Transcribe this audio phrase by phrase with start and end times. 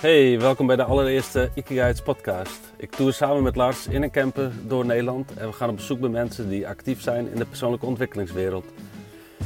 [0.00, 2.58] Hey, welkom bij de allereerste Ikigai's podcast.
[2.76, 6.00] Ik toer samen met Lars in een camper door Nederland en we gaan op bezoek
[6.00, 8.64] bij mensen die actief zijn in de persoonlijke ontwikkelingswereld.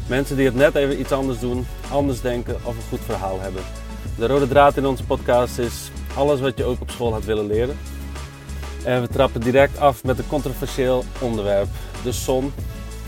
[0.09, 3.63] Mensen die het net even iets anders doen, anders denken of een goed verhaal hebben.
[4.19, 7.47] De rode draad in onze podcast is alles wat je ook op school had willen
[7.47, 7.77] leren.
[8.85, 11.69] En we trappen direct af met een controversieel onderwerp,
[12.03, 12.53] de zon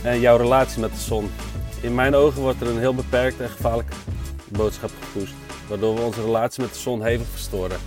[0.03, 1.31] en jouw relatie met de zon.
[1.81, 3.93] In mijn ogen wordt er een heel beperkt en gevaarlijk
[4.49, 7.79] boodschap gepusht waardoor we onze relatie met de zon hevig verstoren.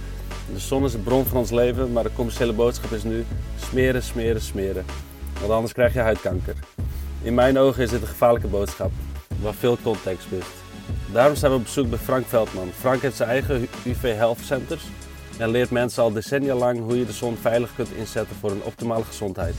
[0.54, 3.26] De zon is de bron van ons leven, maar de commerciële boodschap is nu
[3.70, 4.86] smeren, smeren, smeren.
[5.40, 6.56] Want anders krijg je huidkanker.
[7.22, 8.92] In mijn ogen is dit een gevaarlijke boodschap,
[9.42, 10.48] waar veel context mist.
[11.12, 12.70] Daarom zijn we op bezoek bij Frank Veldman.
[12.80, 14.84] Frank heeft zijn eigen UV Health Centers
[15.38, 18.64] en leert mensen al decennia lang hoe je de zon veilig kunt inzetten voor een
[18.64, 19.56] optimale gezondheid.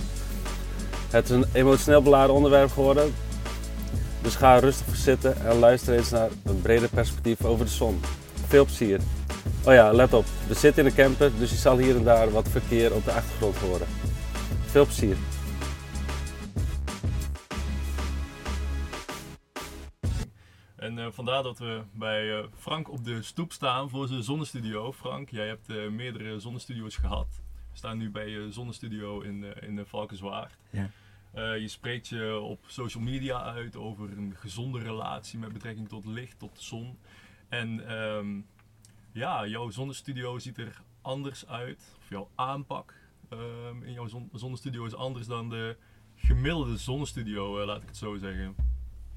[1.11, 3.15] Het is een emotioneel beladen onderwerp geworden,
[4.23, 8.01] dus ga rustig voor zitten en luister eens naar een breder perspectief over de zon.
[8.47, 9.01] Veel plezier.
[9.65, 12.31] Oh ja, let op, we zitten in een camper, dus je zal hier en daar
[12.31, 13.87] wat verkeer op de achtergrond horen.
[14.67, 15.17] Veel plezier.
[20.77, 24.93] En uh, vandaar dat we bij uh, Frank op de stoep staan voor zijn zonnestudio.
[24.93, 27.27] Frank, jij hebt uh, meerdere zonnestudio's gehad.
[27.71, 30.57] We staan nu bij je zonnestudio in, in de Valkenswaard.
[30.71, 30.91] Ja.
[31.35, 36.05] Uh, je spreekt je op social media uit over een gezonde relatie met betrekking tot
[36.05, 36.99] licht, tot de zon.
[37.49, 38.47] En um,
[39.13, 41.97] ja, jouw zonnestudio ziet er anders uit.
[41.99, 42.95] Of jouw aanpak
[43.33, 45.77] um, in jouw zon zonnestudio is anders dan de
[46.17, 48.55] gemiddelde zonnestudio, uh, laat ik het zo zeggen.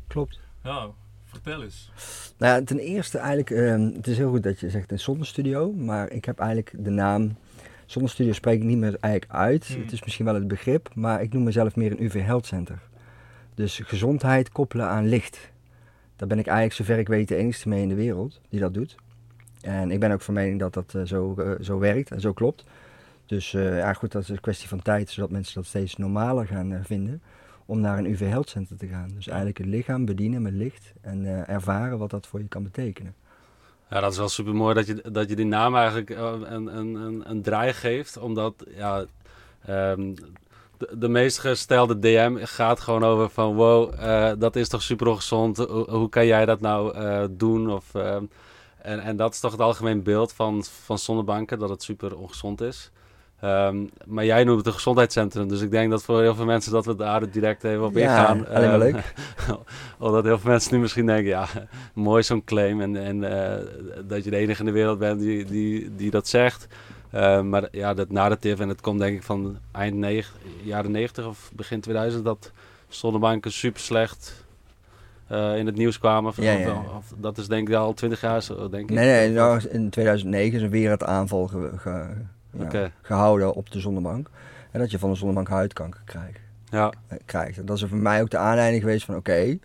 [0.08, 0.40] Klopt.
[0.64, 0.90] Ja,
[1.24, 1.92] vertel eens.
[2.38, 5.72] Nou ja, ten eerste eigenlijk, uh, het is heel goed dat je zegt een zonnestudio,
[5.72, 7.38] maar ik heb eigenlijk de naam
[7.92, 9.68] Zonnestudio spreek ik niet meer eigenlijk uit.
[9.68, 9.82] Hmm.
[9.82, 12.80] Het is misschien wel het begrip, maar ik noem mezelf meer een UV Health Center.
[13.56, 15.52] Dus gezondheid koppelen aan licht.
[16.16, 18.74] Daar ben ik eigenlijk, zover ik weet, de enige mee in de wereld die dat
[18.74, 18.96] doet.
[19.62, 22.34] En ik ben ook van mening dat dat uh, zo, uh, zo werkt en zo
[22.34, 22.64] klopt.
[23.26, 26.48] Dus uh, ja, goed, dat is een kwestie van tijd, zodat mensen dat steeds normaler
[26.48, 27.22] gaan vinden
[27.66, 29.10] om naar een UV Health Center te gaan.
[29.16, 33.14] Dus eigenlijk het lichaam bedienen met licht en ervaren wat dat voor je kan betekenen.
[33.92, 36.78] Ja, dat is wel super mooi dat je, dat je die naam eigenlijk eh, een,
[36.78, 38.18] een, een, een draai geeft.
[38.18, 39.06] Omdat ja,
[39.70, 40.16] um,
[40.78, 45.08] de, de meest gestelde DM gaat gewoon over van wow, uh, dat is toch super
[45.08, 45.58] ongezond.
[45.58, 47.72] Hoe, kan jij dat nou uh, doen?
[47.72, 48.16] Of, uh,
[48.82, 52.62] en, en dat is toch het algemeen beeld van, van zonnebanken, dat het super ongezond
[52.62, 52.92] is.
[53.44, 56.72] Um, maar jij noemt het een gezondheidscentrum, dus ik denk dat voor heel veel mensen
[56.72, 58.38] dat we daar direct even op ingaan.
[58.38, 59.14] Ja, alleen maar leuk.
[60.00, 61.48] omdat heel veel mensen nu misschien denken, ja,
[61.94, 63.68] mooi zo'n claim en, en uh,
[64.08, 66.68] dat je de enige in de wereld bent die, die, die dat zegt.
[67.14, 71.26] Uh, maar ja, dat narrative, en het komt denk ik van eind negen, jaren 90
[71.26, 72.52] of begin 2000, dat
[72.88, 74.46] zonnebanken super slecht
[75.32, 76.34] uh, in het nieuws kwamen.
[76.34, 76.84] Van, ja, ja.
[76.98, 78.96] Of, dat is denk ik al twintig jaar zo, denk ik.
[78.96, 82.08] Nee, nee, nou, in 2009 is een wereldaanval ge,
[82.58, 82.92] okay.
[83.02, 84.30] gehouden op de zonnebank.
[84.72, 86.40] En dat je van de zonnebank huidkanker krijgt.
[86.70, 86.94] Ja.
[87.26, 87.58] krijgt.
[87.58, 89.60] En dat is voor mij ook de aanleiding geweest van oké, okay,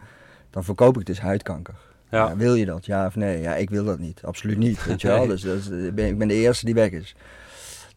[0.50, 1.74] dan verkoop ik dus huidkanker.
[2.10, 2.28] Ja.
[2.28, 2.86] Ja, wil je dat?
[2.86, 3.40] Ja of nee?
[3.40, 4.20] Ja, ik wil dat niet.
[4.24, 4.84] Absoluut niet.
[4.84, 5.18] Weet je wel?
[5.18, 5.28] nee.
[5.28, 7.14] Dus, dus ik, ben, ik ben de eerste die weg is.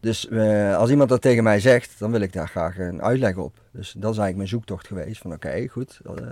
[0.00, 3.36] Dus uh, als iemand dat tegen mij zegt, dan wil ik daar graag een uitleg
[3.36, 3.54] op.
[3.70, 5.20] Dus dat is eigenlijk mijn zoektocht geweest.
[5.20, 6.00] Van oké, okay, goed.
[6.06, 6.26] Uh,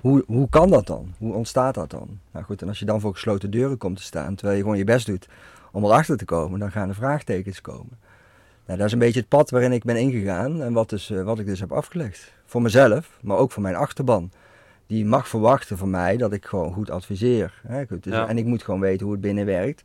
[0.00, 1.14] hoe, hoe kan dat dan?
[1.18, 2.18] Hoe ontstaat dat dan?
[2.32, 4.78] Nou goed, en als je dan voor gesloten deuren komt te staan, terwijl je gewoon
[4.78, 5.28] je best doet
[5.76, 7.98] om erachter te komen, dan gaan er vraagtekens komen.
[8.66, 11.22] Nou, dat is een beetje het pad waarin ik ben ingegaan en wat, dus, uh,
[11.22, 12.32] wat ik dus heb afgelegd.
[12.44, 14.30] Voor mezelf, maar ook voor mijn achterban.
[14.86, 17.60] Die mag verwachten van mij dat ik gewoon goed adviseer.
[17.66, 17.86] Hè?
[17.86, 18.28] Goed, dus, ja.
[18.28, 19.82] En ik moet gewoon weten hoe het binnen werkt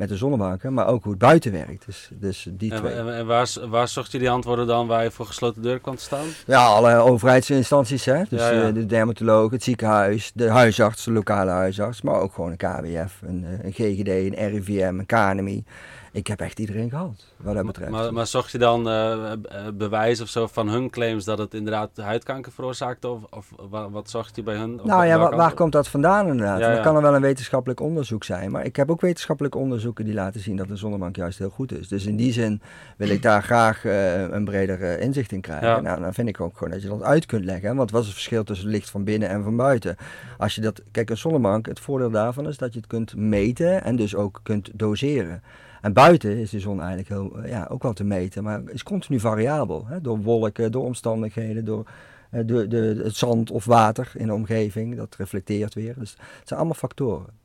[0.00, 1.86] met de zonnebanken, maar ook hoe het buiten werkt.
[1.86, 2.92] Dus, dus die en, twee.
[2.92, 5.96] En, en waar, waar, zocht je die antwoorden dan waar je voor gesloten deur kwam
[5.96, 6.26] te staan?
[6.46, 8.04] Ja, alle overheidsinstanties.
[8.04, 8.22] Hè?
[8.28, 8.70] Dus ja, ja.
[8.70, 13.46] De dermatoloog, het ziekenhuis, de huisarts, de lokale huisarts, maar ook gewoon een KWF, een,
[13.62, 15.64] een GGD, een RIVM, een KNMI.
[16.12, 17.90] Ik heb echt iedereen gehad, wat dat betreft.
[17.90, 19.32] Maar, maar zocht je dan uh,
[19.74, 23.08] bewijs of zo van hun claims dat het inderdaad huidkanker veroorzaakte?
[23.08, 23.46] Of, of
[23.90, 24.80] wat zocht je bij hun?
[24.84, 26.60] Nou ja, waar, waar komt dat vandaan inderdaad?
[26.60, 26.74] Ja, ja.
[26.74, 28.50] Dat kan er wel een wetenschappelijk onderzoek zijn.
[28.50, 31.78] Maar ik heb ook wetenschappelijk onderzoeken die laten zien dat een zonnebank juist heel goed
[31.78, 31.88] is.
[31.88, 32.62] Dus in die zin
[32.96, 35.68] wil ik daar graag uh, een breder uh, inzicht in krijgen.
[35.68, 35.80] Ja.
[35.80, 37.76] Nou, dan vind ik ook gewoon dat je dat uit kunt leggen.
[37.76, 39.96] Want wat is het verschil tussen licht van binnen en van buiten?
[40.38, 43.84] Als je dat, kijk, een zonnebank, het voordeel daarvan is dat je het kunt meten
[43.84, 45.42] en dus ook kunt doseren.
[45.80, 49.20] En buiten is de zon eigenlijk heel, ja, ook wel te meten, maar is continu
[49.20, 49.86] variabel.
[49.86, 50.00] Hè?
[50.00, 51.90] Door wolken, door omstandigheden, door
[52.30, 54.96] uh, de, de, het zand of water in de omgeving.
[54.96, 55.94] Dat reflecteert weer.
[55.98, 57.38] Dus het zijn allemaal factoren.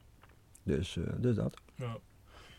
[0.64, 1.58] Dus, uh, dus dat.
[1.76, 1.98] Ja.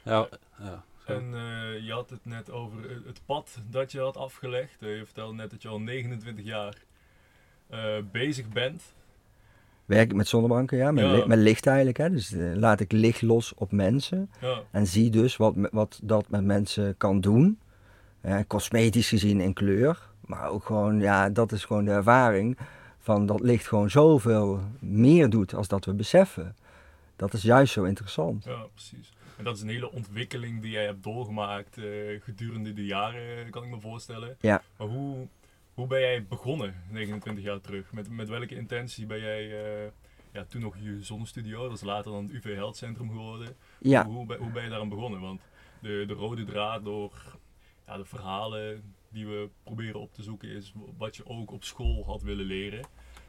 [0.02, 0.28] ja,
[0.58, 0.84] ja.
[1.06, 4.80] En uh, je had het net over het pad dat je had afgelegd.
[4.80, 6.84] je vertelde net dat je al 29 jaar
[8.12, 8.82] bezig bent.
[9.86, 11.12] Werk ik met zonnebanken, ja, met, Ja.
[11.12, 11.96] li- met licht eigenlijk.
[11.96, 12.10] Hè.
[12.10, 16.28] Dus eh, laat ik licht los op mensen Ja, en zie dus wat, wat dat
[16.28, 17.58] met mensen kan doen.
[18.20, 22.58] Eh, cosmetisch gezien in kleur, maar ook gewoon, ja, dat is gewoon de ervaring
[22.98, 26.56] van dat licht gewoon zoveel meer doet als dat we beseffen.
[27.16, 28.44] Dat is juist zo interessant.
[28.44, 29.14] ja, precies.
[29.36, 31.84] En dat is een hele ontwikkeling die jij hebt doorgemaakt eh,
[32.20, 34.36] gedurende de jaren, kan ik me voorstellen.
[34.40, 34.62] Ja.
[34.76, 35.26] Maar hoe,
[35.76, 37.92] hoe ben jij begonnen, 29 jaar terug?
[37.92, 39.90] Met, met welke intentie ben jij eh,
[40.32, 43.56] ja, toen nog je zonnestudio, dat is later dan het UV Health Centrum geworden.
[43.80, 45.20] Ja, Hoe, hoe, ben, hoe ben je daaraan begonnen?
[45.20, 45.40] Want
[45.80, 47.38] de, de rode draad door
[47.86, 52.04] ja, de verhalen die we proberen op te zoeken is wat je ook op school
[52.04, 52.86] had willen leren.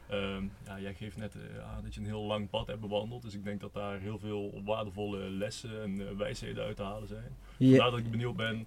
[0.08, 3.22] Ehm, ja, jij geeft net eh, aan dat je een heel lang pad hebt bewandeld,
[3.22, 7.08] dus ik denk dat daar heel veel waardevolle lessen en eh, wijsheden uit te halen
[7.08, 7.36] zijn.
[7.58, 8.66] ja, Vandaar dat ik benieuwd ben,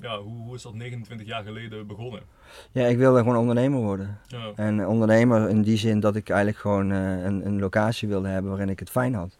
[0.00, 2.22] ja, hoe, hoe is dat 29 jaar geleden begonnen?
[2.72, 4.18] ja, ik wilde gewoon ondernemer worden.
[4.26, 8.28] Ja, En ondernemer in die zin dat ik eigenlijk gewoon eh, een, een locatie wilde
[8.28, 9.38] hebben waarin ik het fijn had.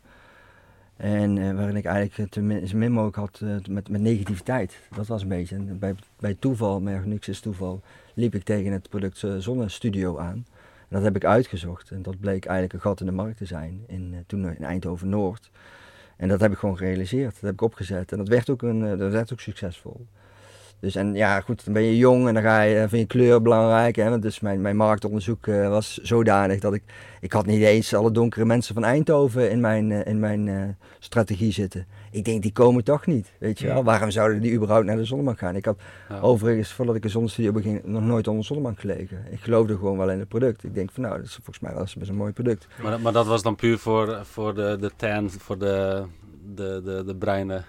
[0.97, 4.79] En eh, waarin ik eigenlijk te min, zo min mogelijk had eh, met, met negativiteit.
[4.97, 5.57] Dat was een beetje.
[5.57, 7.81] En bij, bij toeval, maar niks is toeval,
[8.15, 10.47] liep ik tegen het product Zonnestudio aan.
[10.89, 11.91] En dat heb ik uitgezocht.
[11.91, 13.85] En dat bleek eigenlijk een gat in de markt te zijn.
[13.87, 15.51] In, toen in Eindhoven Noord.
[16.17, 17.33] En dat heb ik gewoon gerealiseerd.
[17.33, 18.13] Dat heb ik opgezet.
[18.13, 20.07] En dat werd ook, een, dat werd ook succesvol.
[20.81, 23.19] Dus en ja, goed, dan ben je jong en dan ga je, dan vind je
[23.19, 23.97] kleur belangrijk.
[23.97, 24.11] Hè?
[24.11, 26.83] Want dus mijn, mijn marktonderzoek eh, was zodanig dat ik,
[27.21, 30.63] ik had niet eens alle donkere mensen van Eindhoven in mijn, eh, in mijn eh,
[30.99, 31.87] strategie zitten.
[32.11, 33.85] Ik denk, die komen toch niet, weet je wel.
[33.85, 35.57] Waarom zouden die überhaupt naar de zonnebank gaan?
[35.57, 35.79] Ik had
[36.09, 36.21] Ja.
[36.21, 39.25] overigens, voordat ik een zonnestudio begin, nog nooit onder de zonnebank gelegen.
[39.31, 40.65] Ik geloofde gewoon wel in het product.
[40.65, 42.67] Ik denk van nou, dat is volgens mij wel eens best een mooi product.
[42.83, 46.03] Maar, dat- maar dat was dan puur voor, voor de, de tan, voor de,
[46.55, 47.63] de, de, de bruine,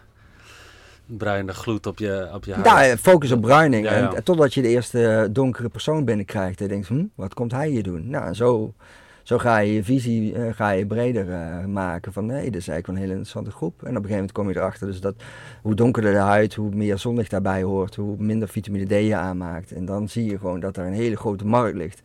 [1.18, 2.66] bruine gloed op je, op je huid.
[2.88, 3.86] Ja, focus op bruining.
[3.86, 4.14] Ja, ja.
[4.14, 6.60] En, totdat je de eerste eh, donkere persoon binnenkrijgt.
[6.60, 8.10] En je denkt, hm, wat komt hij hier doen?
[8.10, 8.74] Nou, zo,
[9.24, 12.14] zo ga je je visie eh, ga je breder eh, maken.
[12.14, 13.74] Van nee, dit is eigenlijk wel een hele interessante groep.
[13.74, 15.16] En op een gegeven moment kom je erachter dus dat
[15.62, 19.72] hoe donkerder de huid, hoe meer zonlicht daarbij hoort, hoe minder vitamine D je aanmaakt.
[19.72, 22.02] En dan zie je gewoon dat er een hele grote markt ligt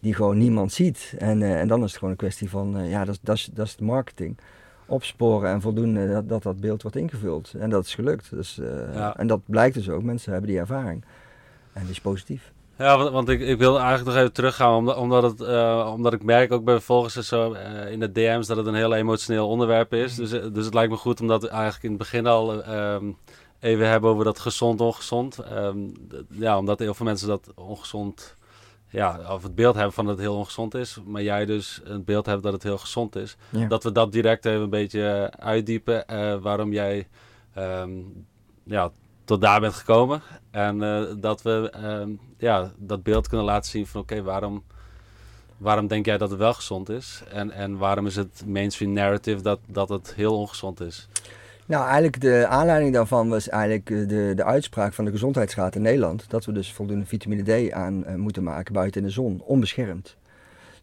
[0.00, 1.14] die gewoon niemand ziet.
[1.18, 3.66] En, en dan is het gewoon een kwestie van, ja, dat, is- dat, is, dat
[3.66, 4.38] is de marketing.
[4.88, 7.54] Opsporen en voldoen dat, dat dat beeld wordt ingevuld.
[7.58, 8.30] En dat is gelukt.
[8.30, 9.16] Dus, eh, Ja.
[9.16, 10.02] En dat blijkt dus ook.
[10.02, 11.04] Mensen hebben die ervaring.
[11.72, 12.52] En die is positief.
[12.78, 16.12] Ja, want, want ik, ik wil eigenlijk nog even teruggaan, omdat, omdat, het, eh, omdat
[16.12, 19.48] ik merk ook bij volgers zo eh, in de DM's dat het een heel emotioneel
[19.48, 20.12] onderwerp is.
[20.12, 20.20] Mhm.
[20.20, 23.04] Dus, dus het lijkt me goed om dat eigenlijk in het begin al eh, ehm,
[23.60, 25.38] even hebben over dat gezond, ongezond.
[25.38, 25.78] Ehm,
[26.30, 28.36] ja, omdat heel veel mensen dat ongezond,
[28.90, 32.04] ja, of het beeld hebben van dat het heel ongezond is, maar jij dus het
[32.04, 33.36] beeld hebt dat het heel gezond is.
[33.48, 33.66] Ja.
[33.66, 37.08] Dat we dat direct even een beetje eh, uitdiepen, eh, waarom jij
[37.54, 37.90] ehm,
[38.62, 38.90] ja,
[39.24, 40.22] tot daar bent gekomen.
[40.50, 44.64] En eh, dat we ehm, ja, dat beeld kunnen laten zien van oké, waarom,
[45.56, 47.22] waarom denk jij dat het wel gezond is?
[47.32, 51.08] En, en waarom is het mainstream narrative dat, dat het heel ongezond is?
[51.68, 55.82] Nou, eigenlijk de aanleiding daarvan was eigenlijk eh, de, de uitspraak van de Gezondheidsraad in
[55.82, 56.30] Nederland.
[56.30, 60.16] Dat we dus voldoende vitamine D aan eh, moeten maken buiten in de zon, onbeschermd.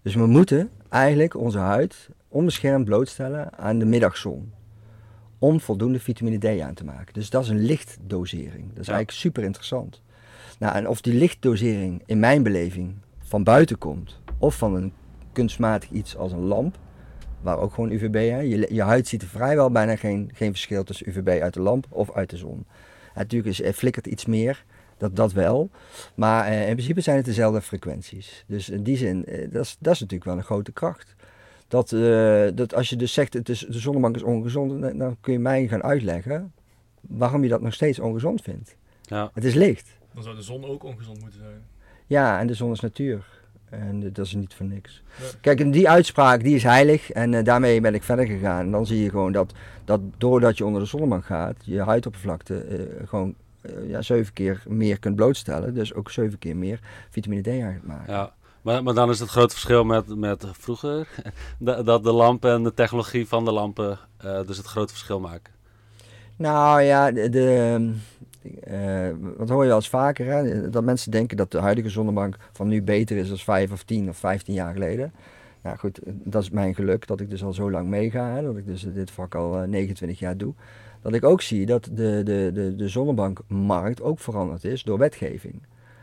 [0.01, 4.51] Dus we moeten eigenlijk onze huid onbeschermd blootstellen aan de middagzon.
[5.39, 7.13] Om voldoende vitamine D aan te maken.
[7.13, 8.67] Dus dat is een lichtdosering.
[8.69, 8.93] Dat is Ja.
[8.93, 10.01] eigenlijk super interessant.
[10.59, 14.93] Nou, en of die lichtdosering in mijn beleving van buiten komt, of van een
[15.31, 16.77] kunstmatig iets als een lamp,
[17.45, 18.39] waar ook gewoon UVB, hè?
[18.39, 21.86] Je, je huid ziet er vrijwel bijna geen, geen verschil tussen UVB uit de lamp
[21.89, 22.65] of uit de zon.
[23.15, 24.65] Natuurlijk is, er flikkert iets meer,
[24.98, 25.69] dat, dat wel,
[26.15, 28.43] maar eh, in principe zijn het dezelfde frequenties.
[28.48, 31.15] Dus in die zin, eh, dat, is, dat is natuurlijk wel een grote kracht.
[31.67, 35.17] Dat, eh, dat als je dus zegt, het is, de zonnebank is ongezond, dan, dan
[35.22, 36.53] kun je mij gaan uitleggen
[37.01, 38.75] waarom je dat nog steeds ongezond vindt.
[39.01, 39.98] Ja, Het is licht.
[40.13, 41.62] dan zou de zon ook ongezond moeten zijn.
[42.05, 43.43] Ja, en de zon is natuur.
[43.69, 45.01] En eh, dat is niet voor niks.
[45.19, 45.25] Ja.
[45.41, 48.60] Kijk, en die uitspraak die is heilig en eh, daarmee ben ik verder gegaan.
[48.60, 49.53] En dan zie je gewoon dat,
[49.86, 53.36] dat doordat je onder de zonnebank gaat, je huidoppervlakte eh, gewoon
[53.88, 55.74] ja, zeven keer meer kunt blootstellen.
[55.74, 56.79] Dus ook zeven keer meer
[57.10, 58.13] vitamine D aan gaat maken.
[58.13, 58.34] ja.
[58.65, 61.07] Maar, maar dan is het grote verschil met, met vroeger,
[61.60, 65.19] dat dat de lampen en de technologie van de lampen eh, dus het grote verschil
[65.19, 65.53] maken.
[66.36, 67.93] Nou ja, de, de,
[68.63, 70.69] eh, wat hoor je wel eens vaker, hè?
[70.69, 74.09] dat mensen denken dat de huidige zonnebank van nu beter is dan vijf of tien
[74.09, 75.13] of vijftien jaar geleden.
[75.61, 78.41] Nou goed, dat is mijn geluk dat ik dus al zo lang meega, hè?
[78.41, 80.53] dat ik dus dit vak al eh, 29 jaar doe.
[81.01, 85.61] Dat ik ook zie dat de, de, de, de zonnebankmarkt ook veranderd is door wetgeving.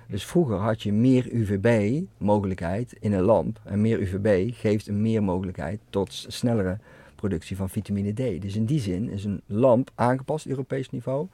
[0.09, 3.61] Dus vroeger had je meer UVB-mogelijkheid in een lamp.
[3.65, 6.79] En meer UVB geeft een meer mogelijkheid tot snellere
[7.15, 8.43] productie van vitamine D.
[8.43, 11.27] Dus in die zin is een lamp aangepast Europees niveau.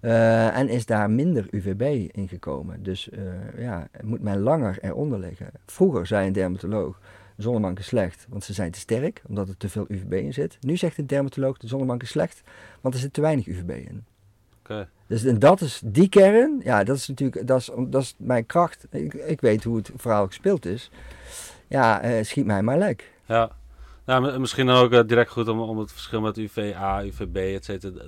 [0.00, 2.82] Eh, en is daar minder UVB in gekomen.
[2.82, 3.22] Dus eh,
[3.58, 5.50] ja, moet men langer eronder liggen.
[5.66, 7.00] Vroeger zei een dermatoloog,
[7.36, 10.32] de zonnebank is slecht, want ze zijn te sterk, omdat er te veel UVB in
[10.32, 10.58] zit.
[10.60, 12.42] Nu zegt de dermatoloog, de zonnebank is slecht,
[12.80, 14.04] want er zit te weinig UVB in.
[14.60, 14.88] Oké.
[15.06, 18.46] Dus en dat is die kern, ja, dat is natuurlijk, dat is, dat is mijn
[18.46, 18.86] kracht.
[18.90, 20.90] Ik, ik weet hoe het verhaal gespeeld is.
[21.68, 23.12] Ja, eh, schiet mij maar lek.
[23.24, 23.50] Ja.
[24.04, 28.02] Nou, misschien dan ook direct goed om, om het verschil met UVA, UVB, et cetera.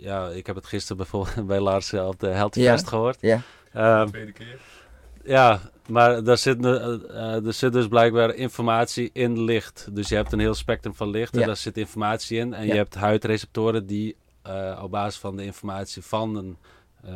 [0.00, 2.72] Ja, ik heb het gisteren bijvoorbeeld bij Lars eh, op de Healthy Ja.
[2.72, 3.18] Fest gehoord.
[3.20, 3.40] Ja.
[3.72, 4.58] Ehm, tweede keer.
[5.24, 9.88] ja, maar daar zit, eh, er zit dus blijkbaar informatie in licht.
[9.92, 11.46] Dus je hebt een heel spectrum van licht en Ja.
[11.46, 12.54] daar zit informatie in.
[12.54, 12.72] En Ja.
[12.72, 16.56] je hebt huidreceptoren die eh, op basis van de informatie van een
[17.04, 17.12] eh,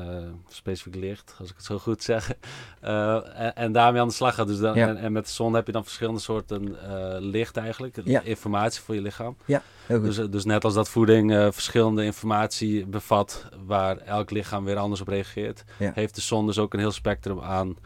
[0.48, 2.32] specifiek licht, als ik het zo goed zeg,
[2.80, 4.46] eh, en, en daarmee aan de slag gaat.
[4.46, 4.88] Dus dan, Ja.
[4.88, 8.20] en, en met de zon heb je dan verschillende soorten eh, licht eigenlijk, Ja.
[8.20, 9.36] informatie voor je lichaam.
[9.46, 9.60] Heel
[10.00, 10.14] goed.
[10.16, 15.08] Dus, dus net als dat voeding verschillende informatie bevat waar elk lichaam weer anders op
[15.08, 15.90] reageert, Ja.
[15.94, 17.76] heeft de zon dus ook een heel spectrum aan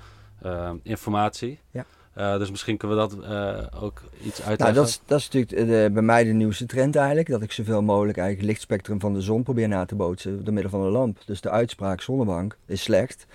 [0.83, 1.61] informatie.
[1.71, 1.85] Ja.
[2.17, 4.59] Eh, dus misschien kunnen we dat eh, ook iets uitleggen.
[4.59, 7.29] Nou, dat is, dat is natuurlijk de, bij mij de nieuwste trend eigenlijk.
[7.29, 10.55] Dat ik zoveel mogelijk eigenlijk het lichtspectrum van de zon probeer na te bootsen door
[10.55, 11.19] middel van een lamp.
[11.27, 13.27] Dus de uitspraak zonnebank is slecht.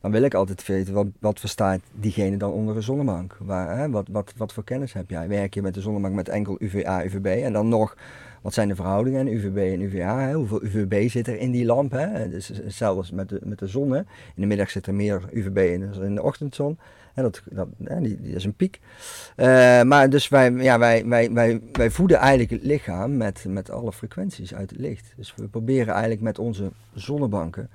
[0.00, 3.36] Dan wil ik altijd weten, wat, wat verstaat diegene dan onder een zonnebank?
[3.40, 3.90] Waar, hè?
[3.90, 5.28] Wat, wat, wat voor kennis heb jij?
[5.28, 7.42] Werk je met de zonnebank met enkel UVA, UVB?
[7.44, 7.96] En dan nog,
[8.42, 10.20] wat zijn de verhoudingen in UVB en UVA?
[10.20, 10.34] Hè?
[10.34, 11.92] Hoeveel UVB zit er in die lamp?
[11.92, 12.28] Hè?
[12.28, 13.90] Dus hetzelfde met de, met de zon.
[13.90, 13.98] Hè?
[13.98, 14.06] In
[14.42, 16.78] de middag zit er meer UVB in dan in de ochtendzon.
[17.22, 17.42] Dat,
[17.78, 18.80] die, die is een piek.
[19.36, 23.70] Eh, maar dus wij, ja, wij, wij, wij, wij voeden eigenlijk het lichaam met, met
[23.70, 25.12] alle frequenties uit het licht.
[25.16, 27.70] Dus we proberen eigenlijk met onze zonnebanken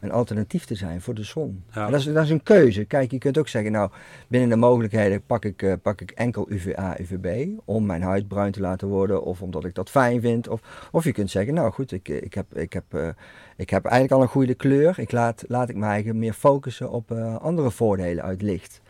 [0.00, 1.64] een alternatief te zijn voor de zon.
[1.72, 1.84] Ja.
[1.84, 2.84] En dat, is, dat is een keuze.
[2.84, 3.90] Kijk, je kunt ook zeggen, nou,
[4.28, 8.52] binnen de mogelijkheden pak ik, eh, pak ik enkel UVA, UVB om mijn huid bruin
[8.52, 10.48] te laten worden of omdat ik dat fijn vind.
[10.48, 13.08] Of, of je kunt zeggen, nou goed, ik, ik, heb, ik, heb, eh,
[13.56, 14.98] ik heb eigenlijk al een goede kleur.
[14.98, 18.80] Ik laat, laat ik me eigenlijk meer focussen op andere voordelen uit licht.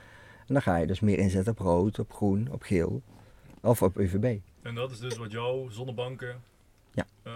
[0.50, 3.02] En dan ga je dus meer inzetten op rood, op groen, op geel
[3.60, 4.36] of op UVB.
[4.62, 6.34] En dat is dus wat jouw zonnebanken
[6.94, 7.04] Ja.
[7.22, 7.32] eh,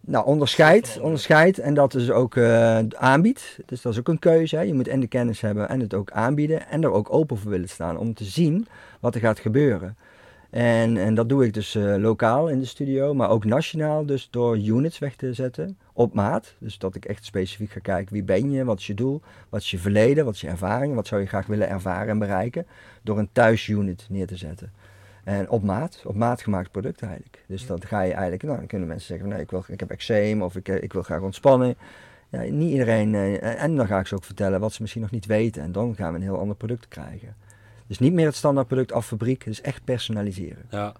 [0.00, 3.58] Nou, onderscheid, onderscheid en dat is ook eh, aanbiedt.
[3.66, 4.56] Dus dat is ook een keuze.
[4.56, 4.62] Hè.
[4.62, 7.50] Je moet en de kennis hebben en het ook aanbieden en er ook open voor
[7.50, 8.66] willen staan om te zien
[9.00, 9.96] wat er gaat gebeuren.
[10.50, 14.28] En, en dat doe ik dus eh, lokaal in de studio, maar ook nationaal, dus
[14.30, 16.54] door units weg te zetten op maat.
[16.58, 19.60] Dus dat ik echt specifiek ga kijken wie ben je, wat is je doel, wat
[19.60, 22.66] is je verleden, wat is je ervaring, wat zou je graag willen ervaren en bereiken,
[23.02, 24.72] door een thuisunit neer te zetten.
[25.24, 27.44] En op maat, op maat gemaakt product eigenlijk.
[27.46, 29.80] Dus dan ga je eigenlijk, nou, dan kunnen mensen zeggen, van, nee, ik, wil, ik
[29.80, 31.76] heb eczeem of ik, eh, ik wil graag ontspannen.
[32.28, 35.10] Ja, niet iedereen, eh, en dan ga ik ze ook vertellen wat ze misschien nog
[35.10, 35.62] niet weten.
[35.62, 37.34] En dan gaan we een heel ander product krijgen.
[37.86, 40.64] Dus niet meer het standaard product af fabriek, dus echt personaliseren.
[40.70, 40.94] Ja.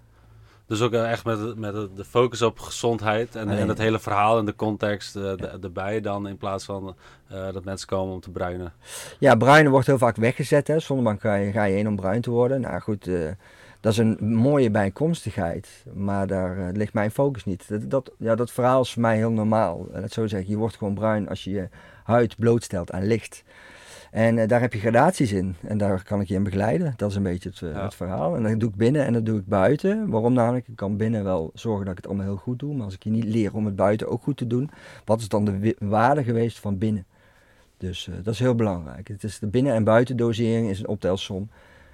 [0.68, 3.58] Dus ook eh, echt met, met de- focus op gezondheid en, Alleen.
[3.58, 6.96] en het hele verhaal en de context eh, de- erbij dan in plaats van
[7.28, 8.72] eh, dat mensen komen om te bruinen.
[9.18, 10.66] Ja, bruinen wordt heel vaak weggezet.
[10.68, 10.78] Hè.
[10.78, 12.60] Zonnebank ga je, ga je in om bruin te worden.
[12.60, 13.10] Nou goed,
[13.80, 15.84] dat is een mooie bijkomstigheid.
[15.94, 17.68] Maar daar ligt mijn focus niet.
[17.68, 19.86] Dat, dat, ja, dat verhaal is voor mij heel normaal.
[19.92, 21.68] Dat zo zeggen, je wordt gewoon bruin als je je
[22.04, 23.42] huid blootstelt aan licht.
[24.10, 25.54] En eh, daar heb je gradaties in.
[25.60, 26.94] En daar kan ik je in begeleiden.
[26.96, 27.82] Dat is een beetje het, eh, Ja.
[27.84, 28.36] het verhaal.
[28.36, 30.08] En dat doe ik binnen en dat doe ik buiten.
[30.10, 30.68] Waarom namelijk?
[30.68, 32.74] Ik kan binnen wel zorgen dat ik het allemaal heel goed doe.
[32.74, 34.70] Maar als ik je niet leer om het buiten ook goed te doen.
[35.04, 37.04] Wat is dan de waarde geweest van binnen?
[37.76, 39.08] Dus eh, dat is heel belangrijk.
[39.08, 41.48] Het is de binnen- en buitendosering is een optelsom.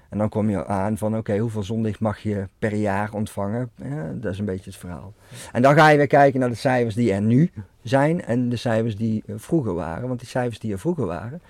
[0.09, 3.69] En dan kom je aan van oké, hoeveel zonlicht mag je per jaar ontvangen?
[3.75, 5.13] Ja, dat is een beetje het verhaal.
[5.51, 7.51] En dan ga je weer kijken naar de cijfers die er nu
[7.83, 10.07] zijn en de cijfers die vroeger waren.
[10.07, 11.41] Want die cijfers die er vroeger waren,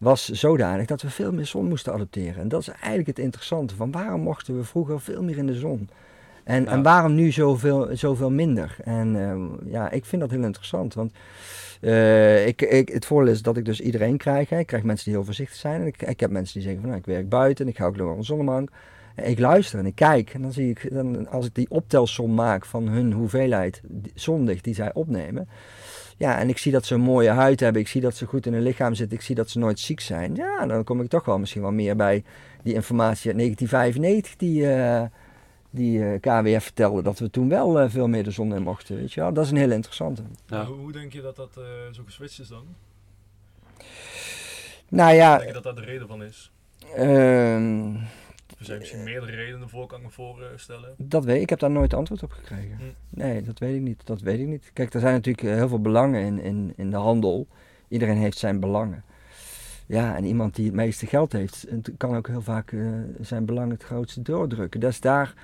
[0.00, 2.42] was zodanig dat we veel meer zon moesten adopteren.
[2.42, 5.54] En dat is eigenlijk het interessante van waarom mochten we vroeger veel meer in de
[5.54, 5.88] zon?
[6.44, 8.76] En, en waarom nu zoveel, zoveel minder?
[8.84, 10.94] En ehm, ja, ik vind dat heel interessant.
[10.94, 11.12] Want
[11.80, 14.48] eh, ik, ik, het voordeel is dat ik dus iedereen krijg.
[14.48, 14.58] Hè.
[14.58, 15.80] Ik krijg mensen die heel voorzichtig zijn.
[15.80, 17.90] En ik, ik heb mensen die zeggen van nou, ik werk buiten en ik hou
[17.90, 18.70] ook nog een zonnebank.
[19.14, 20.34] En ik luister en ik kijk.
[20.34, 23.80] En dan zie ik, dan, als ik die optelsom maak van hun hoeveelheid
[24.14, 25.48] zonlicht die zij opnemen.
[26.20, 27.82] Ja, en ik zie dat ze een mooie huid hebben.
[27.82, 29.16] Ik zie dat ze goed in hun lichaam zitten.
[29.18, 30.34] Ik zie dat ze nooit ziek zijn.
[30.34, 32.24] Ja, dan kom ik toch wel misschien wel meer bij
[32.62, 35.02] die informatie uit 1995 die, eh,
[35.70, 37.02] die eh, KWF vertelde.
[37.02, 38.96] Dat we toen wel eh, veel meer de zon in mochten.
[38.96, 39.32] Weet je wel?
[39.32, 40.22] Dat is een hele interessante.
[40.46, 40.64] Ja.
[40.64, 42.64] Hoe, hoe denk je dat dat eh, zo geswitcht is dan?
[44.88, 46.50] Nou ja, Denk je dat dat de reden van is?
[46.96, 47.94] ehm,
[48.60, 50.94] Er zijn misschien meerdere redenen voor, kan ik me voorstellen.
[50.96, 51.42] dat weet ik.
[51.42, 52.76] Ik heb daar nooit antwoord op gekregen.
[52.76, 52.84] Hm.
[53.08, 54.06] Nee, dat weet ik niet.
[54.06, 54.70] Dat weet ik niet.
[54.72, 57.46] Kijk, er zijn natuurlijk eh, heel veel belangen in, in, in de handel.
[57.88, 59.04] Iedereen heeft zijn belangen.
[59.86, 62.88] Ja, en iemand die het meeste geld heeft, kan ook heel vaak eh,
[63.20, 64.80] zijn belang het grootste doordrukken.
[64.80, 65.34] Dus daar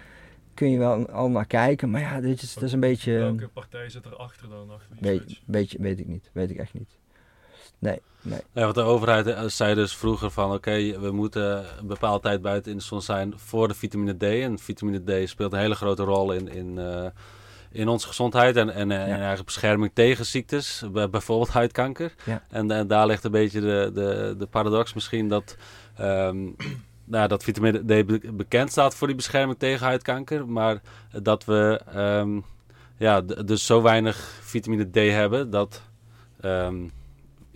[0.54, 1.90] kun je wel al naar kijken.
[1.90, 3.12] Maar ja, dit is, dat is een beetje...
[3.12, 4.70] Welke partij zit erachter dan?
[4.70, 6.30] Achter die Weet, weet, weet ik niet.
[6.32, 6.98] Weet ik echt niet.
[7.78, 8.40] Nee, nee.
[8.52, 12.42] Ja, want de overheid eh, zei dus vroeger van oké, we moeten een bepaalde tijd
[12.42, 14.22] buiten in de zon zijn voor de vitamine D.
[14.22, 17.06] En vitamine D speelt een hele grote rol in, in, eh,
[17.70, 22.14] in onze gezondheid en, en, eh, en eigenlijk bescherming tegen ziektes, bij- bijvoorbeeld huidkanker.
[22.24, 22.42] Ja.
[22.50, 25.56] En, en daar ligt een beetje de, de, de paradox misschien dat,
[25.96, 26.38] ehm,
[27.04, 30.80] nou, dat vitamine D be- bekend staat voor die bescherming tegen huidkanker, maar
[31.22, 32.40] dat we ehm,
[32.96, 35.82] ja, dus zo weinig vitamine D hebben dat
[36.40, 36.76] ehm,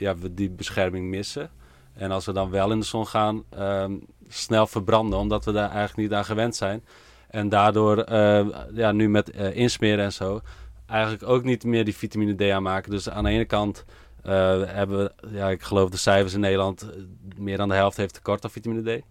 [0.00, 1.50] ja, we die bescherming missen.
[1.92, 3.96] En als we dan wel in de zon gaan, ehm,
[4.28, 6.84] snel verbranden, omdat we daar eigenlijk niet aan gewend zijn.
[7.28, 10.40] En daardoor, eh, ja, nu met eh, insmeren en zo,
[10.86, 12.90] eigenlijk ook niet meer die vitamine D aanmaken.
[12.90, 13.84] Dus aan de ene kant
[14.22, 17.00] eh, hebben we, ja, ik geloof de cijfers in Nederland, eh,
[17.36, 19.02] meer dan de helft heeft tekort aan vitamine D.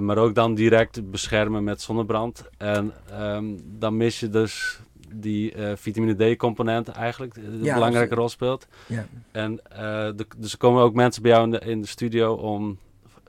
[0.00, 2.44] Maar ook dan direct beschermen met zonnebrand.
[2.58, 4.80] En ehm, dan mis je dus
[5.14, 8.66] die eh, vitamine D-component eigenlijk, die een Ja, belangrijke rol speelt.
[8.86, 9.06] Ja.
[9.32, 9.78] En eh,
[10.16, 12.78] de- dus er komen ook mensen bij jou in de, in de studio om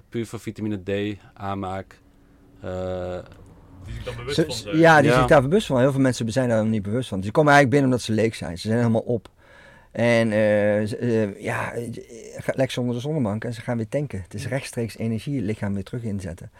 [0.09, 1.99] puur voor vitamine D aanmaak.
[2.61, 3.17] eh,
[3.85, 4.77] Die zich dan bewust van zijn.
[4.77, 5.17] ja, die Ja.
[5.17, 5.79] zich daar bewust van.
[5.79, 7.23] Heel veel mensen zijn daar niet bewust van.
[7.23, 8.57] Ze komen eigenlijk binnen omdat ze leeg zijn.
[8.57, 9.29] Ze zijn helemaal op.
[9.91, 10.37] En eh,
[10.87, 11.89] ze- eh, ja, eh,
[12.45, 14.21] lekker onder de zonnebank en ze gaan weer tanken.
[14.21, 16.51] Het is rechtstreeks energie het lichaam weer terug inzetten.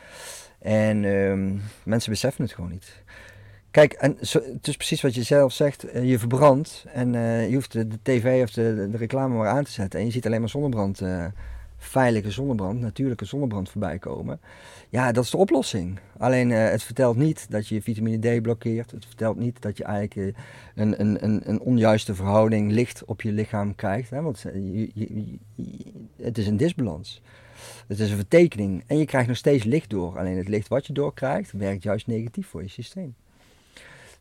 [0.59, 3.03] En ehm, mensen beseffen het gewoon niet.
[3.77, 5.83] Kijk, en zo, het is precies wat je zelf zegt.
[5.83, 9.47] eh, je verbrandt en eh, je hoeft de, de tv of de, de reclame maar
[9.47, 9.99] aan te zetten.
[9.99, 11.25] En je ziet alleen maar zonnebrand, eh,
[11.77, 14.39] veilige zonnebrand, natuurlijke zonnebrand voorbij komen.
[14.89, 15.99] Ja, dat is de oplossing.
[16.17, 18.91] Alleen het vertelt niet dat je vitamine D blokkeert.
[18.91, 20.35] Het vertelt niet dat je eigenlijk
[20.75, 24.09] een, een, een, een onjuiste verhouding licht op je lichaam krijgt.
[24.09, 24.21] Hè?
[24.21, 24.43] Want
[26.21, 27.21] het is een disbalans.
[27.87, 28.83] Het is een vertekening.
[28.87, 30.17] En je krijgt nog steeds licht door.
[30.17, 33.15] Alleen het licht wat je doorkrijgt, werkt juist negatief voor je systeem.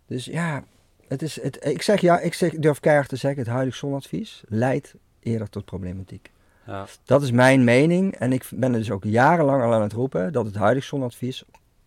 [0.07, 0.65] Dus ja,
[1.09, 3.77] het is, het, ik, zeg, ja ik, zeg, ik durf keihard te zeggen, het huidige
[3.77, 6.31] zonadvies leidt eerder tot problematiek.
[6.67, 6.87] ja.
[7.05, 8.15] Dat is mijn mening.
[8.15, 11.45] En ik ben er dus ook jarenlang al aan het roepen dat het huidige zonadvies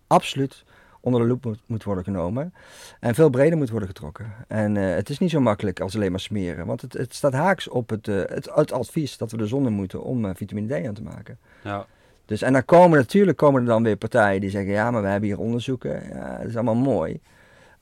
[0.07, 0.63] absoluut
[1.01, 2.53] onder de loep moet, moet worden genomen.
[2.99, 4.33] En veel breder moet worden getrokken.
[4.47, 6.65] En eh, het is niet zo makkelijk als alleen maar smeren.
[6.65, 9.65] Want het, het staat haaks op het, eh, het, het advies dat we de zon
[9.65, 11.37] in moeten om eh, vitamine D aan te maken.
[11.63, 11.85] Ja.
[12.25, 15.07] Dus, en dan komen natuurlijk komen er dan weer partijen die zeggen, ja, maar we
[15.07, 16.09] hebben hier onderzoeken.
[16.13, 17.19] Ja, dat is allemaal mooi,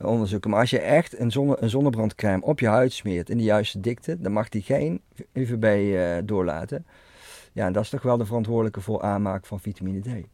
[0.06, 0.50] onderzoeken.
[0.50, 3.80] Maar als je echt een, zonne, een zonnebrandcrème op je huid smeert in de juiste
[3.80, 5.00] dikte, dan mag die geen
[5.32, 6.86] UVB eh, doorlaten.
[7.52, 10.26] Ja, en dat is toch wel de verantwoordelijke voor aanmaak van vitamine D.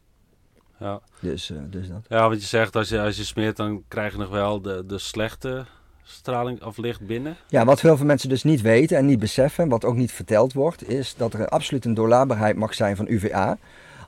[0.78, 1.00] Ja.
[1.20, 2.06] Dus, eh, dus dat.
[2.08, 4.86] ja, wat je zegt, als je, als je smeert, dan krijg je nog wel de,
[4.86, 5.66] de slechte
[6.02, 7.36] straling of licht binnen.
[7.48, 10.52] Ja, wat heel veel mensen dus niet weten en niet beseffen, wat ook niet verteld
[10.52, 13.58] wordt, is dat er absoluut een doorlaatbaarheid mag zijn van UVA.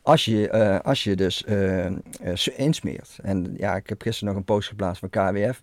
[0.07, 1.92] Als je, eh, als je dus eh, eh,
[2.57, 3.19] insmeert.
[3.23, 5.61] En ja, ik heb gisteren nog een post geplaatst van KWF.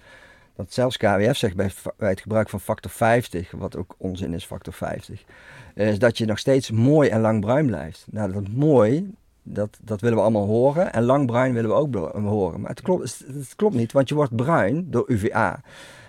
[0.56, 4.74] Dat zelfs KWF zegt bij, het gebruik van factor 50, wat ook onzin is, factor
[4.74, 5.24] 50,
[5.76, 8.06] is dat je nog steeds mooi en lang bruin blijft.
[8.12, 10.94] Nou, dat mooi, dat, dat willen we allemaal horen.
[10.94, 12.62] En lang bruin willen we ook horen.
[12.62, 15.62] Maar het klopt, het klopt niet, want je wordt bruin door UVA.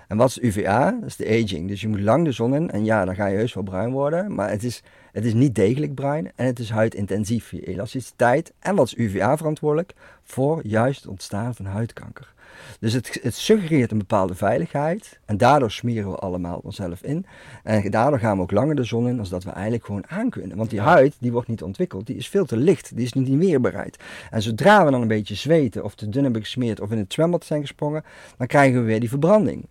[0.09, 0.91] En wat is UVA?
[1.01, 1.69] Dat is de aging.
[1.69, 2.71] Dus je moet lang de zon in.
[2.71, 4.35] En ja, dan ga je heus wel bruin worden.
[4.35, 6.33] Maar het is, het is niet degelijk bruin.
[6.35, 8.53] En het is huidintensief, je elasticiteit.
[8.59, 9.95] En wat is UVA verantwoordelijk?
[10.23, 12.33] Voor juist het ontstaan van huidkanker.
[12.81, 15.19] Dus het, het suggereert een bepaalde veiligheid.
[15.25, 17.27] En daardoor smeren we allemaal onszelf in.
[17.63, 20.31] En daardoor gaan we ook langer de zon in als dat we eigenlijk gewoon aan
[20.31, 20.57] kunnen.
[20.57, 22.07] Want die huid, die wordt niet ontwikkeld.
[22.07, 22.97] Die is veel te licht.
[22.97, 23.97] Die is niet meer bereid.
[24.31, 27.13] En zodra we dan een beetje zweten of te dun hebben gesmeerd of in het
[27.13, 28.05] zwembad zijn gesprongen,
[28.37, 29.67] dan krijgen we weer die verbranding.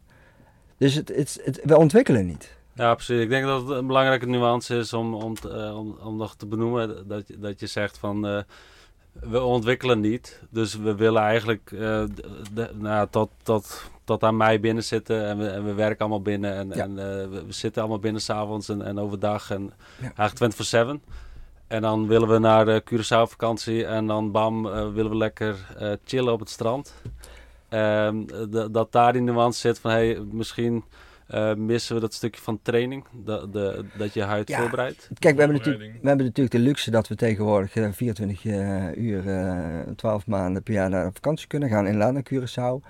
[0.84, 2.58] Dus het, het, het, we ontwikkelen niet.
[2.74, 3.22] Ja, precies.
[3.22, 6.46] Ik denk dat het een belangrijke nuance is om, om, eh, om, om nog te
[6.46, 7.08] benoemen.
[7.08, 8.41] Dat, je- dat je zegt van eh,
[9.13, 10.41] we ontwikkelen niet.
[10.50, 12.04] Dus we willen eigenlijk eh,
[12.54, 15.26] de, nou, tot, tot, tot aan mei binnen zitten.
[15.28, 16.54] En we, en we werken allemaal binnen.
[16.56, 16.84] En, Ja.
[16.84, 19.52] en we, we zitten allemaal binnen s'avonds en, en overdag.
[19.52, 20.12] En Ja.
[20.15, 21.12] eigenlijk 24-7.
[21.67, 23.86] En dan willen we naar de Curaçao vakantie.
[23.86, 25.56] En dan bam, willen we lekker
[26.06, 26.93] chillen op het strand.
[27.73, 28.25] Ehm,
[28.71, 30.83] dat daar die nuance zit van hey, misschien
[31.27, 33.05] eh, missen we dat stukje van training.
[33.12, 34.59] Dat, de, dat je huid Ja.
[34.59, 35.09] voorbereidt.
[35.19, 38.95] Kijk, we hebben, natuurlijk, we hebben natuurlijk de luxe dat we tegenwoordig eh, 24 eh,
[38.95, 41.86] uur, eh 12 maanden per jaar naar vakantie kunnen gaan.
[41.88, 42.88] Inderdaad naar Curaçao.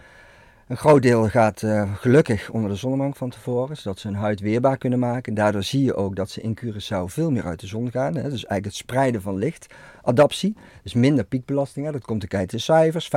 [0.68, 4.40] Een groot deel gaat eh, gelukkig onder de zonnebank van tevoren, zodat ze hun huid
[4.40, 5.34] weerbaar kunnen maken.
[5.34, 8.16] Daardoor zie je ook dat ze in Curaçao veel meer uit de zon gaan.
[8.16, 8.22] Hè.
[8.22, 9.74] Dus eigenlijk het spreiden van licht.
[10.04, 11.86] Adaptie, dus minder piekbelasting.
[11.86, 11.92] Hè.
[11.92, 13.08] Dat komt te kijken de cijfers.
[13.08, 13.10] 95%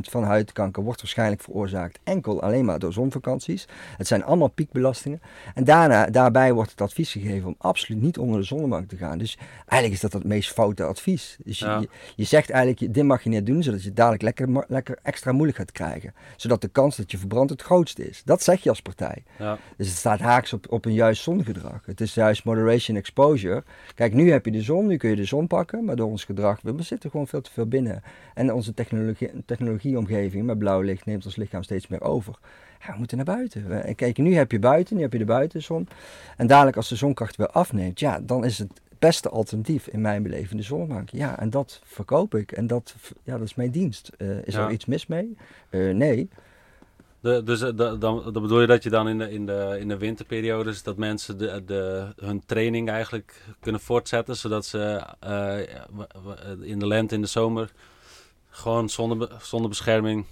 [0.00, 3.68] van huidkanker wordt waarschijnlijk veroorzaakt enkel alleen maar door zonvakanties.
[3.96, 5.20] Het zijn allemaal piekbelastingen.
[5.54, 9.18] En daarna, daarbij wordt het advies gegeven om absoluut niet onder de zonnebank te gaan.
[9.18, 11.36] Dus eigenlijk is dat het meest foute advies.
[11.44, 11.78] Dus je, Ja.
[11.80, 15.32] je, je zegt eigenlijk, dit mag je niet doen, zodat je dadelijk lekker, lekker extra
[15.32, 16.14] moeilijk gaat krijgen.
[16.36, 18.22] Zodat de kans dat je verbrandt het grootste is.
[18.24, 19.22] Dat zeg je als partij.
[19.38, 19.58] Ja.
[19.76, 21.80] Dus het staat haaks op, op een juist zongedrag.
[21.86, 23.64] Het is juist moderation exposure.
[23.94, 26.24] Kijk, nu heb je de zon, nu kun je de zon pakken, maar door ons
[26.24, 28.02] gedrag, we zitten gewoon veel te veel binnen.
[28.34, 32.38] En onze technologie, technologieomgeving met blauw licht neemt ons lichaam steeds meer over.
[32.86, 33.68] Ja, we moeten naar buiten.
[33.68, 35.88] We- Kijk, nu heb je buiten, nu heb je de buitenzon.
[36.36, 40.22] En dadelijk als de zonkracht weer afneemt, ja, dan is het beste alternatief in mijn
[40.22, 41.10] beleving de zonnebank.
[41.10, 42.52] Ja, en dat verkoop ik.
[42.52, 44.10] En dat, ja, dat is mijn dienst.
[44.18, 44.64] Eh, is Ja.
[44.66, 45.36] er iets mis mee?
[45.70, 46.28] Eh, nee.
[47.22, 49.76] De, dus eh, da- dan, dan bedoel je dat je dan in de, in de,
[49.80, 55.56] in de winterperiodes dat mensen de, de, hun training eigenlijk kunnen voortzetten, zodat ze eh,
[56.24, 57.72] w- in de lente, in de zomer
[58.48, 60.24] gewoon zonder, zonder bescherming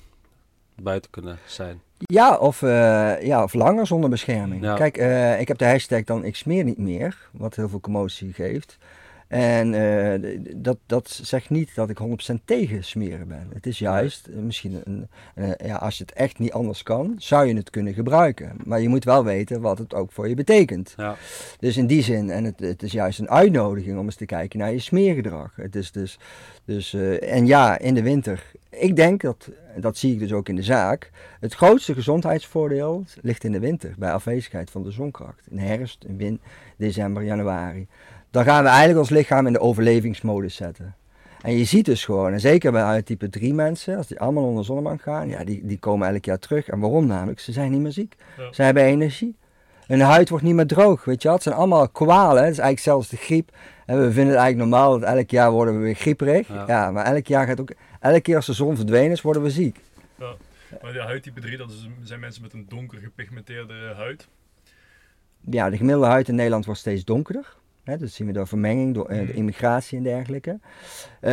[0.83, 1.81] buiten kunnen zijn.
[1.98, 4.62] Ja, of, eh, ja, of langer zonder bescherming.
[4.62, 4.74] Ja.
[4.74, 8.33] Kijk, eh, ik heb de hashtag dan ik smeer niet meer, wat heel veel commotie
[8.33, 8.79] geeft.
[9.30, 11.98] En eh, dat, dat zegt niet dat ik
[12.30, 13.48] 100% tegen smeren ben.
[13.54, 17.14] Het is juist, eh, misschien een, eh, ja, als je het echt niet anders kan,
[17.18, 18.56] zou je het kunnen gebruiken.
[18.64, 20.94] Maar je moet wel weten wat het ook voor je betekent.
[20.96, 21.16] Ja,
[21.58, 24.58] Dus in die zin, en het, het is juist een uitnodiging om eens te kijken
[24.58, 25.52] naar je smeergedrag.
[25.56, 26.18] Het is dus,
[26.64, 28.52] dus, en ja, in de winter.
[28.70, 33.44] Ik denk dat, dat zie ik dus ook in de zaak, het grootste gezondheidsvoordeel ligt
[33.44, 35.46] in de winter, bij afwezigheid van de zonkracht.
[35.50, 36.40] In herfst, in win,
[36.76, 37.86] december, januari.
[38.30, 40.94] Dan gaan we eigenlijk ons lichaam in de overlevingsmodus zetten.
[41.42, 44.64] En je ziet dus gewoon, en zeker bij huidtype 3 mensen, als die allemaal onder
[44.64, 46.68] zonnebank gaan, ja, die, die komen elk jaar terug.
[46.68, 47.40] En waarom namelijk?
[47.40, 48.16] Ze zijn niet meer ziek.
[48.36, 48.52] Ja.
[48.52, 49.36] Ze hebben energie.
[49.86, 51.36] Hun huid wordt niet meer droog, weet je wel.
[51.36, 53.50] Het zijn allemaal kwalen, het is eigenlijk zelfs de griep.
[53.86, 56.48] En we vinden het eigenlijk normaal dat elk jaar worden we weer grieperig.
[56.48, 56.64] Ja.
[56.66, 59.50] Ja, maar elk jaar gaat ook, elke keer als de zon verdwenen is, worden we
[59.50, 59.80] ziek.
[60.82, 64.28] Maar de huidtype 3, dat zijn mensen met een donker gepigmenteerde huid.
[65.40, 67.58] Ja, de gemiddelde huid in Nederland wordt steeds donkerder.
[67.84, 69.36] Dat zien we door vermenging, door eh, de Mhm.
[69.36, 70.58] immigratie en dergelijke.
[71.20, 71.30] Eh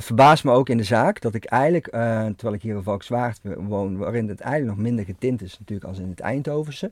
[0.00, 3.40] verbaast me ook in de zaak dat ik eigenlijk, eh, terwijl ik hier in Valkswaard
[3.56, 6.90] woon, waarin het eigenlijk nog minder getint is natuurlijk als in het Eindhovense.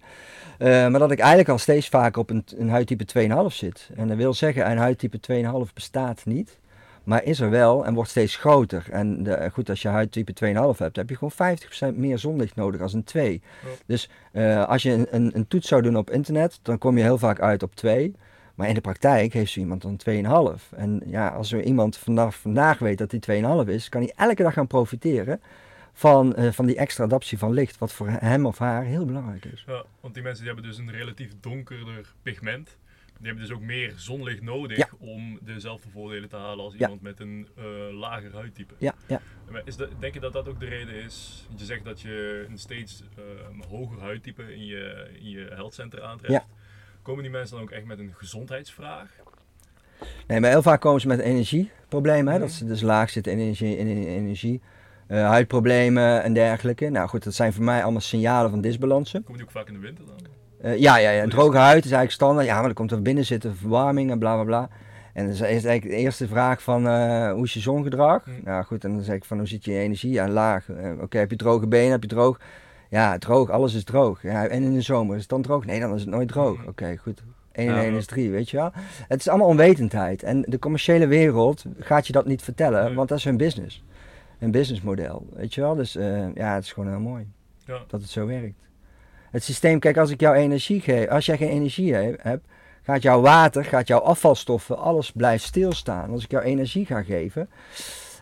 [0.58, 3.90] maar dat ik eigenlijk al steeds vaker op een, een huidtype 2,5 zit.
[3.96, 6.58] En dat wil zeggen, een huidtype 2,5 bestaat niet.
[7.04, 8.86] Maar is er wel en wordt steeds groter.
[8.90, 10.32] En de, goed, als je huidtype
[10.72, 11.32] 2,5 hebt, heb je gewoon
[11.92, 13.42] 50% meer zonlicht nodig als een 2.
[13.62, 13.68] Ja.
[13.86, 14.10] Dus
[14.66, 17.40] als je een, een, een toets zou doen op internet, dan kom je heel vaak
[17.40, 18.14] uit op 2.
[18.58, 19.96] Maar in de praktijk heeft zo iemand dan
[20.58, 20.72] 2,5.
[20.76, 23.20] En ja, als er iemand vanaf vandaag weet dat hij
[23.64, 25.40] 2,5 is, kan hij elke dag gaan profiteren
[25.92, 27.78] van, eh, van die extra adaptie van licht.
[27.78, 29.64] Wat voor hem of haar heel belangrijk is.
[29.66, 32.76] Ja, want die mensen die hebben dus een relatief donkerder pigment.
[33.18, 34.88] Die hebben dus ook meer zonlicht nodig Ja.
[34.98, 36.78] om dezelfde voordelen te halen als Ja.
[36.80, 38.74] iemand met een eh, lager huidtype.
[38.78, 39.20] Ja, ja.
[39.64, 41.44] Is dat, denk je dat dat ook de reden is?
[41.48, 43.22] Want je zegt dat je een steeds eh,
[43.68, 46.32] hoger huidtype in je, in je health center aantreft.
[46.32, 46.46] Ja.
[47.08, 49.08] Komen die mensen dan ook echt met een gezondheidsvraag?
[50.26, 52.32] Nee, maar heel vaak komen ze met energieproblemen.
[52.32, 52.38] Hè?
[52.38, 52.56] Dat Mhm.
[52.56, 54.60] ze dus laag zitten in energie, in energie
[55.06, 56.88] eh, huidproblemen en dergelijke.
[56.88, 59.20] Nou goed, dat zijn voor mij allemaal signalen van disbalansen.
[59.22, 60.16] Komen die ook vaak in de winter dan?
[60.60, 62.46] Eh, ja, ja, ja, een droge huid is eigenlijk standaard.
[62.46, 64.68] Ja, maar dan komt er binnen zitten verwarming en bla bla bla.
[65.12, 68.24] En dan is eigenlijk de eerste vraag van eh, hoe is je zongedrag?
[68.24, 68.30] Hm.
[68.44, 70.12] Nou goed, en dan zeg ik van hoe zit je energie?
[70.12, 70.66] Ja, laag.
[71.00, 71.90] Oké, heb je droge benen?
[71.90, 72.40] Heb je droog?
[72.88, 74.22] Ja, droog, alles is droog.
[74.22, 75.64] Ja, en in de zomer is het dan droog?
[75.64, 76.66] Nee, dan is het nooit droog.
[76.66, 77.22] Oké, goed.
[77.52, 77.82] 1 en Ja.
[77.82, 78.70] 1 is 3, weet je wel?
[79.08, 80.22] Het is allemaal onwetendheid.
[80.22, 82.94] En de commerciële wereld gaat je dat niet vertellen, Nee.
[82.94, 83.84] want dat is hun business.
[84.38, 85.74] Een businessmodel, weet je wel?
[85.74, 87.26] Dus eh, ja, het is gewoon heel mooi
[87.64, 87.78] Ja.
[87.88, 88.60] dat het zo werkt.
[89.30, 92.46] Het systeem, kijk, als ik jou energie geef, als jij geen energie he- hebt,
[92.82, 96.10] gaat jouw water, gaat jouw afvalstoffen, alles blijft stilstaan.
[96.10, 97.48] Als ik jou energie ga geven,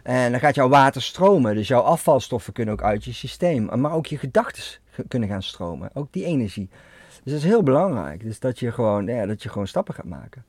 [0.07, 1.55] en dan gaat jouw water stromen.
[1.55, 4.63] Dus jouw afvalstoffen kunnen ook uit je systeem, maar ook je gedachten
[5.09, 5.91] kunnen gaan stromen.
[5.95, 6.69] Ook die energie.
[7.23, 8.23] Dus dat is heel belangrijk.
[8.23, 10.45] Dus dat je gewoon, ja, dat je gewoon stappen gaat maken.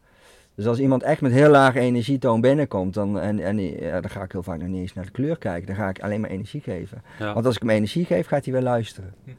[0.56, 4.24] Dus als iemand echt met heel lage energietoon binnenkomt, dan, en, en ja, dan ga
[4.24, 5.68] ik heel vaak nog niet eens naar de kleur kijken.
[5.68, 7.02] Dan ga ik alleen maar energie geven.
[7.20, 7.34] Ja.
[7.34, 9.14] Want als ik hem energie geef, gaat hij weer luisteren.
[9.24, 9.30] Hm.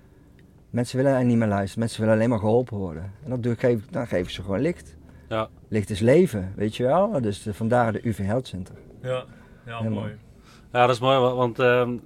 [0.70, 1.78] Mensen willen eigenlijk niet meer luisteren.
[1.84, 3.12] Mensen willen alleen maar geholpen worden.
[3.24, 4.96] En dat doe ik, geef, dan geef ik ze gewoon licht.
[5.28, 5.48] Ja.
[5.68, 7.20] Licht is leven, weet je wel.
[7.20, 8.74] Dus de- vandaar de UV Health Center.
[9.02, 9.24] Ja,
[9.68, 10.00] ja Helemaal.
[10.00, 10.16] mooi.
[10.72, 11.96] Ja, dat is mooi, wa- want ehm,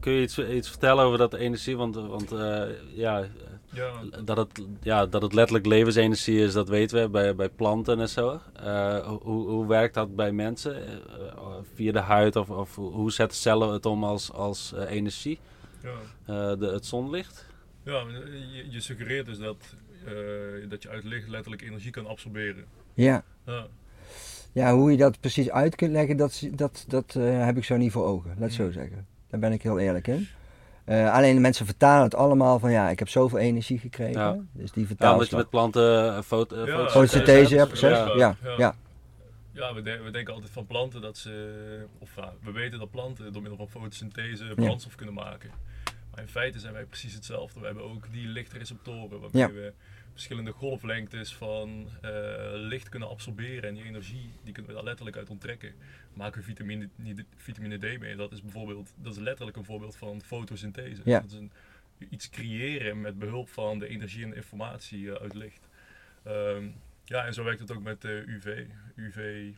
[0.00, 1.76] kun je iets, iets vertellen over dat energie?
[1.76, 2.62] Want, want eh,
[2.94, 3.24] ja,
[3.72, 3.92] Ja,
[4.24, 8.08] dat het, ja, dat het letterlijk levensenergie is, dat weten we bij, bij planten en
[8.08, 8.40] zo.
[8.54, 10.86] Eh, hoe, hoe werkt dat bij mensen?
[10.86, 10.92] Eh,
[11.26, 15.38] eh, via de huid of, of hoe- zetten cellen het om als, als eh, energie?
[15.82, 15.90] ja.
[16.26, 17.46] Eh, de, het zonlicht?
[17.84, 18.02] ja
[18.52, 20.12] je, je suggereert dus dat, eh,
[20.68, 22.64] dat je uit licht letterlijk energie kan absorberen.
[22.94, 23.24] Ja.
[23.46, 23.66] Ja.
[24.52, 27.76] Ja, hoe je dat precies uit kunt leggen, dat, dat, dat eh, heb ik zo
[27.76, 28.30] niet voor ogen.
[28.30, 28.72] Laat het zo Hm.
[28.72, 29.06] zeggen.
[29.28, 30.28] Daar ben ik heel eerlijk in.
[30.84, 34.20] Eh, alleen de mensen vertalen het allemaal van ja, ik heb zoveel energie gekregen.
[34.20, 34.36] Ja.
[34.52, 37.80] Dus die Ja, vertalen omdat je met planten eh, foto, Ja, fotosynthese ja, hebt.
[37.80, 37.88] Ja.
[37.88, 38.54] Ja, Ja.
[38.56, 38.74] ja.
[39.52, 42.90] Ja, we, de- we denken altijd van planten dat ze, of ja, we weten dat
[42.90, 45.50] planten door middel van fotosynthese brandstof kunnen maken.
[46.10, 47.60] Maar in feite zijn wij precies hetzelfde.
[47.60, 49.50] We hebben ook die lichtreceptoren waarmee Ja.
[49.50, 49.72] we
[50.12, 52.10] verschillende golflengtes van eh,
[52.52, 53.68] licht kunnen absorberen.
[53.68, 55.74] En die energie, die kunnen we daar letterlijk uit onttrekken.
[56.12, 56.88] Maken we vitamine,
[57.36, 58.16] vitamine D mee.
[58.16, 61.02] Dat is bijvoorbeeld, dat is letterlijk een voorbeeld van fotosynthese.
[61.04, 61.20] Ja.
[61.20, 61.52] Dat is een,
[62.10, 65.68] iets creëren met behulp van de energie en de informatie eh, uit licht.
[66.22, 66.68] Ehm,
[67.04, 68.66] ja, en zo werkt het ook met eh, UV.
[68.96, 69.50] UV,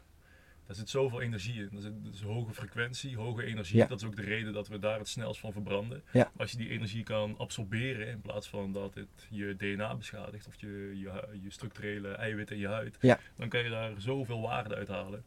[0.67, 1.81] daar zit zoveel energie in.
[1.81, 3.77] Zit dus hoge frequentie, hoge energie.
[3.77, 3.87] Ja.
[3.87, 6.03] Dat is ook de reden dat we daar het snelst van verbranden.
[6.13, 6.31] Ja.
[6.37, 10.55] Als je die energie kan absorberen in plaats van dat het je DNA beschadigt of
[10.61, 10.99] je,
[11.43, 13.19] je, structurele eiwitten in je huid, Ja.
[13.37, 15.25] dan kan je daar zoveel waarde uit halen.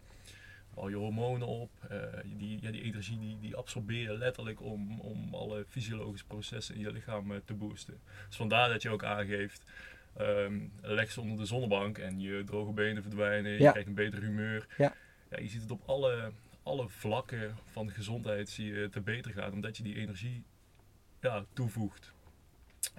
[0.74, 5.00] Al je hormonen op, eh, die, ja, die energie die, die absorbeer je letterlijk om,
[5.00, 8.00] om alle fysiologische processen in je lichaam eh, te boosten.
[8.28, 9.64] Dus vandaar dat je ook aangeeft,
[10.18, 14.22] ehm, leg ze onder de zonnebank en je droge benen verdwijnen, je krijgt een beter
[14.22, 14.66] humeur.
[14.78, 14.94] Ja.
[15.36, 16.32] Ja, je ziet het op alle,
[16.64, 20.44] alle vlakken van gezondheid zie je te beter gaan, omdat je die energie
[21.22, 22.14] ja, toevoegt.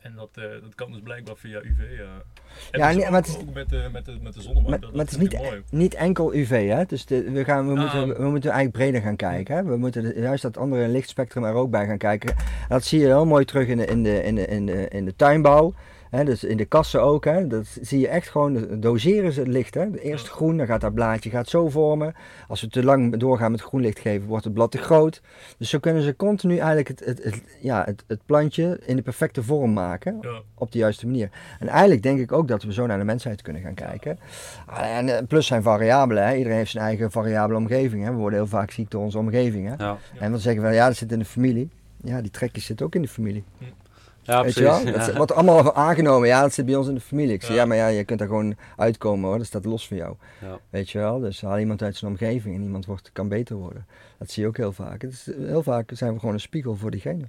[0.03, 1.99] En dat, eh, dat kan dus blijkbaar via UV.
[1.99, 2.23] Ja,
[2.71, 4.41] en Ja, dus nee, ook, maar het is- ook met de, met de, met de
[4.41, 4.69] zonnebank.
[4.69, 5.63] Maar, dat, maar het is niet, mooi.
[5.71, 6.85] niet enkel UV, hè?
[6.85, 9.57] Dus de, we, gaan, we, moeten, we moeten eigenlijk breder gaan kijken.
[9.57, 9.65] Hè?
[9.65, 12.31] We moeten de- juist dat andere lichtspectrum er ook bij gaan kijken.
[12.37, 14.89] En dat zie je heel mooi terug in de, in de, in de, in de,
[14.89, 15.75] in de tuinbouw.
[16.11, 17.25] Dus in de kassen ook.
[17.25, 17.47] Hè?
[17.47, 19.75] Dat zie je echt gewoon, doseren ze het licht.
[19.75, 19.97] Hè?
[19.99, 20.33] Eerst Ja.
[20.33, 22.15] groen, dan gaat dat blaadje gaat zo vormen.
[22.49, 25.21] Als we te lang doorgaan met groen licht geven, wordt het blad te groot.
[25.59, 29.03] Dus zo kunnen ze continu eigenlijk het, het, het, ja, het, het plantje in de
[29.03, 30.41] perfecte vorm maken Ja.
[30.55, 31.31] op de juiste manier.
[31.59, 34.19] En eigenlijk denk ik ook dat we zo naar de mensheid kunnen gaan kijken.
[34.81, 36.27] En eh, plus zijn variabelen.
[36.27, 36.35] Hè.
[36.35, 38.05] Iedereen heeft zijn eigen variabele omgeving.
[38.05, 38.11] Hè.
[38.11, 39.67] We worden heel vaak ziek door onze omgeving.
[39.69, 39.85] Hè.
[39.85, 41.69] Ja, En dan zeggen we, ja, dat zit in de familie.
[42.03, 43.45] Ja, die trekjes zitten ook in de familie.
[44.27, 44.79] Ja Weet precies.
[44.79, 44.99] je wel?
[44.99, 45.17] Dat Ja.
[45.17, 46.29] wordt allemaal aangenomen.
[46.29, 47.33] Ja, dat zit bij ons in de familie.
[47.35, 47.57] Ik zeg, Ja.
[47.57, 49.39] ja, maar ja, je kunt daar gewoon uitkomen hoor.
[49.39, 50.17] Dat staat los van jou.
[50.41, 50.59] Ja.
[50.71, 51.21] Weet je wel?
[51.21, 53.87] Dus haal iemand uit zijn omgeving en iemand wordt, kan beter worden.
[54.19, 55.03] Dat zie je ook heel vaak.
[55.03, 57.25] Het is, heel vaak zijn we gewoon een spiegel voor diegene.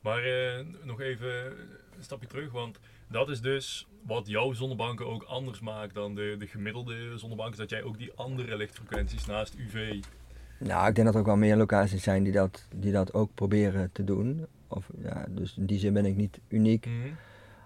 [0.00, 1.44] Maar eh, nog even
[1.96, 6.36] een stapje terug, want dat is dus wat jouw zonnebanken ook anders maakt dan de,
[6.38, 7.58] de gemiddelde zonnebanken.
[7.58, 10.04] Dat jij ook die andere lichtfrequenties naast UV.
[10.58, 13.30] Nou, ik denk dat er ook wel meer locaties zijn die dat, die dat ook
[13.34, 14.46] proberen te doen.
[14.72, 16.88] Of, ja, dus in die zin ben ik niet uniek.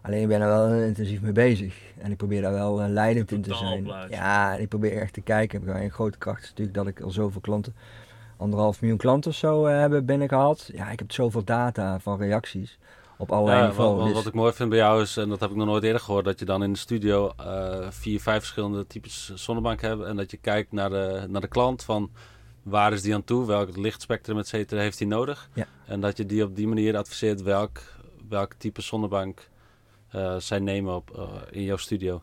[0.03, 1.75] Alleen ik ben er wel intensief mee bezig.
[1.99, 3.85] En ik probeer daar wel eh, leidend in te zijn.
[4.11, 5.65] Ja, en ik probeer echt te kijken.
[5.65, 7.75] Mijn grote kracht is natuurlijk dat ik al zoveel klanten,
[8.37, 10.71] anderhalf miljoen klanten of zo eh, hebben binnengehaald.
[10.73, 12.79] Ja, ik heb zoveel data van reacties
[13.19, 13.97] op allerlei Ja, wat, niveaus.
[13.97, 15.83] wat, Dus- wat ik mooi vind bij jou is, en dat heb ik nog nooit
[15.85, 20.03] eerder gehoord, dat je dan in de studio eh, vier, vijf verschillende types zonnebank hebt.
[20.03, 22.11] En dat je kijkt naar de, naar de klant van
[22.65, 25.49] waar is die aan toe, welk lichtspectrum et cetera heeft hij nodig.
[25.53, 25.67] Ja.
[25.87, 27.83] En dat je die op die manier adviseert welk,
[28.29, 29.49] welk type zonnebank
[30.11, 32.23] eh, zij nemen op, eh, in jouw studio.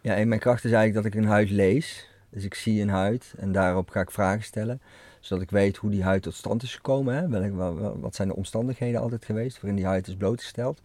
[0.00, 2.08] Ja, en mijn kracht is eigenlijk dat ik een huid lees.
[2.30, 4.80] Dus ik zie een huid en daarop ga ik vragen stellen.
[5.20, 7.14] Zodat ik weet hoe die huid tot stand is gekomen.
[7.14, 7.28] Hè?
[7.28, 10.80] Welk, wel- wel- wat zijn de omstandigheden altijd geweest waarin die huid is blootgesteld.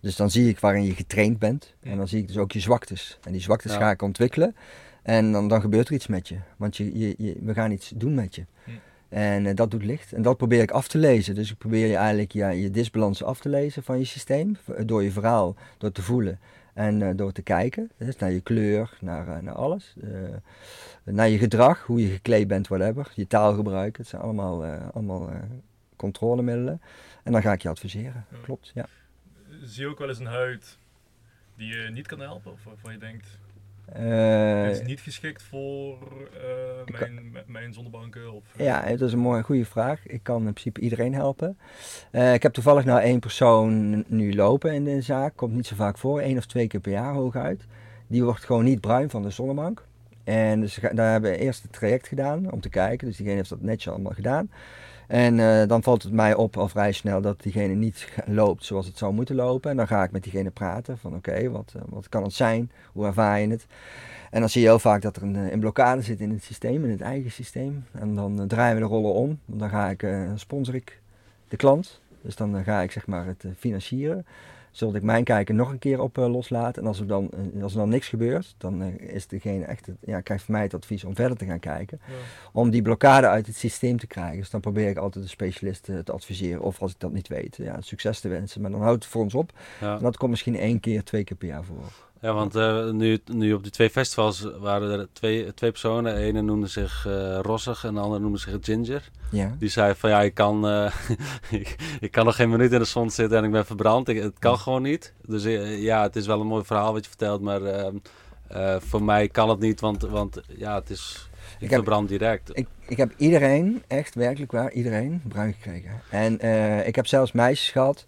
[0.00, 1.74] Dus dan zie ik waarin je getraind bent.
[1.82, 3.18] En dan zie ik dus ook je zwaktes.
[3.22, 3.78] En die zwaktes Ja.
[3.78, 4.56] ga ik ontwikkelen.
[5.06, 6.36] En dan, dan gebeurt er iets met je.
[6.56, 8.44] Want je, je, je- we gaan iets doen met je.
[8.64, 8.70] Hm.
[9.08, 10.12] En eh, dat doet licht.
[10.12, 11.34] En dat probeer ik af te lezen.
[11.34, 14.56] Dus ik probeer je eigenlijk ja, je disbalans af te lezen van je systeem.
[14.56, 16.38] v- Door je verhaal, door te voelen
[16.74, 17.90] en eh, door te kijken.
[17.96, 19.94] Dus naar je kleur, naar, eh, naar alles.
[20.02, 20.10] Eh,
[21.04, 23.12] naar je gedrag, hoe je gekleed bent, whatever.
[23.14, 23.96] Je taalgebruik.
[23.96, 25.36] Het zijn allemaal, eh, allemaal eh,
[25.96, 26.80] controlemiddelen.
[27.22, 28.24] En dan ga ik je adviseren.
[28.30, 28.36] Ja.
[28.42, 28.86] Klopt, ja.
[29.62, 30.78] Zie je ook wel eens een huid
[31.56, 32.52] die je niet kan helpen?
[32.52, 33.38] Of waarvan je denkt,
[33.92, 35.98] Eh, dit is niet geschikt voor
[36.32, 38.32] eh, mijn, mijn zonnebanken?
[38.32, 40.06] Of, Ja, het is een mooie, goede vraag.
[40.06, 41.58] Ik kan in principe iedereen helpen.
[42.10, 45.36] Eh, ik heb toevallig nou één persoon nu lopen in de zaak.
[45.36, 47.66] Komt niet zo vaak voor, één of twee keer per jaar hooguit.
[48.06, 49.84] Die wordt gewoon niet bruin van de zonnebank.
[50.24, 53.06] En dus daar hebben we eerst het traject gedaan om te kijken.
[53.06, 54.50] Dus diegene heeft dat netjes allemaal gedaan.
[55.06, 58.86] En eh, dan valt het mij op al vrij snel dat diegene niet loopt zoals
[58.86, 59.70] het zou moeten lopen.
[59.70, 62.70] En dan ga ik met diegene praten van oké, wat, eh, wat kan het zijn?
[62.92, 63.66] Hoe ervaar je het?
[64.30, 66.42] En dan zie je heel vaak dat er een, eh, een blokkade zit in het
[66.42, 67.84] systeem, in het eigen systeem.
[67.92, 69.38] En dan eh, draaien we de rollen om.
[69.44, 71.00] Dan ga ik, eh sponsor ik
[71.48, 72.00] de klant.
[72.26, 74.26] Dus dan eh, ga ik zeg maar het eh, financieren.
[74.76, 76.76] Zodat ik mijn kijker nog een keer op eh, loslaat.
[76.76, 79.86] En als er, dan, eh, als er dan niks gebeurt, dan eh, is degene echt,
[79.86, 82.00] het- ja, krijgt van mij het advies om verder te gaan kijken.
[82.06, 82.12] Ja.
[82.52, 84.38] Om die blokkade uit het systeem te krijgen.
[84.38, 86.62] Dus dan probeer ik altijd de specialist te adviseren.
[86.62, 88.60] Of als ik dat niet weet, ja, succes te wensen.
[88.60, 89.52] Maar dan houdt het voor ons op.
[89.80, 89.96] Ja.
[89.96, 91.84] En dat komt misschien één keer, twee keer per jaar voor.
[92.20, 96.14] Ja, want eh, nu, nu op die twee festivals waren er twee, twee personen.
[96.14, 99.10] De ene noemde zich eh Rossig en de andere noemde zich Ginger.
[99.30, 99.54] Ja.
[99.58, 100.92] Die zei van ja, ik kan, eh,
[101.60, 104.08] ik, ik kan nog geen minuut in de zon zitten en ik ben verbrand.
[104.08, 105.12] Ik, het kan gewoon niet.
[105.26, 105.42] Dus
[105.82, 107.96] ja, het is wel een mooi verhaal wat je vertelt, maar ehm,
[108.48, 111.28] eh, voor mij kan het niet, want, want ja, het is...
[111.58, 112.50] Ik heb- verbrand direct.
[112.52, 115.90] Ik, ik heb iedereen, echt werkelijk waar, iedereen bruin gekregen.
[116.10, 116.32] En
[116.86, 118.06] ik heb zelfs meisjes gehad.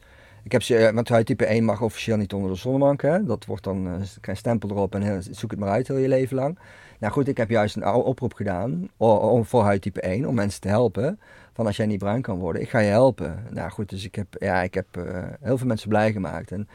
[0.48, 3.02] Ik heb ze, eh, want huidtype 1 mag officieel niet onder de zonnebank.
[3.02, 3.24] Hè?
[3.24, 5.88] Dat wordt dan, eh, krijg je een stempel erop en heel- zoek het maar uit
[5.88, 6.58] heel je leven lang.
[6.98, 10.68] Nou goed, ik heb juist een oproep gedaan om, voor huidtype 1 om mensen te
[10.68, 11.20] helpen.
[11.52, 13.44] Van als jij niet bruin kan worden, ik ga je helpen.
[13.50, 16.52] Nou goed, dus ik heb, ja, ik heb eh, heel veel mensen blij gemaakt.
[16.52, 16.68] En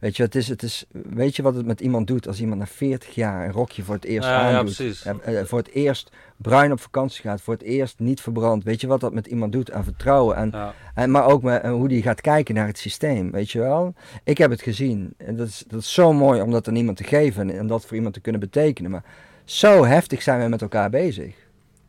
[0.00, 2.60] weet je, het is, het is, weet je wat het met iemand doet als iemand
[2.60, 4.74] na 40 jaar een rokje voor het eerst Ja, ja, aandoet?
[4.74, 5.04] precies.
[5.04, 8.64] Eh, eh, voor het eerst bruin op vakantie gaat, voor het eerst niet verbrand.
[8.64, 10.36] Weet je wat dat met iemand doet aan vertrouwen?
[10.36, 10.74] En, Ja.
[10.94, 13.94] en, maar ook met, eh, hoe die gaat kijken naar het systeem, weet je wel?
[14.24, 15.14] Ik heb het gezien.
[15.16, 17.66] En dat is, dat is zo mooi om dat aan iemand te geven en, en
[17.66, 18.90] dat voor iemand te kunnen betekenen.
[18.90, 19.04] Maar
[19.44, 21.34] zo heftig zijn we met elkaar bezig.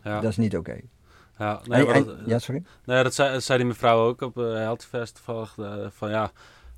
[0.03, 0.19] Ja.
[0.21, 0.75] Dat is niet oké.
[1.37, 2.63] Ja, nee, En- dat, ja, sorry?
[2.85, 5.55] nee, dat zei, dat zei die mevrouw ook op uh, Healthyfest toevallig.
[5.57, 6.31] eh, van ja,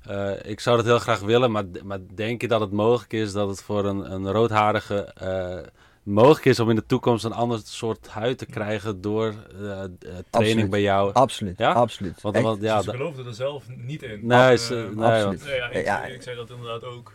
[0.06, 3.32] eh, ik zou dat heel graag willen, maar, maar denk je dat het mogelijk is
[3.32, 5.58] dat het voor een, een roodharige eh,
[6.02, 9.90] mogelijk is om in de toekomst een ander soort huid te krijgen door eh, eh,
[10.00, 10.70] training Absoluut.
[10.70, 11.12] bij jou?
[11.12, 11.72] Absoluut, Ja?
[11.72, 12.20] absoluut.
[12.20, 14.18] Want, ja, ze geloofden er zelf niet in.
[14.26, 15.24] nee, ze- nee, absoluut.
[15.24, 16.04] want- Nee, ja, ik, Ja.
[16.04, 17.12] ik zei dat inderdaad ook.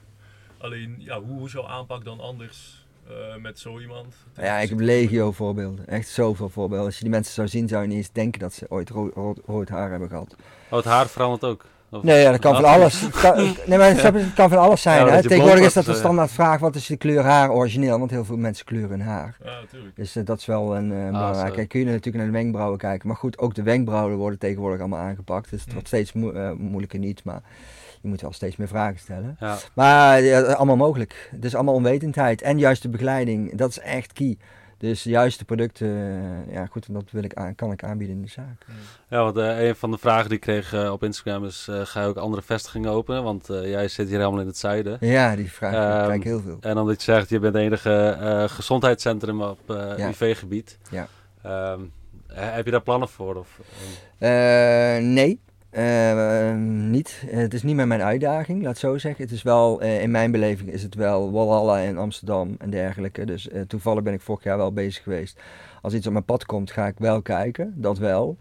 [0.58, 4.16] Alleen, ja, hoe, hoe is jouw aanpak dan anders eh, met zo iemand?
[4.36, 5.88] Ja, ik heb legio voorbeelden.
[5.88, 6.86] Echt zoveel voorbeelden.
[6.86, 9.14] Als je die mensen zou zien, zou je niet eens denken dat ze ooit rood,
[9.14, 10.36] rood, rood haar hebben gehad.
[10.70, 11.66] oh, het haar verandert ook.
[11.92, 13.02] Of- Nee, ja, dat kan van alles.
[13.02, 15.06] Het kan, nee, maar het kan van alles zijn.
[15.06, 15.22] Ja, hè?
[15.22, 15.98] Tegenwoordig is dat de eh.
[15.98, 18.00] standaard vraag, wat is de kleur haar origineel?
[18.00, 19.38] Want heel veel mensen kleuren hun haar.
[19.44, 19.96] Ja, natuurlijk.
[19.96, 21.70] Dus eh, dat is wel een uh, belangrijk.
[21.70, 23.08] kun je natuurlijk naar de wenkbrauwen kijken.
[23.08, 25.50] Maar goed, ook de wenkbrauwen worden tegenwoordig allemaal aangepakt.
[25.50, 25.74] Dus het Hm.
[25.74, 27.24] wordt steeds moe- moeilijker niet.
[27.24, 27.42] Maar
[28.02, 29.36] je moet wel steeds meer vragen stellen.
[29.40, 31.30] Ja, Maar ja, allemaal mogelijk.
[31.32, 32.42] Het is allemaal onwetendheid.
[32.42, 34.38] En juiste begeleiding, dat is echt key.
[34.80, 35.88] Dus de juiste producten,
[36.48, 38.66] eh, ja goed, dat wil ik aan, kan ik aanbieden in de zaak.
[39.10, 42.02] Ja want eh, een van de vragen die ik kreeg eh, op Instagram is: ga
[42.02, 43.24] je ook andere vestigingen openen?
[43.24, 44.98] Want jij zit hier helemaal in het zuiden.
[45.00, 46.58] Ja, die vraag Ehm, krijg ik heel veel.
[46.62, 49.60] En omdat je zegt, je bent het enige gezondheidscentrum op
[49.98, 50.08] Ja.
[50.10, 50.78] UV-gebied.
[50.92, 51.08] Ja.
[51.44, 51.80] Ehm,
[52.28, 53.36] he- heb je daar plannen voor?
[53.36, 53.60] Of,
[55.00, 57.24] nee, eh, niet.
[57.26, 59.24] Het is niet meer mijn uitdaging, laat het zo zeggen.
[59.24, 63.26] Het is wel, eh, in mijn beleving is het wel Walhalla in Amsterdam en dergelijke.
[63.26, 65.42] Dus eh, toevallig ben ik vorig jaar wel bezig geweest.
[65.82, 68.38] Als iets op mijn pad komt, ga ik wel kijken, dat wel.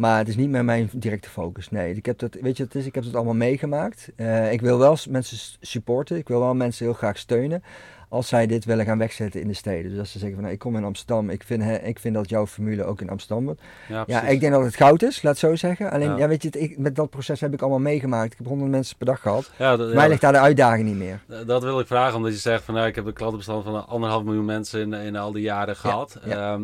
[0.00, 1.70] Maar het is niet meer mijn directe focus.
[1.70, 4.08] Nee, ik heb dat, weet je, wat het is, ik heb het allemaal meegemaakt.
[4.16, 6.16] Eh, ik wil wel mensen supporten.
[6.16, 7.62] Ik wil wel mensen heel graag steunen.
[8.08, 9.90] Als zij dit willen gaan wegzetten in de steden.
[9.90, 11.30] Dus als ze zeggen van nou, ik kom in Amsterdam.
[11.30, 13.60] Ik vind, hè, ik vind dat jouw formule ook in Amsterdam wordt.
[13.88, 15.90] ja, Ja, ik denk dat het goud is, laat het zo zeggen.
[15.90, 16.16] Alleen, Ja.
[16.16, 16.28] ja.
[16.28, 18.32] weet je, ik, met dat proces heb ik allemaal meegemaakt.
[18.32, 19.50] Ik heb honderd mensen per dag gehad.
[19.58, 21.20] Ja, dat- mij ligt daar de uitdaging niet meer.
[21.26, 23.86] dat- dat wil ik vragen, omdat je zegt van nou, ik heb een klantenbestand van
[23.88, 26.18] anderhalf miljoen mensen in, in al die jaren gehad.
[26.24, 26.58] ja.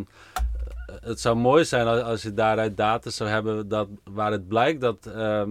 [1.07, 4.81] Het zou mooi zijn als, als je daaruit data zou hebben dat, waar het blijkt
[4.81, 5.51] dat ehm,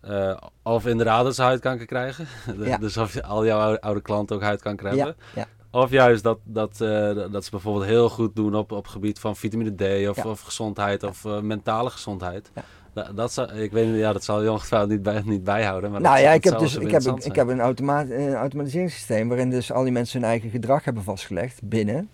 [0.00, 2.26] eh, of inderdaad dat ze huidkanker krijgen.
[2.58, 2.78] Ja.
[2.78, 5.16] dus of je- al jouw oude, oude klanten ook huidkanker hebben.
[5.34, 5.46] Ja.
[5.70, 9.36] Of juist dat, dat, eh, dat ze bijvoorbeeld heel goed doen op, op gebied van
[9.36, 12.50] vitamine D of, of gezondheid of eh, mentale gezondheid.
[12.92, 15.90] Dat, dat zou, ik weet niet, ja, dat zal je ongetwijfeld niet, bij, niet bijhouden.
[15.90, 19.50] Maar nou dat, ja, ik heb dus ik heb, ik heb een, een automatiseringssysteem waarin
[19.50, 22.08] dus al die mensen hun eigen gedrag hebben vastgelegd binnen.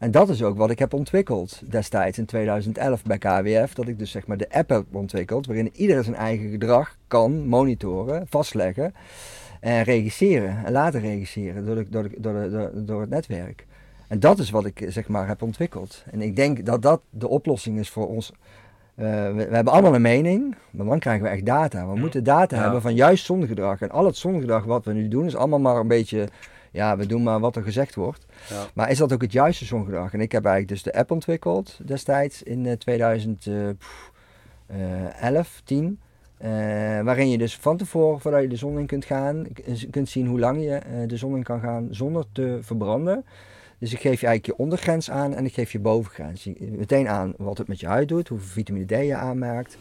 [0.00, 3.74] En dat is ook wat ik heb ontwikkeld destijds in 2011 bij KWF.
[3.74, 7.46] Dat ik dus zeg maar de app heb ontwikkeld waarin iedereen zijn eigen gedrag kan
[7.46, 8.94] monitoren, vastleggen
[9.60, 10.64] en regisseren.
[10.64, 13.66] En laten regisseren door, de, door, de, door, de, door, het netwerk.
[14.08, 16.04] En dat is wat ik zeg maar heb ontwikkeld.
[16.10, 18.32] En ik denk dat dat de oplossing is voor ons.
[18.94, 21.86] Eh, we, we hebben allemaal een mening, maar dan krijgen we echt data.
[21.88, 22.00] We Ja.
[22.00, 22.62] moeten data Ja.
[22.62, 23.80] hebben van juist zonnegedrag.
[23.80, 26.28] En al het zonnegedrag wat we nu doen is allemaal maar een beetje,
[26.70, 28.26] ja, we doen maar wat er gezegd wordt.
[28.48, 28.66] Ja.
[28.74, 30.12] Maar is dat ook het juiste zongedrag?
[30.12, 35.98] En ik heb eigenlijk dus de app ontwikkeld destijds in eh, 2011, 10.
[36.38, 36.50] eh,
[37.00, 39.46] waarin je dus van tevoren, voordat je de zon in kunt gaan,
[39.90, 43.24] kunt zien hoe lang je eh, de zon in kan gaan zonder te verbranden.
[43.78, 46.48] Dus ik geef je eigenlijk je ondergrens aan en ik geef je bovengrens.
[46.58, 49.76] Meteen aan wat het met je huid doet, hoeveel vitamine D je aanmaakt.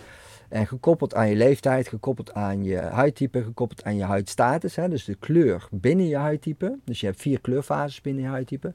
[0.49, 4.75] En gekoppeld aan je leeftijd, gekoppeld aan je huidtype, gekoppeld aan je huidstatus.
[4.75, 6.77] Hè, dus de kleur binnen je huidtype.
[6.85, 8.73] Dus je hebt vier kleurfases binnen je huidtype.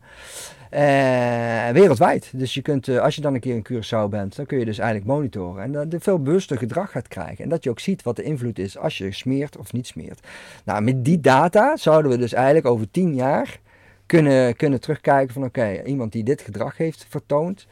[0.71, 0.81] Eh,
[1.73, 2.31] wereldwijd.
[2.35, 4.65] Dus je kunt, eh, als je dan een keer in Curaçao bent, dan kun je
[4.65, 5.63] dus eigenlijk monitoren.
[5.63, 7.45] En dat je veel bewuster gedrag gaat krijgen.
[7.45, 10.27] En dat je ook ziet wat de invloed is als je smeert of niet smeert.
[10.65, 13.61] Nou, met die data zouden we dus eigenlijk over tien jaar
[14.07, 17.67] kunnen, kunnen terugkijken van oké, iemand die dit gedrag heeft vertoond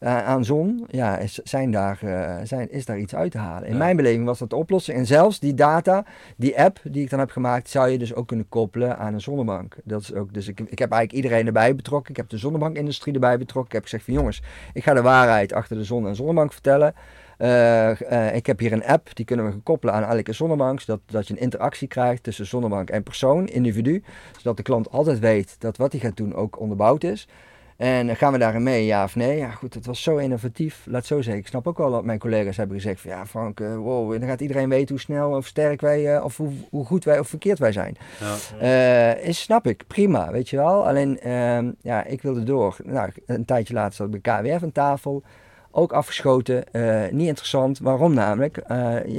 [0.00, 3.66] eh, aan zon, ja, is, zijn daar, eh, zijn, is daar iets uit te halen.
[3.66, 3.78] In Ja.
[3.78, 4.98] mijn beleving was dat de oplossing.
[4.98, 6.04] En zelfs die data,
[6.36, 9.20] die app die ik dan heb gemaakt, zou je dus ook kunnen koppelen aan een
[9.20, 9.76] zonnebank.
[9.84, 12.10] Dat is ook, dus ik, ik heb eigenlijk iedereen erbij betrokken.
[12.10, 13.66] Ik heb de zonnebankindustrie erbij betrokken.
[13.68, 16.94] Ik heb gezegd van jongens, ik ga de waarheid achter de zon en zonnebank vertellen.
[17.38, 21.28] Eh, ik heb hier een app, die kunnen we koppelen aan elke zonnebank, zodat dat
[21.28, 24.02] je een interactie krijgt tussen zonnebank en persoon, individu.
[24.36, 27.28] Zodat de klant altijd weet dat wat hij gaat doen ook onderbouwd is.
[27.80, 29.36] En gaan we daarin mee, ja of nee?
[29.36, 30.86] Ja, goed, het was zo innovatief.
[30.86, 31.42] Laat zo zeggen.
[31.42, 34.28] Ik snap ook wel dat mijn collega's hebben gezegd: van ja, Frank, uh, wow, dan
[34.28, 37.28] gaat iedereen weten hoe snel of sterk wij, uh, of hoe, hoe, goed wij of
[37.28, 37.96] verkeerd wij zijn.
[38.20, 39.16] Ja.
[39.16, 40.86] Uh, is, snap ik, prima, weet je wel.
[40.86, 42.76] Alleen, uh, ja, ik wilde door.
[42.84, 45.22] Nou, een tijdje later zat ik bij KWF aan tafel.
[45.70, 46.64] Ook afgeschoten,
[47.10, 47.78] niet interessant.
[47.78, 48.62] Waarom namelijk?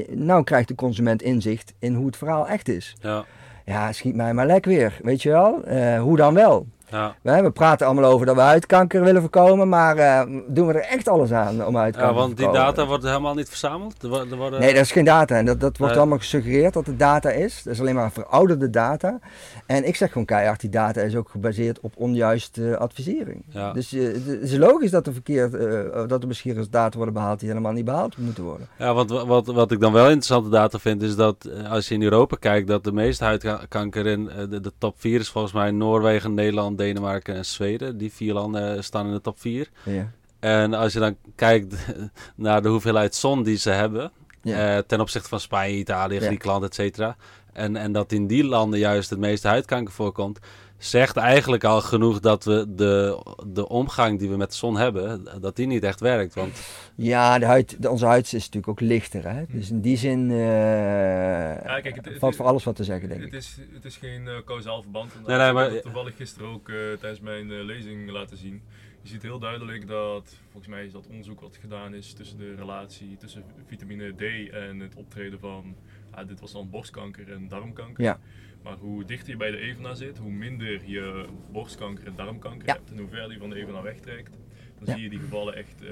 [0.09, 2.95] nou krijgt de consument inzicht in hoe het verhaal echt is.
[2.99, 3.25] Ja,
[3.65, 5.61] ja schiet mij maar lek weer, weet je wel.
[5.99, 6.67] hoe dan wel?
[6.91, 7.15] Ja.
[7.21, 10.89] We, we, praten allemaal over dat we huidkanker willen voorkomen, maar uh, doen we er
[10.89, 14.03] echt alles aan om huidkanker ja, want die data wordt helemaal niet verzameld?
[14.03, 14.59] Er worden...
[14.59, 15.35] Nee, dat is geen data.
[15.35, 17.63] En dat, dat wordt allemaal gesuggereerd dat het data is.
[17.63, 19.19] Dat is alleen maar verouderde data.
[19.65, 23.43] En ik zeg gewoon keihard, die data is ook gebaseerd op onjuiste advisering.
[23.49, 23.73] Ja.
[23.73, 27.39] Dus uh, het is logisch dat er, verkeerd, uh, dat er misschien resultaten worden behaald
[27.39, 28.67] die helemaal niet behaald moeten worden.
[28.77, 32.03] Ja, want wat, wat ik dan wel interessante data vind, is dat als je in
[32.03, 36.33] Europa kijkt, dat de meeste huidkanker in de, de top 4 is volgens mij Noorwegen,
[36.33, 37.97] Nederland, Denemarken en Zweden.
[37.97, 39.69] Die vier landen staan in de top 4.
[39.83, 40.11] Ja.
[40.39, 41.75] En als je dan kijkt
[42.35, 44.11] naar de hoeveelheid zon die ze hebben,
[44.41, 44.75] ja.
[44.75, 47.15] uh, ten opzichte van Spanje, Italië, Griekenland, et cetera.
[47.53, 50.39] En, en dat in die landen juist het meeste huidkanker voorkomt,
[50.81, 55.27] zegt eigenlijk al genoeg dat we de, de omgang die we met de zon hebben,
[55.41, 56.33] dat die niet echt werkt.
[56.33, 56.61] Want...
[56.95, 59.29] Ja, de huid, de, onze huid is natuurlijk ook lichter.
[59.29, 59.43] Hè?
[59.47, 63.21] Dus in die zin uh, ja, kijk, het, valt voor alles wat te zeggen, denk
[63.21, 63.39] het ik.
[63.39, 65.27] Is, het is geen uh, kausaal verband.
[65.27, 65.73] Nee, nee, maar...
[65.73, 68.61] Ik toevallig gisteren ook uh, tijdens mijn lezing laten zien.
[69.01, 72.55] Je ziet heel duidelijk dat, volgens mij is dat onderzoek wat gedaan is tussen de
[72.55, 75.75] relatie tussen vitamine D en het optreden van,
[76.11, 78.03] ah, dit was dan borstkanker en darmkanker.
[78.03, 78.19] Ja.
[78.63, 82.91] Maar hoe dichter je bij de evenaar zit, hoe minder je borstkanker en darmkanker hebt.
[82.91, 84.37] En hoe verder je van de evenaar wegtrekt,
[84.79, 85.89] dan zie je die gevallen echt, uh,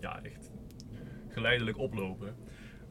[0.00, 0.50] ja, echt
[1.28, 2.36] geleidelijk oplopen.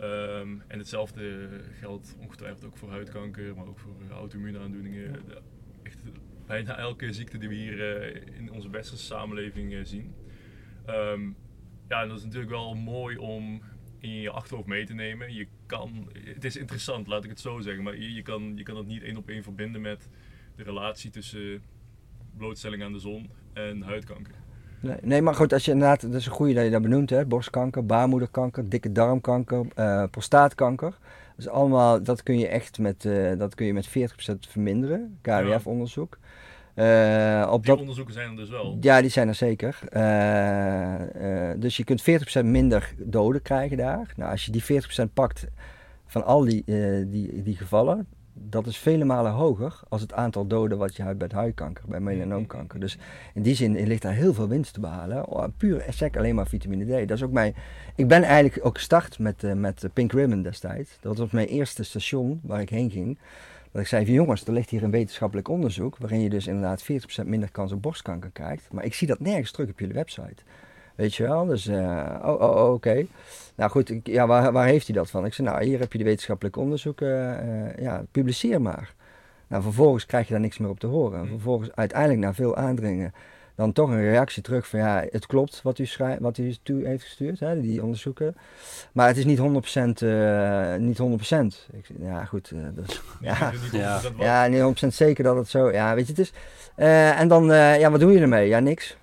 [0.02, 1.50] Um, en hetzelfde
[1.80, 5.16] geldt ongetwijfeld ook voor huidkanker, maar ook voor auto-immuunaandoeningen.
[5.84, 6.00] Echt
[6.46, 10.16] bijna elke ziekte die we hier uh, in onze beste samenleving zien.
[10.90, 11.36] Um,
[11.88, 13.62] ja, en dat is natuurlijk wel mooi om
[14.02, 15.34] in je achterhoofd mee te nemen.
[15.34, 18.64] Je kan, het is interessant, laat ik het zo zeggen, maar je, je kan, je
[18.64, 20.10] kan het niet één op één verbinden met
[20.56, 21.62] de relatie tussen
[22.38, 24.36] blootstelling aan de zon en huidkanker.
[24.80, 27.10] Nee, nee, maar goed, als je inderdaad, dat is een goede dat je dat benoemt,
[27.10, 30.98] hè, borstkanker, baarmoederkanker, dikke darmkanker, uh, prostaatkanker.
[31.36, 33.92] Dus allemaal, dat kun je echt met, uh, dat kun je met 40%
[34.48, 36.18] verminderen, KWF-onderzoek.
[36.82, 38.78] Uh, op die dat, onderzoeken zijn er dus wel?
[38.80, 39.80] Ja, die zijn er zeker.
[39.90, 40.02] Uh,
[41.22, 42.02] uh, dus je kunt
[42.42, 44.14] 40% minder doden krijgen daar.
[44.16, 44.64] Nou, als je die
[45.10, 45.48] 40% pakt
[46.06, 46.64] van al die,
[47.08, 51.18] die, die gevallen, dat is vele malen hoger als het aantal doden wat je hebt
[51.18, 52.80] bij huidkanker, bij melanoomkanker.
[52.80, 52.98] Dus
[53.34, 55.28] in die zin ligt daar heel veel winst te behalen.
[55.28, 57.08] Oh, puur sec alleen maar vitamine D.
[57.08, 57.56] Dat is ook mijn,
[57.96, 60.98] ik ben eigenlijk ook gestart met, met Pink Ribbon destijds.
[61.02, 63.18] Dat was mijn eerste station waar ik heen ging.
[63.72, 66.84] Dat ik zei van jongens, er ligt hier een wetenschappelijk onderzoek waarin je dus inderdaad
[66.84, 68.68] 40% minder kans op borstkanker krijgt.
[68.72, 70.44] Maar ik zie dat nergens terug op jullie website.
[70.96, 71.46] Weet je wel?
[71.46, 73.06] Dus, uh, oh, oh, oh oké.
[73.56, 75.26] Nou goed, ja, waar, waar heeft hij dat van?
[75.26, 77.08] Ik zei, nou hier heb je de wetenschappelijke onderzoeken,
[77.46, 78.94] uh, ja, publiceer maar.
[79.48, 81.28] Nou, vervolgens krijg je daar niks meer op te horen.
[81.28, 83.14] Vervolgens, uiteindelijk na veel aandringen,
[83.62, 86.86] dan toch een reactie terug van ja, het klopt wat u, schrijft, wat u toe
[86.86, 88.36] heeft gestuurd, hè, die onderzoeken.
[88.92, 89.42] Maar het is niet 100%.
[90.04, 91.04] Uh, niet 100%.
[91.72, 92.52] Ik, ja, goed.
[92.54, 95.72] Uh, dus, ja, ja, ja, niet 100% zeker dat het zo.
[95.72, 96.34] Ja, weet je, het is.
[96.78, 98.48] Uh, en dan, ja, wat doe je ermee?
[98.48, 98.98] Ja, niks.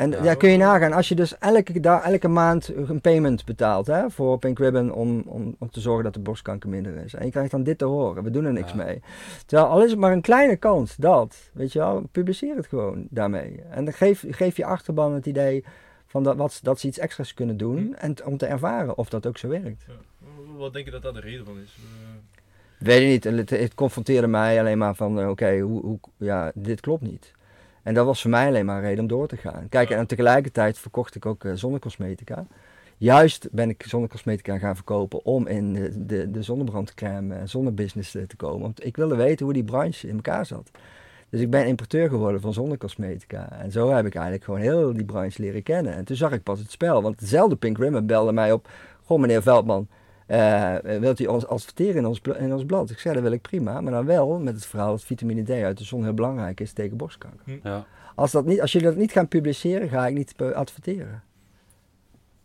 [0.00, 3.86] En ja, kun je nagaan, als je dus elke, daar, elke maand een payment betaalt
[3.86, 7.14] hè, voor Pink Ribbon om, om, om te zorgen dat de borstkanker minder is.
[7.14, 9.02] En je krijgt dan dit te horen, we doen er niks mee.
[9.46, 13.06] Terwijl al is het maar een kleine kans, dat, weet je wel, publiceer het gewoon
[13.10, 13.62] daarmee.
[13.70, 15.64] En dan geef, geef je achterban het idee
[16.06, 17.92] van dat, wat, dat ze iets extra's kunnen doen hm.
[17.92, 19.84] en om te ervaren of dat ook zo werkt.
[19.88, 19.94] Ja.
[20.56, 21.76] Wat denk je dat dat de reden van is?
[21.78, 21.84] Uh...
[22.78, 26.52] Weet ik niet, het, het confronteerde mij alleen maar van, uh, oké, hoe, hoe, ja,
[26.54, 27.32] dit klopt niet.
[27.82, 29.68] En dat was voor mij alleen maar een reden om door te gaan.
[29.68, 32.46] Kijk, en tegelijkertijd verkocht ik ook uh, zonnecosmetica.
[32.96, 38.36] Juist ben ik zonnecosmetica gaan verkopen om in de, de, de zonnebrandcrème en zonnebusiness te
[38.36, 38.60] komen.
[38.60, 40.70] Want ik wilde weten hoe die branche in elkaar zat.
[41.30, 43.52] Dus ik ben importeur geworden van zonnecosmetica.
[43.52, 45.94] En zo heb ik eigenlijk gewoon heel die branche leren kennen.
[45.94, 47.02] En toen zag ik pas het spel.
[47.02, 48.68] Want dezelfde Pink Ribbon belde mij op.
[49.04, 49.88] Goh meneer Veldman,
[50.30, 52.90] uh, wilt u ons adverteren in ons, in ons blad?
[52.90, 53.80] Ik zei, dat wil ik prima.
[53.80, 56.72] Maar dan wel met het verhaal dat vitamine D uit de zon heel belangrijk is
[56.72, 57.40] tegen borstkanker.
[57.44, 57.68] Hm.
[57.68, 57.86] Ja.
[58.14, 61.22] Als, dat niet, als jullie dat niet gaan publiceren, ga ik niet adverteren.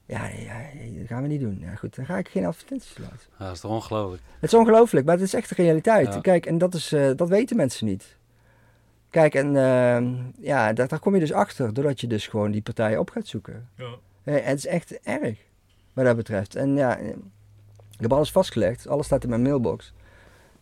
[0.06, 0.62] Ja, ja,
[0.98, 1.58] dat gaan we niet doen.
[1.62, 3.20] Ja, goed, dan ga ik geen advertenties laten.
[3.40, 4.22] Ja, dat is toch ongelooflijk?
[4.40, 6.22] Het is ongelooflijk, maar het is echt de realiteit.
[6.22, 8.18] Kijk, en dat, is, uh, dat weten mensen niet.
[9.10, 12.62] Kijk, en uh, ja, daar, daar, kom je dus achter, doordat je dus gewoon die
[12.62, 13.70] partijen op gaat zoeken.
[13.78, 13.96] Ja.
[14.24, 15.38] En het is echt erg,
[15.94, 16.56] wat dat betreft.
[16.56, 17.00] En ja,
[17.96, 19.94] ik heb alles vastgelegd, alles staat in mijn mailbox.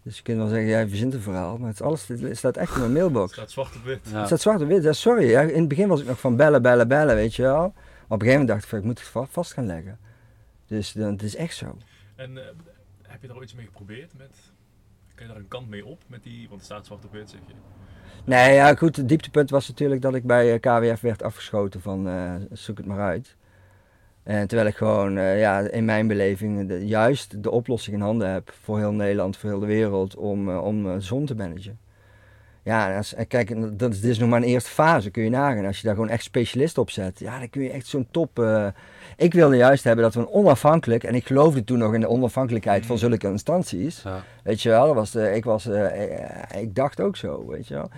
[0.04, 2.58] Dus je kunt wel zeggen, jij verzint een verhaal, maar het, is alles het staat
[2.58, 3.34] echt in mijn Het mailbox.
[3.34, 4.00] staat zwart op wit.
[4.12, 4.18] Ja.
[4.18, 5.30] Het staat zwart op wit, ja, sorry.
[5.30, 7.58] Ja, in het begin was ik nog van bellen, bellen, bellen, weet je wel.
[7.62, 7.72] Maar
[8.08, 10.00] op een gegeven moment dacht ik van, ik moet het va- vast gaan leggen.
[10.68, 11.78] Dus dan, het is echt zo.
[12.16, 12.44] En eh,
[13.02, 14.12] heb je daar ooit iets mee geprobeerd?
[14.18, 14.30] Met,
[15.16, 16.02] kan je daar een kant mee op?
[16.08, 17.54] Met die, want het staat zwart op wit, zeg je.
[18.26, 18.96] Nee, ja, goed.
[18.96, 22.86] Het dieptepunt was natuurlijk dat ik bij eh, KWF werd afgeschoten van eh, zoek het
[22.86, 23.36] maar uit.
[24.24, 28.32] En terwijl ik gewoon, eh, ja, in mijn beleving, de- juist de oplossing in handen
[28.32, 31.78] heb voor heel Nederland, voor heel de wereld, om, eh, om eh, zon te managen.
[32.64, 35.66] Ja, als, kijk, dat is, dit is nog maar een eerste fase, kun je nagaan.
[35.66, 38.40] Als je daar gewoon echt specialist op zet, ja, dan kun je echt zo'n top...
[38.40, 38.68] eh,
[39.18, 42.08] ik wilde juist hebben dat we een onafhankelijk, en ik geloofde toen nog in de
[42.10, 44.02] onafhankelijkheid van zulke instanties.
[44.04, 44.24] Ja.
[44.44, 46.14] Weet je wel, dat was de, ik, was, eh,
[46.54, 47.90] eh, ik dacht ook zo, weet je wel.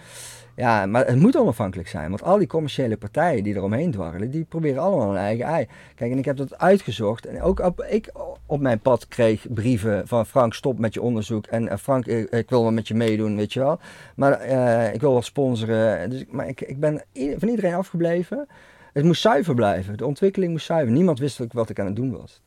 [0.55, 4.43] Ja, maar het moet onafhankelijk zijn, want al die commerciële partijen die eromheen dwarrelen, die
[4.43, 5.67] proberen allemaal een eigen ei.
[5.95, 8.11] Kijk, en ik heb dat uitgezocht en ook op, ik
[8.45, 12.49] op mijn pad kreeg brieven van Frank, stop met je onderzoek en eh, Frank, ik,
[12.49, 13.79] wil wel met je meedoen, weet je wel.
[14.15, 18.47] Maar eh, ik wil wel sponsoren, dus, maar ik, ik ben van iedereen afgebleven.
[18.93, 20.93] Het moest zuiver blijven, de ontwikkeling moest zuiver.
[20.93, 22.41] Niemand wist wat ik aan het doen was.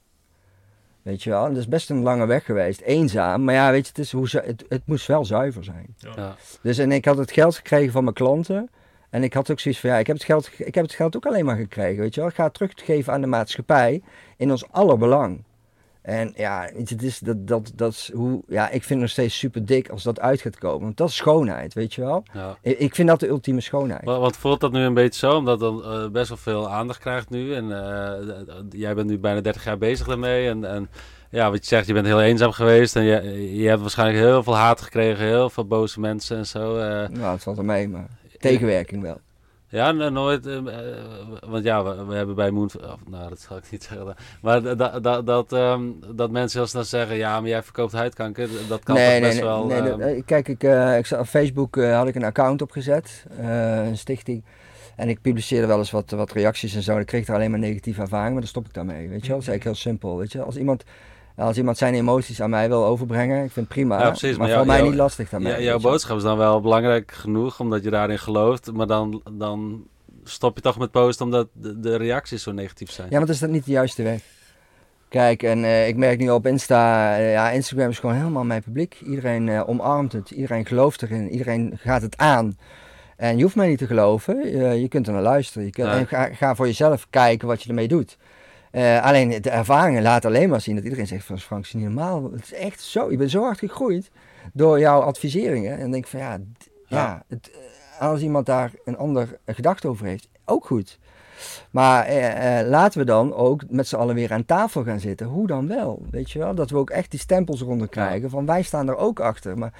[1.08, 3.82] Weet je wel, en dat is best een lange weg geweest, eenzaam, maar ja, weet
[3.82, 5.94] je, het, is hoe, zu- het, het moest wel zuiver zijn.
[5.98, 6.12] Ja.
[6.16, 6.36] Ja.
[6.62, 8.70] Dus en ik had het geld gekregen van mijn klanten.
[9.10, 11.16] En ik had ook zoiets van, ja, ik heb het geld, ik heb het geld
[11.16, 12.28] ook alleen maar gekregen, weet je wel.
[12.28, 14.02] Ik ga het teruggeven aan de maatschappij
[14.36, 15.42] in ons aller belang.
[16.08, 19.38] En ja, het is, dat, dat, dat is hoe, ja, ik vind het nog steeds
[19.38, 20.82] super dik als dat uit gaat komen.
[20.82, 22.22] Want dat is schoonheid, weet je wel.
[22.32, 22.56] Ja.
[22.62, 24.04] Ik, vind dat de ultieme schoonheid.
[24.04, 26.98] Wa- Want voelt dat nu een beetje zo, omdat dan eh, best wel veel aandacht
[27.00, 27.54] krijgt nu.
[27.54, 28.26] En eh,
[28.70, 30.48] jij bent nu bijna 30 jaar bezig daarmee.
[30.48, 30.88] En, en
[31.30, 32.96] ja, wat je zegt, je bent heel eenzaam geweest.
[32.96, 36.76] En je, je hebt waarschijnlijk heel veel haat gekregen, heel veel boze mensen en zo.
[36.78, 37.08] eh.
[37.08, 39.18] Nou, het valt er mee, maar tegenwerking wel.
[39.70, 40.46] Ja, nooit.
[40.46, 40.64] eh, eh,
[41.46, 42.70] want ja, we, we hebben bij Moon.
[43.08, 44.14] nou, dat zal ik niet zeggen.
[44.42, 45.82] Maar dat, dat, dat, ehm,
[46.14, 48.48] dat mensen heel snel zeggen: ja, maar jij verkoopt huidkanker.
[48.68, 49.66] Dat kan toch best wel.
[49.66, 50.62] nee, dat- eh, kijk, ik,
[51.06, 54.44] ik op Facebook had ik een account opgezet, een stichting.
[54.96, 56.94] En ik publiceerde wel eens wat, wat reacties en zo.
[56.94, 59.08] En ik kreeg er alleen maar negatieve ervaringen, maar dan stop ik daarmee.
[59.08, 60.18] Weet je wel, dat is eigenlijk heel simpel.
[60.18, 60.42] Weet je?
[60.42, 60.84] Als, iemand,
[61.38, 64.00] als iemand zijn emoties aan mij wil overbrengen, ik vind het prima.
[64.00, 65.52] Ja, precies, maar maar voor mij jou- niet lastig daarmee.
[65.52, 68.72] ja, jouw boodschap is dan wel belangrijk genoeg, omdat je daarin gelooft.
[68.72, 69.86] Maar dan, dan
[70.24, 73.08] stop je toch met posten omdat de, de reacties zo negatief zijn.
[73.10, 74.20] Ja, maar is dat niet de juiste weg?
[75.08, 78.62] Kijk, en eh, ik merk nu op Insta, eh, ja, Instagram is gewoon helemaal mijn
[78.62, 79.00] publiek.
[79.04, 82.58] Iedereen eh, omarmt het, iedereen gelooft erin, iedereen gaat het aan.
[83.16, 85.64] En je hoeft mij niet te geloven, je, je kunt er naar luisteren.
[85.64, 88.16] Je kunt, en ga, ga voor jezelf kijken wat je ermee doet.
[88.70, 91.84] Eh, alleen de ervaringen laten alleen maar zien dat iedereen zegt van Frank, is niet
[91.84, 92.32] normaal.
[92.32, 94.10] Het is echt zo, je bent zo hard gegroeid
[94.52, 95.72] door jouw adviseringen.
[95.72, 96.38] En dan denk ik van ja,
[96.86, 97.24] ja.
[97.28, 100.98] Het, eh, als iemand daar een ander gedachte over heeft, ook goed.
[101.70, 105.26] Maar eh, laten we dan ook met z'n allen weer aan tafel gaan zitten.
[105.26, 106.02] Hoe dan wel?
[106.10, 106.54] Weet je wel?
[106.54, 108.30] Dat we ook echt die stempels eronder krijgen.
[108.30, 109.58] Van wij staan er ook achter.
[109.58, 109.72] Maar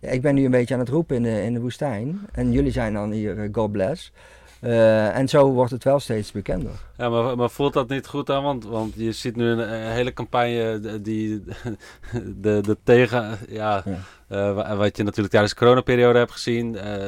[0.00, 2.20] ja, ik ben nu een beetje aan het roepen in de, in de woestijn.
[2.32, 4.12] En jullie zijn dan hier, God bless.
[4.60, 6.70] Eh, en zo wordt het wel steeds bekender.
[6.96, 8.42] Ja, maar, maar voelt dat niet goed aan?
[8.42, 11.42] Want, want je ziet nu een, eh, hele campagne d- die
[12.36, 13.38] de, de tegen...
[13.48, 13.98] Ja, Ja.
[14.28, 16.76] eh, wa- wat je natuurlijk tijdens de coronaperiode hebt gezien.
[16.76, 17.06] eh,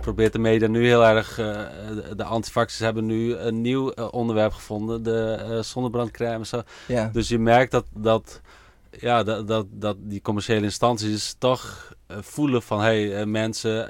[0.00, 1.38] probeert de media nu heel erg...
[1.38, 1.60] eh,
[2.16, 5.02] de- antivaxers hebben nu een nieuw eh, onderwerp gevonden.
[5.02, 6.62] De eh, zonnebrandcrème en zo.
[6.86, 7.10] Ja.
[7.12, 8.40] Dus je merkt dat, dat,
[8.90, 12.78] ja, dat, dat, dat die commerciële instanties toch eh, voelen van...
[12.80, 13.88] Hé, hey, eh, mensen...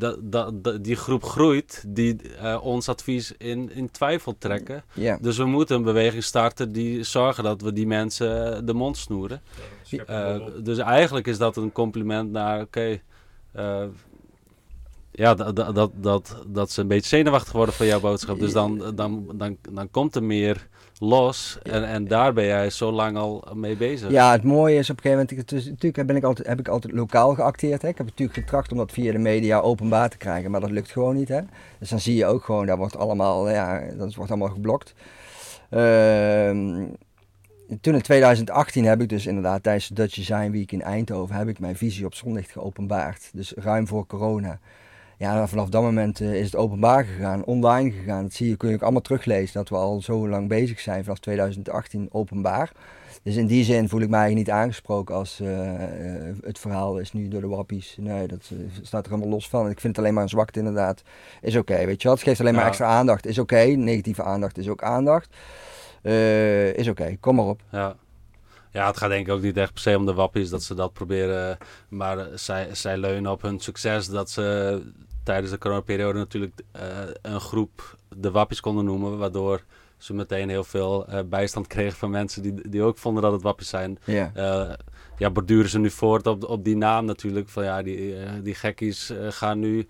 [0.00, 4.34] eh, eh, dat, dat, dat- die groep groeit die eh, ons advies in, in twijfel
[4.38, 4.84] trekken.
[4.92, 5.18] ja.
[5.20, 9.40] Dus we moeten een beweging starten die zorgen dat we die mensen de mond snoeren.
[10.06, 13.00] Eh, dus eigenlijk is dat een compliment naar, oké,
[13.52, 13.84] eh,
[15.10, 18.38] ja, dat, dat, dat, dat, ze een beetje zenuwachtig worden voor jouw boodschap.
[18.38, 20.68] Dus dan, dan, dan, dan komt er meer
[20.98, 24.10] los en, en daar ben jij zo lang al mee bezig.
[24.10, 26.94] Ja, het mooie is op een gegeven moment, natuurlijk ben ik altijd, heb ik altijd
[26.94, 27.82] lokaal geacteerd.
[27.82, 27.88] Hè.
[27.88, 30.90] Ik heb natuurlijk getracht om dat via de media openbaar te krijgen, maar dat lukt
[30.90, 31.28] gewoon niet.
[31.28, 31.40] Hè.
[31.78, 34.94] Dus dan zie je ook gewoon, dat wordt allemaal, ja, dat wordt allemaal geblokt.
[35.70, 36.86] Ehm,
[37.80, 41.48] toen in 2018 heb ik dus inderdaad tijdens de Dutch Design Week in Eindhoven, heb
[41.48, 43.30] ik mijn visie op zonlicht geopenbaard.
[43.32, 44.58] Dus ruim voor corona.
[45.18, 48.22] Ja, vanaf dat moment eh, is het openbaar gegaan, online gegaan.
[48.22, 51.02] Dat zie je, kun je ook allemaal teruglezen, dat we al zo lang bezig zijn,
[51.04, 52.72] vanaf 2018 openbaar.
[53.22, 56.98] Dus in die zin voel ik mij eigenlijk niet aangesproken als eh, eh, het verhaal
[56.98, 57.96] is nu door de wappies.
[58.00, 58.50] Nee, dat
[58.82, 59.70] staat er helemaal los van.
[59.70, 61.02] Ik vind het alleen maar een zwakte inderdaad.
[61.40, 62.16] Is oké, weet je wat?
[62.18, 62.68] Het geeft alleen maar Ja.
[62.68, 63.26] extra aandacht.
[63.26, 63.56] Is oké.
[63.64, 65.34] Negatieve aandacht is ook aandacht.
[66.74, 67.62] Is oké, kom maar op.
[67.70, 67.96] Ja.
[68.74, 70.74] Ja, het gaat denk ik ook niet echt per se om de wappies dat ze
[70.74, 71.58] dat proberen.
[71.88, 74.82] Maar zij, zij leunen op hun succes dat ze
[75.22, 76.82] tijdens de coronaperiode natuurlijk eh,
[77.22, 79.18] een groep de wappies konden noemen.
[79.18, 79.62] Waardoor
[79.96, 83.42] ze meteen heel veel eh, bijstand kregen van mensen die, die ook vonden dat het
[83.42, 83.98] wappies zijn.
[84.04, 84.30] Ja.
[84.34, 84.72] Eh,
[85.18, 87.48] ja, borduren ze nu voort op, op die naam natuurlijk.
[87.48, 89.86] Van ja, die, die gekkies gaan nu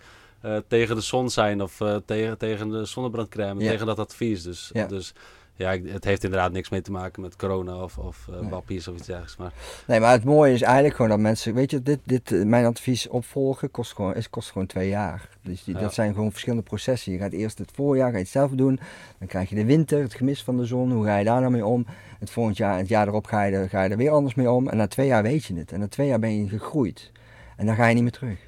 [0.69, 3.71] tegen de zon zijn of tegen, tegen de zonnebrandcrème, Ja.
[3.71, 4.43] tegen dat advies.
[4.43, 4.87] Dus Ja.
[4.87, 5.13] dus
[5.57, 8.51] ja, het heeft inderdaad niks mee te maken met corona of, of eh Nee.
[8.51, 9.37] wappies of iets dergelijks.
[9.37, 9.53] Maar
[9.87, 12.65] Nee, maar het mooie is eigenlijk gewoon dat mensen, weet je, dit, dit, eh, mijn
[12.65, 15.29] advies opvolgen kost gewoon, is, kost gewoon twee jaar.
[15.43, 15.81] Dus die, Ja.
[15.81, 17.13] dat zijn gewoon verschillende processen.
[17.13, 18.81] Je gaat eerst het voorjaar, ga je het zelf doen.
[19.19, 20.93] Dan krijg je de winter, het gemis van de zon.
[20.93, 21.87] Hoe ga je daar nou mee om?
[22.19, 24.51] Het volgend jaar, het jaar erop ga je, er, ga je er weer anders mee
[24.51, 24.69] om.
[24.69, 25.73] En na twee jaar weet je het.
[25.73, 27.11] En na twee jaar ben je gegroeid.
[27.57, 28.39] En dan ga je niet meer terug.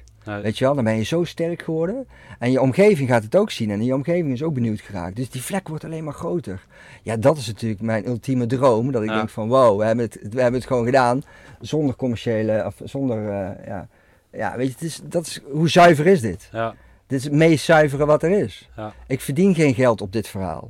[0.41, 2.07] Weet je wel, dan ben je zo sterk geworden.
[2.39, 3.71] En je omgeving gaat het ook zien.
[3.71, 5.15] En je omgeving is ook benieuwd geraakt.
[5.15, 6.65] Dus die vlek wordt alleen maar groter.
[7.03, 8.91] Ja, dat is natuurlijk mijn ultieme droom.
[8.91, 9.15] Dat ik Ja.
[9.15, 11.23] denk van wow, we hebben, het, we hebben het gewoon gedaan.
[11.61, 13.87] Zonder commerciële, of zonder, eh, ja.
[14.31, 16.49] Ja, weet je, het is, dat is, hoe zuiver is dit?
[16.51, 16.75] ja,
[17.07, 18.69] Dit is het meest zuivere wat er is.
[18.75, 18.93] Ja.
[19.07, 20.69] Ik verdien geen geld op dit verhaal.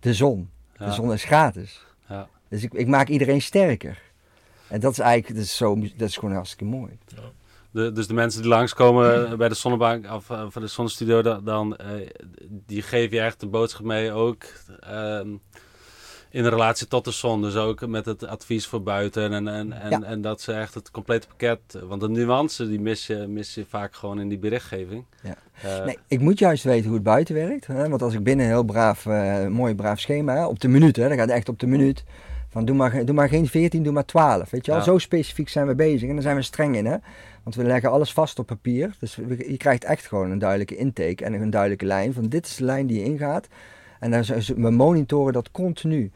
[0.00, 0.50] De zon.
[0.76, 1.84] ja, De zon is gratis.
[2.08, 2.28] ja.
[2.48, 4.02] Dus ik, ik maak iedereen sterker.
[4.68, 6.98] En dat is eigenlijk, dat is, zo, dat is gewoon hartstikke mooi.
[7.72, 11.44] De, dus de mensen die langskomen bij de zonnebank of eh, van de zonnestudio, dan,
[11.44, 11.86] dan eh,
[12.48, 14.42] die geven je echt de boodschap mee ook
[14.80, 15.28] ehm,
[16.30, 17.42] in relatie tot de zon.
[17.42, 20.02] Dus ook met het advies voor buiten en, en, en, Ja.
[20.02, 21.60] en dat ze echt het complete pakket.
[21.84, 25.04] Want de nuance die mis je, mis je vaak gewoon in die berichtgeving.
[25.22, 25.34] Ja.
[25.62, 27.66] Eh, Nee, ik moet juist weten hoe het buiten werkt.
[27.66, 27.88] Hè?
[27.88, 29.04] Want als ik binnen een heel braaf,
[29.48, 32.04] mooi braaf schema, op de minuut, hè, dan gaat het echt op de minuut.
[32.48, 34.50] Van doe maar, doe maar geen 14, doe maar 12.
[34.50, 34.80] Weet je wel?
[34.80, 34.86] Ja.
[34.86, 36.86] Zo specifiek zijn we bezig en daar zijn we streng in.
[36.86, 36.96] Hè?
[37.42, 38.96] Want we leggen alles vast op papier.
[38.98, 39.14] Dus
[39.46, 42.12] je krijgt echt gewoon een duidelijke intake en een duidelijke lijn.
[42.12, 43.48] Van dit is de lijn die je ingaat.
[44.00, 44.24] En
[44.56, 46.10] we monitoren dat continu.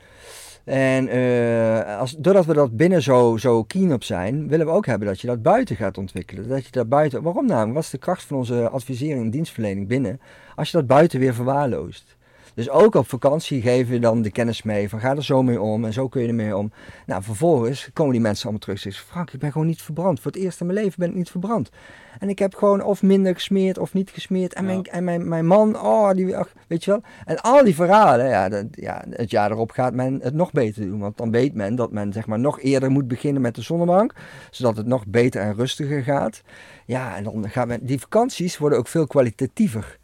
[0.64, 4.86] En eh, als, doordat we dat binnen zo, zo keen op zijn, willen we ook
[4.86, 6.48] hebben dat je dat buiten gaat ontwikkelen.
[6.48, 7.74] Dat je dat buiten, waarom namelijk?
[7.74, 10.20] Wat is de kracht van onze advisering en dienstverlening binnen?
[10.54, 12.15] Als je dat buiten weer verwaarloost.
[12.56, 15.60] Dus ook op vakantie geven we dan de kennis mee van ga er zo mee
[15.60, 16.72] om en zo kun je ermee om.
[17.06, 20.20] Nou, vervolgens komen die mensen allemaal terug en zeggen Frank, ik ben gewoon niet verbrand.
[20.20, 21.70] Voor het eerst in mijn leven ben ik niet verbrand.
[22.18, 24.54] En ik heb gewoon of minder gesmeerd of niet gesmeerd.
[24.54, 24.68] En, Ja.
[24.68, 27.00] mijn, en mijn, mijn man, oh, die, ach, weet je wel.
[27.24, 30.86] En al die verhalen, ja, dat, ja, het jaar erop gaat men het nog beter
[30.86, 30.98] doen.
[30.98, 34.14] Want dan weet men dat men zeg maar nog eerder moet beginnen met de zonnebank.
[34.50, 36.42] Zodat het nog beter en rustiger gaat.
[36.86, 39.98] Ja, en dan gaat men, die vakanties worden ook veel kwalitatiever.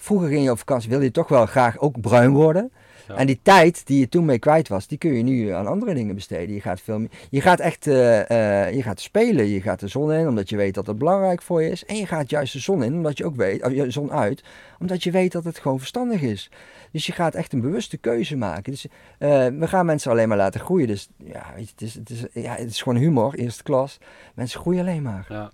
[0.00, 2.72] Vroeger ging je op vakantie, wilde je toch wel graag ook bruin worden.
[3.08, 3.14] Ja.
[3.16, 5.94] En die tijd die je toen mee kwijt was, die kun je nu aan andere
[5.94, 6.54] dingen besteden.
[6.54, 10.12] Je gaat, veel je gaat echt eh, eh, je gaat spelen, je gaat de zon
[10.12, 11.84] in, omdat je weet dat het belangrijk voor je is.
[11.84, 14.44] En je gaat juist de zon in, omdat je ook weet, of de zon uit,
[14.78, 16.50] omdat je weet dat het gewoon verstandig is.
[16.92, 18.72] Dus je gaat echt een bewuste keuze maken.
[18.72, 18.86] Dus,
[19.18, 20.86] eh, we gaan mensen alleen maar laten groeien.
[20.86, 23.98] Dus ja, weet je, het, is, het, is, ja, het is gewoon humor, eerste klas.
[24.34, 25.26] Mensen groeien alleen maar.
[25.28, 25.50] ja.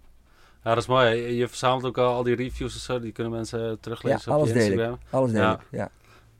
[0.64, 1.16] Ja, dat is mooi.
[1.36, 4.44] Je, verzamelt ook al, al die reviews en zo, die kunnen mensen Ja, teruglezen op
[4.46, 4.62] deel ik.
[4.62, 4.98] Instagram.
[5.10, 5.60] Alles deel Ja.
[5.70, 5.90] ja.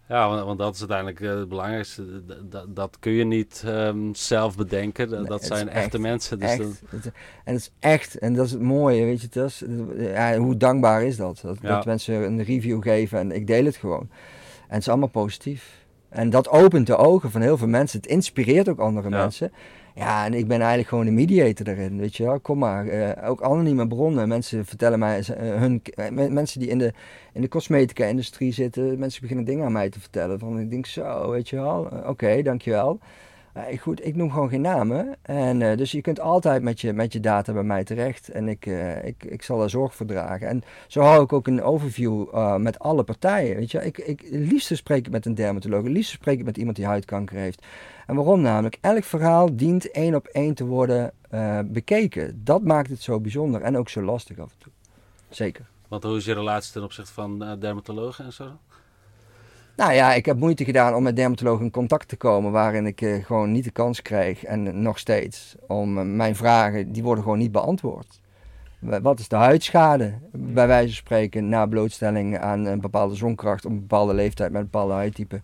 [0.08, 2.02] Ja, want, want dat is uiteindelijk eh, het belangrijkste.
[2.26, 5.08] D- d- dat kun je niet ehm, zelf bedenken.
[5.08, 6.38] Dat, Nee, dat zijn echte echt- mensen.
[6.38, 6.58] Dus echt.
[6.58, 7.04] dat-
[7.44, 9.62] en het is echt, en dat is het mooie, weet je, dat is,
[9.96, 11.40] ja, hoe dankbaar is dat?
[11.42, 11.68] Dat, Ja.
[11.68, 14.08] dat mensen een review geven en ik deel het gewoon.
[14.60, 15.82] En het is allemaal positief.
[16.08, 18.00] En dat opent de ogen van heel veel mensen.
[18.00, 19.16] Het inspireert ook andere Ja.
[19.16, 19.52] mensen.
[19.94, 22.40] Ja, en ik ben eigenlijk gewoon de mediator daarin, weet je wel.
[22.40, 24.28] Kom maar, eh, ook anonieme bronnen.
[24.28, 26.92] Mensen vertellen mij, eh, hun, eh, mensen die in de,
[27.32, 30.38] in de cosmetica-industrie zitten, mensen beginnen dingen aan mij te vertellen.
[30.38, 32.98] Van ik denk zo, weet je wel, oké, dankjewel.
[33.52, 35.16] Eh, goed, ik noem gewoon geen namen.
[35.22, 38.28] En, dus je kunt altijd met je, met je data bij mij terecht.
[38.28, 38.66] En ik,
[39.04, 40.48] ik, ik zal daar zorg voor dragen.
[40.48, 43.56] En zo hou ik ook een overview met alle partijen.
[43.56, 43.84] Weet je?
[43.84, 45.82] Ik, ik, het liefste spreek ik met een dermatoloog.
[45.82, 47.66] Het liefste spreek ik met iemand die huidkanker heeft.
[48.06, 48.78] En waarom namelijk?
[48.80, 52.40] Elk verhaal dient één op één te worden eh, bekeken.
[52.44, 54.72] Dat maakt het zo bijzonder en ook zo lastig af en toe.
[55.28, 55.66] Zeker.
[55.88, 58.44] Want hoe is je relatie ten opzichte van eh, dermatologen en zo?
[59.76, 63.00] Nou ja, ik heb moeite gedaan om met dermatologen in contact te komen waarin ik
[63.00, 67.38] eh, gewoon niet de kans krijg, en nog steeds, om mijn vragen, die worden gewoon
[67.38, 68.20] niet beantwoord.
[68.78, 73.64] Wa- Wat is de huidschade, bij wijze van spreken, na blootstelling aan een bepaalde zonkracht
[73.64, 75.40] op een bepaalde leeftijd met een bepaalde huidtype,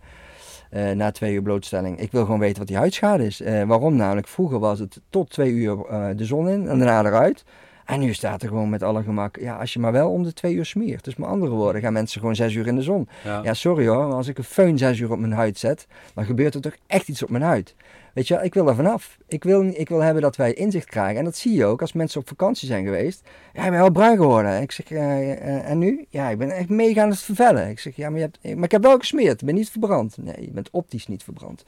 [0.71, 1.99] eh, na twee uur blootstelling.
[1.99, 3.41] Ik wil gewoon weten wat die huidschade is.
[3.41, 4.27] Eh, waarom namelijk?
[4.27, 7.43] Vroeger was het tot twee uur eh, de zon in en daarna eruit.
[7.85, 10.33] En nu staat er gewoon met alle gemak, ja, als je maar wel om de
[10.33, 11.03] twee uur smeert.
[11.03, 13.07] Dus met andere woorden, gaan mensen gewoon zes uur in de zon.
[13.23, 15.87] Ja, Ja, sorry hoor, maar als ik een föhn zes uur op mijn huid zet,
[16.13, 17.75] dan gebeurt er toch echt iets op mijn huid.
[18.13, 19.17] Weet je, wel, ik wil er vanaf.
[19.27, 21.17] Ik wil, ik wil hebben dat wij inzicht krijgen.
[21.17, 23.27] En dat zie je ook als mensen op vakantie zijn geweest.
[23.53, 24.61] Ja, ik ben wel bruin geworden.
[24.61, 26.05] Ik zeg, eh, eh, en nu?
[26.09, 27.69] Ja, ik ben echt mega aan het vervellen.
[27.69, 29.39] Ik zeg, ja, maar, je hebt, maar ik heb wel gesmeerd.
[29.41, 30.17] Ik ben niet verbrand.
[30.17, 31.63] Nee, je bent optisch niet verbrand.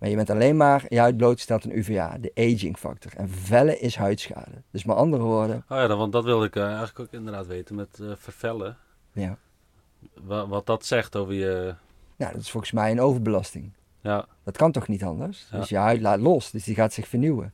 [0.00, 3.12] Maar je bent alleen maar, je huid blootgesteld aan UVA, de aging factor.
[3.16, 4.62] En vervellen is huidschade.
[4.70, 7.74] Dus met andere woorden, oh ja want dat wilde ik eh, eigenlijk ook inderdaad weten
[7.74, 8.76] met eh, vervellen.
[9.12, 9.36] ja.
[10.22, 11.74] Wa- wat dat zegt over je.
[12.16, 13.70] Nou, dat is volgens mij een overbelasting.
[14.02, 15.48] Ja, Dat kan toch niet anders?
[15.50, 15.58] Ja.
[15.58, 17.52] Dus je huid laat los, dus die gaat zich vernieuwen.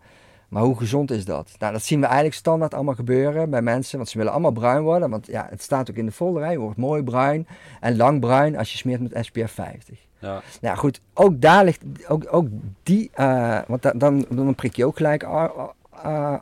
[0.48, 1.54] Maar hoe gezond is dat?
[1.58, 3.96] Nou, dat zien we eigenlijk standaard allemaal gebeuren bij mensen.
[3.96, 5.10] Want ze willen allemaal bruin worden.
[5.10, 6.50] Want ja, het staat ook in de folder.
[6.50, 7.46] Je wordt mooi bruin
[7.80, 9.98] en lang bruin als je smeert met SPF 50.
[10.18, 10.42] Ja.
[10.60, 12.48] Nou goed, ook daar ligt, ook, ook
[12.82, 15.22] die, uh, want da, dan, dan prik je ook gelijk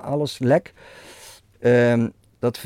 [0.01, 0.73] alles lek.
[1.61, 2.61] Um, dat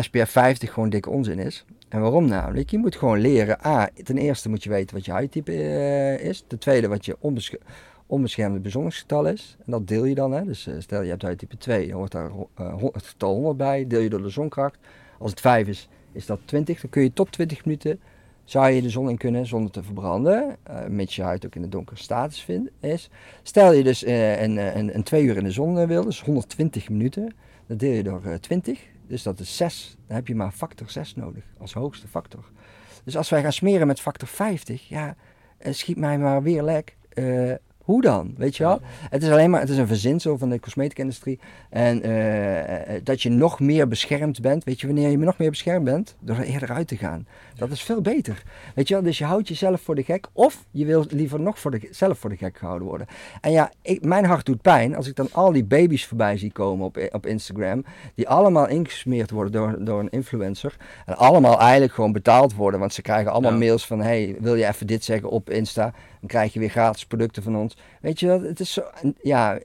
[0.00, 1.64] SPF 50 gewoon dikke onzin is.
[1.90, 2.70] En waarom namelijk?
[2.70, 6.44] Je moet gewoon leren, A, ten eerste moet je weten wat je huidtype uh, is.
[6.46, 7.54] Ten tweede wat je onbesch
[8.06, 9.56] onbeschermde bezondigingsgetal is.
[9.64, 10.32] En dat deel je dan.
[10.32, 10.44] Hè?
[10.44, 12.30] Dus uh, stel je hebt huidtype 2, dan hoort daar
[12.60, 13.86] uh, het getal 100 bij.
[13.86, 14.78] Deel je door de zonkracht.
[15.18, 16.80] Als het 5 is, is dat 20.
[16.80, 18.00] Dan kun je tot 20 minuten
[18.44, 20.56] zou je de zon in kunnen zonder te verbranden,
[20.88, 22.46] mits je huid ook in de donkere status
[22.80, 23.10] is.
[23.42, 27.34] Stel je dus een, een, een, twee uur in de zon wil, dus 120 minuten,
[27.66, 28.80] dan deel je door uh, 20,
[29.10, 29.96] dus dat is 6.
[30.06, 32.50] Dan heb je maar factor 6 nodig als hoogste factor.
[33.04, 35.16] Dus als wij gaan smeren met factor 50, ja,
[35.60, 36.96] schiet mij maar weer lek.
[37.90, 38.34] Hoe dan?
[38.36, 38.80] Weet je wel?
[39.10, 41.38] Het is alleen maar, het is een verzinsel van de cosmetica-industrie.
[41.70, 44.64] En uh, dat je nog meer beschermd bent.
[44.64, 46.16] Weet je wanneer je nog meer beschermd bent?
[46.20, 47.26] Door er eerder uit te gaan.
[47.56, 48.42] Dat is veel beter.
[48.74, 49.02] Weet je wel?
[49.02, 50.26] Dus je houdt jezelf voor de gek.
[50.32, 53.06] Of je wil liever nog voor de, zelf voor de gek gehouden worden.
[53.40, 56.52] En ja, ik, mijn hart doet pijn als ik dan al die baby's voorbij zie
[56.52, 57.84] komen op, op Instagram.
[58.14, 60.76] Die allemaal ingesmeerd worden door, door een influencer.
[61.06, 62.80] En allemaal eigenlijk gewoon betaald worden.
[62.80, 63.58] Want ze krijgen allemaal ja.
[63.58, 65.92] mails van: hey, wil je even dit zeggen op Insta?
[66.20, 67.76] Dan krijg je weer gratis producten van ons.
[68.00, 68.82] Weet je wel, het is zo,
[69.22, 69.58] ja,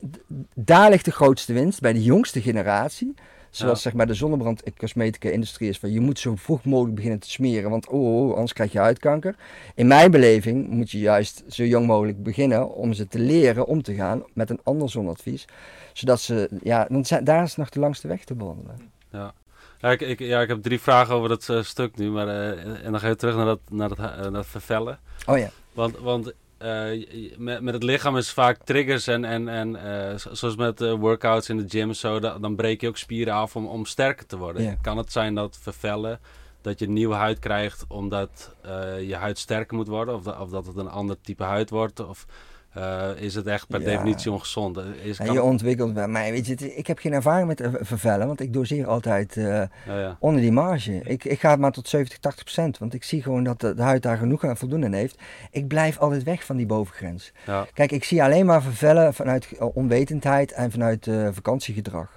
[0.54, 3.14] daar ligt de grootste winst bij de jongste generatie.
[3.50, 7.20] Zoals zeg maar de zonnebrand cosmetica industrie is van je moet zo vroeg mogelijk beginnen
[7.20, 9.36] te smeren, want oh, oh, anders krijg je huidkanker.
[9.76, 13.82] In mijn beleving moet je juist zo jong mogelijk beginnen om ze te leren om
[13.82, 15.46] te gaan met een ander zonadvies.
[15.94, 18.92] Zodat ze, ja, dan zijn, daar is nog de langste weg te bewandelen.
[19.12, 19.34] Ja.
[19.80, 22.86] Ja ik, ik, ja, ik heb drie vragen over dat uh, stuk nu, maar uh,
[22.86, 25.00] en dan ga je terug naar dat, naar dat, uh, naar dat vervellen.
[25.26, 25.50] Oh ja.
[25.74, 26.34] Want, want
[26.66, 27.06] uh,
[27.38, 31.50] met, met het lichaam is vaak triggers en, en, en uh, zoals met uh, workouts
[31.50, 34.38] in de gym zo, da, dan breek je ook spieren af om, om sterker te
[34.38, 34.64] worden.
[34.64, 34.82] Yeah.
[34.82, 36.20] Kan het zijn dat vervellen,
[36.62, 38.52] dat je nieuwe huid krijgt omdat
[39.00, 42.00] je huid sterker moet worden of, da, of dat het een ander type huid wordt?
[42.00, 42.26] Of,
[42.78, 43.86] uh, is het echt per ja.
[43.86, 44.80] definitie ongezond.
[45.04, 48.40] Is, en je ontwikkelt bij mij, weet je, ik heb geen ervaring met vervellen, want
[48.40, 50.18] ik doseer altijd uh, ja.
[50.20, 51.02] onder die marge.
[51.04, 53.82] Ik, ik ga maar tot 70, 80 procent, want ik zie gewoon dat de, de,
[53.82, 55.18] huid daar genoeg aan voldoen aan heeft.
[55.52, 57.32] Ik blijf altijd weg van die bovengrens.
[57.74, 62.14] Kijk, ik zie alleen maar vervellen vanuit onwetendheid en vanuit uh, vakantiegedrag.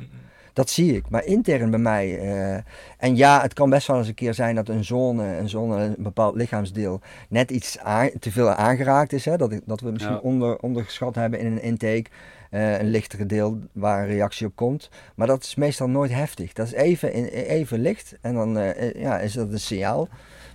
[0.53, 1.11] Dat zie ik.
[1.11, 2.23] Maar intern bij mij.
[2.23, 2.55] Uh,
[2.99, 5.83] en ja, het kan best wel eens een keer zijn dat een zone, een, zone,
[5.83, 9.25] een bepaald lichaamsdeel net iets aan, te veel aangeraakt is.
[9.25, 9.37] Hè?
[9.37, 10.21] Dat, dat we misschien ja.
[10.21, 12.07] onder, ondergeschat hebben in een intake.
[12.51, 14.91] Uh, een lichtere deel waar een reactie op komt.
[15.15, 16.53] Maar dat is meestal nooit heftig.
[16.53, 20.09] Dat is even, in, even licht en dan uh, ja, is dat een signaal.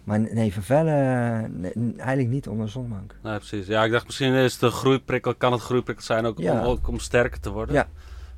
[0.04, 3.16] Maar nee, vervellen nee, eigenlijk niet onder zonbank.
[3.24, 3.68] Nee, precies.
[3.68, 6.60] Ja, ik dacht misschien is het een groeiprikkel, kan het groeiprikkel zijn ook, ja.
[6.60, 7.76] om, ook om sterker te worden.
[7.76, 7.88] Ja.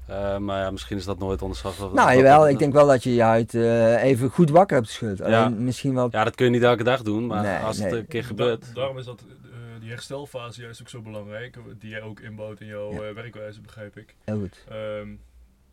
[0.09, 1.93] Uh, maar ja, misschien is dat nooit onderschat.
[1.93, 2.49] Nou, jawel.
[2.49, 5.17] Ik denk wel dat je je huid uh, even goed wakker hebt geschud.
[5.17, 5.49] Ja.
[5.49, 6.07] misschien wel...
[6.11, 7.87] ja, dat kun je niet elke dag doen, maar nee, als nee.
[7.87, 8.65] het een keer gebeurt...
[8.65, 12.61] Da daarom is dat, uh, die herstelfase juist ook zo belangrijk, die jij ook inbouwt
[12.61, 13.13] in jouw ja.
[13.13, 14.15] werkwijze, begrijp ik.
[14.23, 14.63] Heel goed.
[14.71, 15.21] Um,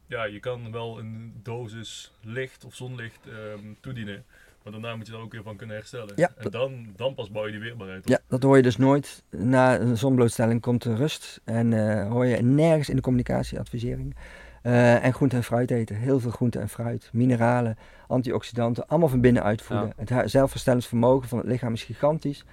[0.06, 4.24] ja, je kan wel een dosis licht of zonlicht um, toedienen.
[4.62, 6.12] Maar daarna moet je er ook weer van kunnen herstellen.
[6.16, 8.08] Ja, en dan, dan pas bouw je die weerbaarheid op.
[8.08, 9.22] Ja, dat hoor je dus nooit.
[9.30, 11.40] Na een zonblootstelling komt er rust.
[11.44, 14.16] En uh, hoor je nergens in de communicatieadvisering.
[14.62, 15.96] Uh, en groente en fruit eten.
[15.96, 17.10] Heel veel groente en fruit.
[17.12, 18.86] Mineralen, antioxidanten.
[18.86, 19.92] Allemaal van binnenuit voeden.
[20.04, 20.16] Ja.
[20.16, 22.44] Het zelfverstellend vermogen van het lichaam is gigantisch.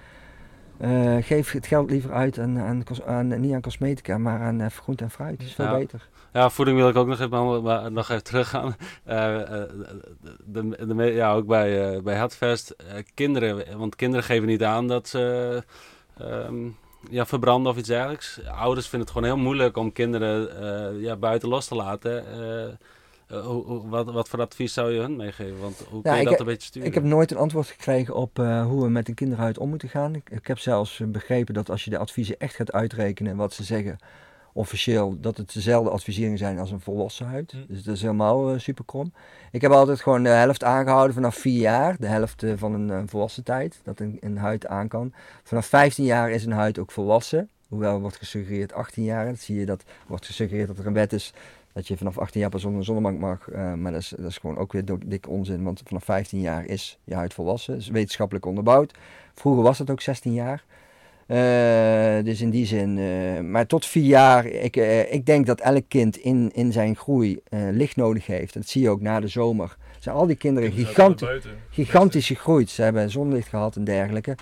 [0.80, 4.66] Uh, geef het geld liever uit aan, aan, aan, niet aan cosmetica, maar aan uh,
[4.66, 5.38] groente en fruit.
[5.38, 5.76] Dat is veel ja.
[5.78, 6.08] beter.
[6.32, 8.66] Ja, voeding wil ik ook nog even, maar, nog even teruggaan.
[8.66, 8.74] Uh,
[10.44, 12.76] de, de, ja, ook bij, bij Headfest.
[13.14, 15.62] kinderen, want kinderen geven niet aan dat ze
[16.20, 16.76] um,
[17.10, 18.40] ja, verbranden of iets dergelijks.
[18.46, 22.24] Ouders vinden het gewoon heel moeilijk om kinderen ja, buiten los te laten.
[23.32, 25.60] Uh, hoe, wat, wat, voor advies zou je hun meegeven?
[25.60, 26.88] Want hoe kun je dat een beetje sturen?
[26.88, 29.88] Ik heb nooit een antwoord gekregen op uh, hoe we met een kinderhuid om moeten
[29.88, 30.14] gaan.
[30.14, 33.64] Ik, ik, heb zelfs begrepen dat als je de adviezen echt gaat uitrekenen wat ze
[33.64, 33.98] zeggen,
[34.52, 37.52] officieel, dat het dezelfde adviseringen zijn als een volwassen huid.
[37.52, 37.64] Mm.
[37.68, 39.12] Dus dat is helemaal uh, super krom.
[39.50, 43.44] Ik heb altijd gewoon de helft aangehouden vanaf 4 jaar, de helft van een volwassen
[43.44, 45.12] tijd, dat een, een huid aan kan.
[45.42, 47.48] Vanaf 15 jaar is een huid ook volwassen.
[47.68, 49.26] Hoewel wordt gesuggereerd 18 jaar.
[49.26, 51.32] Dat zie je dat wordt gesuggereerd dat er een wet is
[51.72, 53.48] dat je vanaf 18 jaar pas onder een zonnebank mag.
[53.52, 56.64] Uh, maar dat is, dat is gewoon ook weer dik onzin, want vanaf 15 jaar
[56.64, 57.76] is je huid volwassen.
[57.76, 58.94] is wetenschappelijk onderbouwd.
[59.34, 60.64] Vroeger was het ook 16 jaar.
[61.26, 64.76] Uh, dus in die zin, uh, maar tot vier jaar, ik,
[65.10, 67.40] ik denk dat elk kind in, in zijn groei
[67.70, 68.54] licht nodig heeft.
[68.54, 69.76] Dat zie je ook na de zomer.
[70.00, 72.70] Zijn al die kinderen gigantisch, gigantisch gegroeid.
[72.70, 74.36] Ze hebben zonlicht gehad en dergelijke.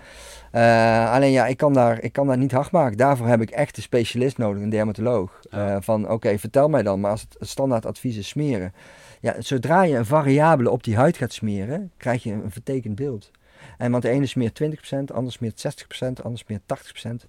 [0.50, 2.96] Eh, alleen ja, ik kan, daar, ik kan daar niet hard maken.
[2.96, 5.40] Daarvoor heb ik echt een specialist nodig, een dermatoloog.
[5.50, 5.74] Ja.
[5.74, 8.72] Eh, van oké, vertel mij dan, maar als het, het standaard advies is smeren.
[9.20, 13.30] Ja, zodra je een variabele op die huid gaat smeren, krijg je een vertekend beeld.
[13.78, 17.26] En want de ene smeert 20%, de ander smeert 60%, de ander smeert 80%.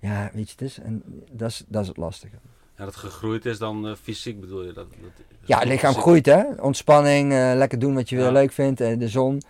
[0.00, 2.36] Ja, weet je, het is, en dat, is, dat is het lastige.
[2.78, 4.72] Ja, dat gegroeid is dan eh, fysiek bedoel je?
[4.72, 5.10] Dat, dat,
[5.44, 6.42] Ja, het lichaam fysiek- groeit hè.
[6.60, 8.22] Ontspanning, eh, lekker doen wat je Ja.
[8.22, 9.42] weer leuk vindt, eh, de zon.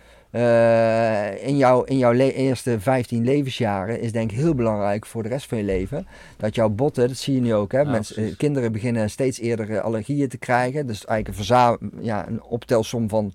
[1.40, 5.46] In jouw, in jouw eerste 15 levensjaren is denk ik heel belangrijk voor de rest
[5.46, 6.06] van je leven.
[6.36, 7.80] Dat jouw botten, dat zie je nu ook hè.
[7.80, 8.36] Ja, Mensen, precies.
[8.36, 10.86] kinderen beginnen steeds eerder allergieën te krijgen.
[10.86, 11.48] Dus eigenlijk
[11.80, 13.32] een, ja, een optelsom van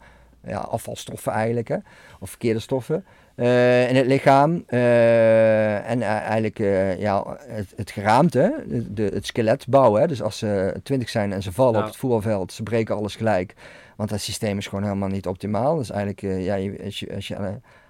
[0.47, 1.77] ja, afvalstoffen eigenlijk hè.
[2.19, 3.05] Of verkeerde stoffen.
[3.35, 4.63] Eh, in het lichaam.
[4.67, 6.57] eh, en eh, eigenlijk
[6.99, 10.01] ja, het, het geraamte, de, het skelet bouwen.
[10.01, 10.07] Hè?
[10.07, 13.53] Dus als ze 20 zijn en ze vallen op het voetbalveld, ze breken alles gelijk.
[13.95, 15.75] Want dat systeem is gewoon helemaal niet optimaal.
[15.77, 16.53] Dus eigenlijk, ja,
[16.85, 17.37] als, je, als, je,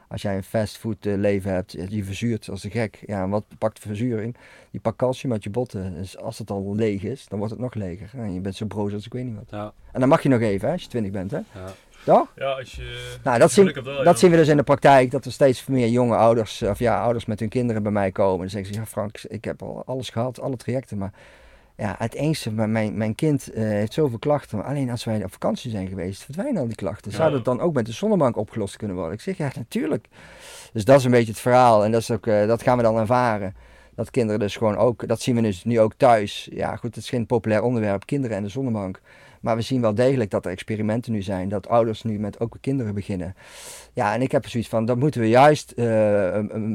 [0.08, 3.04] als jij een fastfood leven hebt, je- je verzuurt als een gek.
[3.06, 4.36] Ja, en wat pakt verzuring?
[4.72, 5.94] Je pakt calcium uit je botten.
[5.96, 8.10] Dus als het al leeg is, dan wordt het nog leger.
[8.18, 9.48] En je bent zo broos als ik weet niet wat.
[9.50, 11.38] Ja, En dan mag je nog even, hè, als je 20 bent, hè?
[11.38, 11.74] ja.
[12.06, 12.28] Toch?
[12.36, 13.18] Ja, als je...
[13.24, 14.20] Nou, dat, zien, geluk hebt wel, dat ja.
[14.20, 17.26] zien we dus in de praktijk, dat er steeds meer jonge ouders, of ja, ouders
[17.26, 18.40] met hun kinderen bij mij komen.
[18.40, 21.12] Dan zeggen ze, ja Frank, ik heb al alles gehad, alle trajecten, maar
[21.82, 25.32] ja, het enige, mijn, mijn kind eh, heeft zoveel klachten, maar alleen als wij op
[25.32, 27.12] vakantie zijn geweest, verdwijnen al die klachten.
[27.12, 29.14] Zou dat dan ook met de zonnebank opgelost kunnen worden?
[29.14, 30.08] Ik zeg, ja, natuurlijk.
[30.74, 32.84] Dus dat is een beetje het verhaal en dat, is ook, eh, dat gaan we
[32.84, 33.56] dan ervaren.
[33.96, 36.50] Dat kinderen dus gewoon ook, dat zien we dus nu ook thuis.
[36.52, 39.02] Ja, goed, het is geen populair onderwerp, kinderen en de zonnebank.
[39.42, 42.58] Maar we zien wel degelijk dat er experimenten nu zijn, dat ouders nu met ook
[42.62, 43.36] kinderen beginnen.
[43.94, 45.86] Ja, en ik heb er zoiets van, dat moeten we juist eh,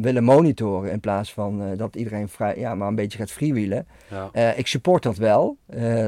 [0.00, 3.86] willen monitoren in plaats van eh, dat iedereen vrij, ja, maar een beetje gaat freewheelen.
[4.10, 4.28] ja.
[4.32, 5.56] Eh, ik support dat wel,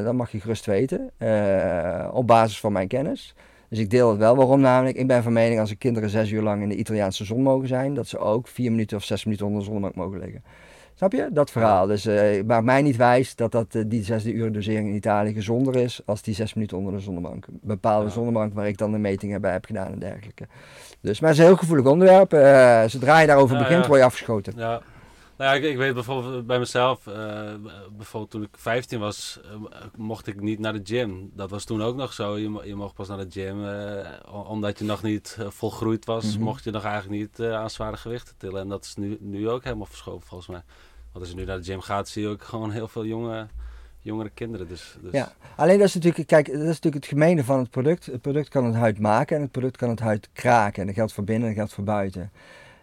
[0.04, 1.10] dat mag je gerust weten,
[2.12, 3.34] op basis van mijn kennis.
[3.68, 4.36] Dus ik deel het wel.
[4.36, 4.96] Waarom namelijk?
[4.96, 7.68] Ik ben van mening als de kinderen zes uur lang in de Italiaanse zon mogen
[7.68, 10.42] zijn, dat ze ook vier minuten of zes minuten onder de zonnebank mogen liggen.
[10.98, 11.28] Snap je?
[11.32, 11.86] Dat verhaal.
[11.86, 12.04] Dus
[12.46, 16.00] maakt mij niet wijs dat, dat eh, die zesde uur dosering in Italië gezonder is
[16.06, 17.46] als die zes minuten onder de zonnebank.
[17.46, 18.12] Een bepaalde Ja.
[18.12, 20.46] zonnebank waar ik dan de metingen bij heb gedaan en dergelijke.
[21.00, 22.32] Dus, maar het is een heel gevoelig onderwerp.
[22.32, 23.88] Eh, zodra je daarover Ja, begint, ja.
[23.88, 24.52] word je afgeschoten.
[24.56, 24.82] Ja.
[25.36, 27.04] Nou ja, ik, ik weet bijvoorbeeld bij mezelf,
[27.96, 29.40] bijvoorbeeld toen ik 15 was,
[29.96, 31.30] mocht ik niet naar de gym.
[31.34, 32.38] Dat was toen ook nog zo.
[32.38, 33.64] Je, je mocht pas naar de gym,
[34.46, 36.44] omdat je nog niet volgroeid was, Mhm.
[36.44, 38.60] mocht je nog eigenlijk niet aan zware gewichten tillen.
[38.60, 40.62] En dat is nu, nu ook helemaal verschoven volgens mij.
[41.12, 43.46] Want als je nu naar de gym gaat, zie je ook gewoon heel veel jonge,
[44.00, 44.68] jongere kinderen.
[44.68, 45.32] Dus, dus Ja.
[45.56, 48.06] Alleen dat is natuurlijk, kijk, dat is natuurlijk het gemene van het product.
[48.06, 50.80] Het product kan het huid maken en het product kan het huid kraken.
[50.80, 52.30] En dat geldt voor binnen en dat geldt voor buiten.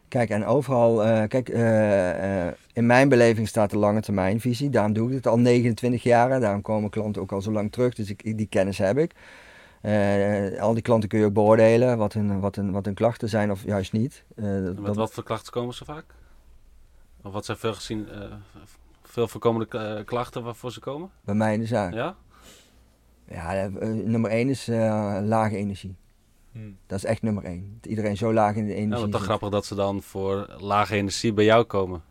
[0.08, 4.70] Kijk, en overal, eh, kijk, eh, eh, in mijn beleving staat de lange termijnvisie.
[4.70, 6.40] Daarom doe ik het al 29 jaar.
[6.40, 7.94] Daarom komen klanten ook al zo lang terug.
[7.94, 9.12] Dus ik, die kennis heb ik.
[10.60, 13.52] Al die klanten kun je ook beoordelen wat hun, wat hun, wat hun klachten zijn
[13.52, 14.24] of juist niet.
[14.36, 16.06] Dat- wat voor klachten komen ze vaak?
[17.26, 18.22] Of wat zijn veel gezien, eh,
[19.04, 21.10] veel voorkomende eh, klachten waarvoor ze komen?
[21.24, 21.94] bij mij in de zaak.
[21.94, 22.16] Ja?
[23.28, 25.96] Ja, eh, nummer 1 is eh, lage energie.
[26.52, 26.60] Hm.
[26.88, 27.78] Dat is echt nummer 1.
[27.82, 29.30] Dat iedereen zo laag in de energie Ja, wat toch zit.
[29.30, 32.02] grappig dat ze dan voor lage energie bij jou komen.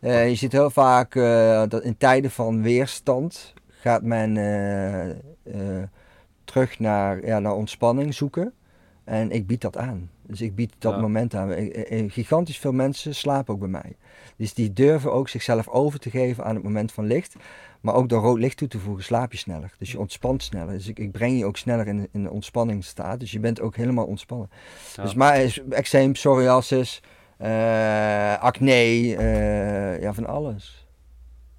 [0.00, 5.88] Eh, je ziet heel vaak eh, dat in tijden van weerstand gaat men eh, eh,
[6.44, 8.52] terug naar, ja, naar ontspanning zoeken.
[9.04, 10.10] En ik bied dat aan.
[10.22, 11.00] Dus ik bied dat Ja.
[11.00, 11.52] moment aan.
[11.52, 13.96] Ik- gigantisch veel mensen slapen ook bij mij.
[14.38, 17.36] Dus die durven ook zichzelf over te geven aan het moment van licht.
[17.80, 19.74] Maar ook door rood licht toe te voegen slaap je sneller.
[19.78, 20.72] Dus je ontspant sneller.
[20.72, 23.20] Dus ik, ik breng je ook sneller in, in de ontspanningsstaat.
[23.20, 24.50] Dus je bent ook helemaal ontspannen.
[24.96, 25.02] Ja.
[25.02, 25.34] Dus maar
[25.70, 27.02] eczeem, psoriasis,
[27.36, 30.86] eh, acne, eh, ja van alles.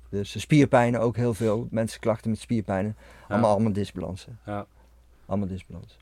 [0.10, 1.68] Dus spierpijnen ook heel veel.
[1.72, 2.98] Mensen klachten met spierpijnen.
[3.28, 4.40] Allemaal, allemaal disbalansen.
[4.46, 4.66] Ja.
[5.26, 5.98] Allemaal disbalans.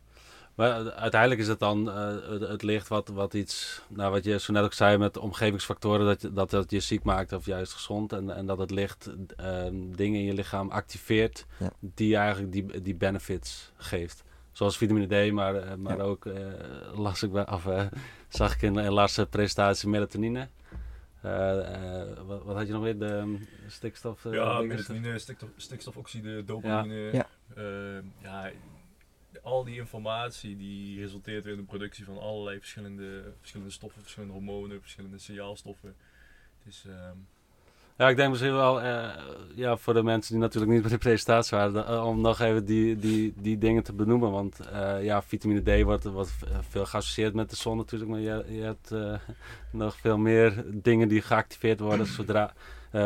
[0.57, 2.15] Maar uiteindelijk is het dan eh,
[2.49, 6.21] het, licht wat, wat iets, nou wat je zo net ook zei met omgevingsfactoren, dat,
[6.21, 8.13] je- dat het je ziek maakt of juist gezond.
[8.13, 11.69] En, en dat het licht eh, dingen in je lichaam activeert Ja.
[11.79, 14.23] die eigenlijk die, die benefits geeft.
[14.51, 16.03] Zoals vitamine D, maar, eh, maar Ja.
[16.03, 16.33] ook eh,
[16.95, 17.85] las ik bij, of, eh,
[18.29, 20.47] zag ik in, in Lars' presentatie melatonine.
[21.21, 22.97] Eh, eh, wat, wat had je nog weer?
[22.99, 24.25] De um, stikstof?
[24.25, 26.95] eh, Ja, melatonine, stikstof, stikstofoxide, dopamine.
[27.13, 27.27] Ja.
[27.55, 28.49] Ehm, ja,
[29.47, 34.33] al die informatie die resulteert weer in de productie van allerlei verschillende, verschillende stoffen, verschillende
[34.33, 35.95] hormonen, verschillende signaalstoffen.
[36.63, 37.17] Het is, ehm,
[37.97, 39.09] Ja, ik denk misschien wel, eh,
[39.55, 42.65] ja, voor de mensen die natuurlijk niet bij de presentatie waren, eh, om nog even
[42.65, 44.31] die, die, die dingen te benoemen.
[44.31, 46.33] Want eh, ja, vitamine D wordt, wordt
[46.69, 48.91] veel geassocieerd met de zon natuurlijk, maar je, je hebt
[49.83, 52.53] nog veel meer dingen die geactiveerd worden zodra,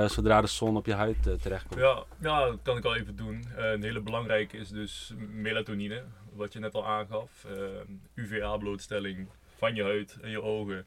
[0.08, 1.82] zodra de zon op je huid terechtkomt.
[1.82, 3.46] ja, ja, dat kan ik al even doen.
[3.56, 6.04] Een hele belangrijke is dus melatonine.
[6.32, 7.46] Wat je net al aangaf.
[8.14, 9.28] UVA-blootstelling
[9.58, 10.86] van je huid en je ogen.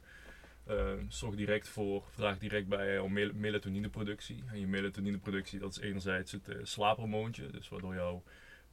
[1.09, 4.45] zorg direct voor, vraag direct bij om melatonineproductie.
[4.47, 8.23] En je melatonineproductie, dat is enerzijds het slaaphormoontje, dus waardoor jouw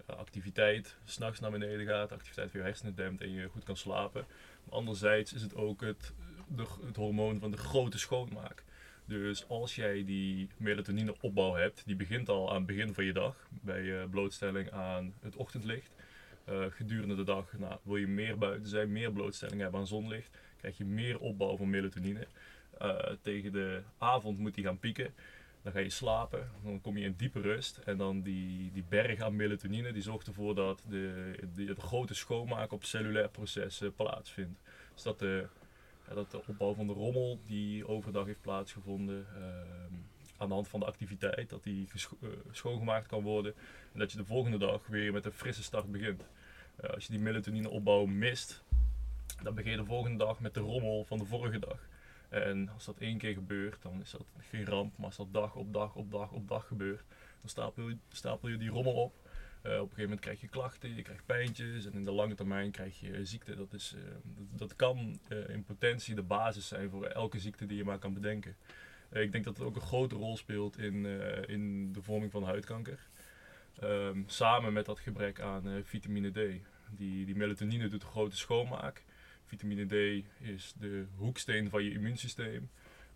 [0.06, 4.26] activiteit s'nachts naar beneden gaat, activiteit van je hersenen dempt en je goed kan slapen.
[4.70, 6.14] anderzijds is het ook het,
[6.48, 8.64] de, het hormoon van de grote schoonmaak.
[9.06, 13.14] Dus als jij die melatonine opbouw hebt, die begint al aan het begin van je
[13.14, 15.92] dag, bij blootstelling aan het ochtendlicht.
[16.52, 20.38] Uh, gedurende de dag nou, wil je meer buiten zijn, meer blootstelling hebben aan zonlicht,
[20.58, 22.28] krijg je meer opbouw van melatonine.
[22.82, 25.14] Uh, tegen de avond moet die gaan pieken.
[25.62, 27.78] Dan ga je slapen, dan kom je in diepe rust.
[27.78, 32.14] En dan die, die berg aan melatonine, die zorgt ervoor dat de, de, de grote
[32.14, 34.60] schoonmaak op cellulair proces plaatsvindt.
[34.94, 35.48] Dus dat de,
[36.14, 39.94] dat de opbouw van de rommel die overdag heeft plaatsgevonden, ehm,
[40.38, 41.88] aan de hand van de activiteit, dat die
[42.22, 43.54] uh, schoongemaakt kan worden.
[43.94, 46.24] En dat je de volgende dag weer met een frisse start begint.
[46.82, 48.64] Uh, als je die melatonine opbouw mist,
[49.44, 51.88] dan begin je de volgende dag met de rommel van de vorige dag.
[52.30, 54.98] En als dat één keer gebeurt, dan is dat geen ramp.
[54.98, 57.04] Maar als dat dag op dag op dag op dag gebeurt,
[57.42, 59.14] dan stapel je, stapel je die rommel op.
[59.66, 62.36] Uh, op een gegeven moment krijg je klachten, je krijgt pijntjes en in de lange
[62.36, 63.56] termijn krijg je ziekte.
[63.56, 67.78] Dat, is, uh, dat, dat, kan in potentie de basis zijn voor elke ziekte die
[67.78, 68.56] je maar kan bedenken.
[69.12, 71.06] ik denk dat het ook een grote rol speelt in,
[71.48, 73.00] in de vorming van huidkanker.
[73.84, 76.62] Um, samen met dat gebrek aan vitamine D.
[76.96, 79.04] Die, die melatonine doet een grote schoonmaak.
[79.46, 82.70] Vitamine D is de hoeksteen van je immuunsysteem.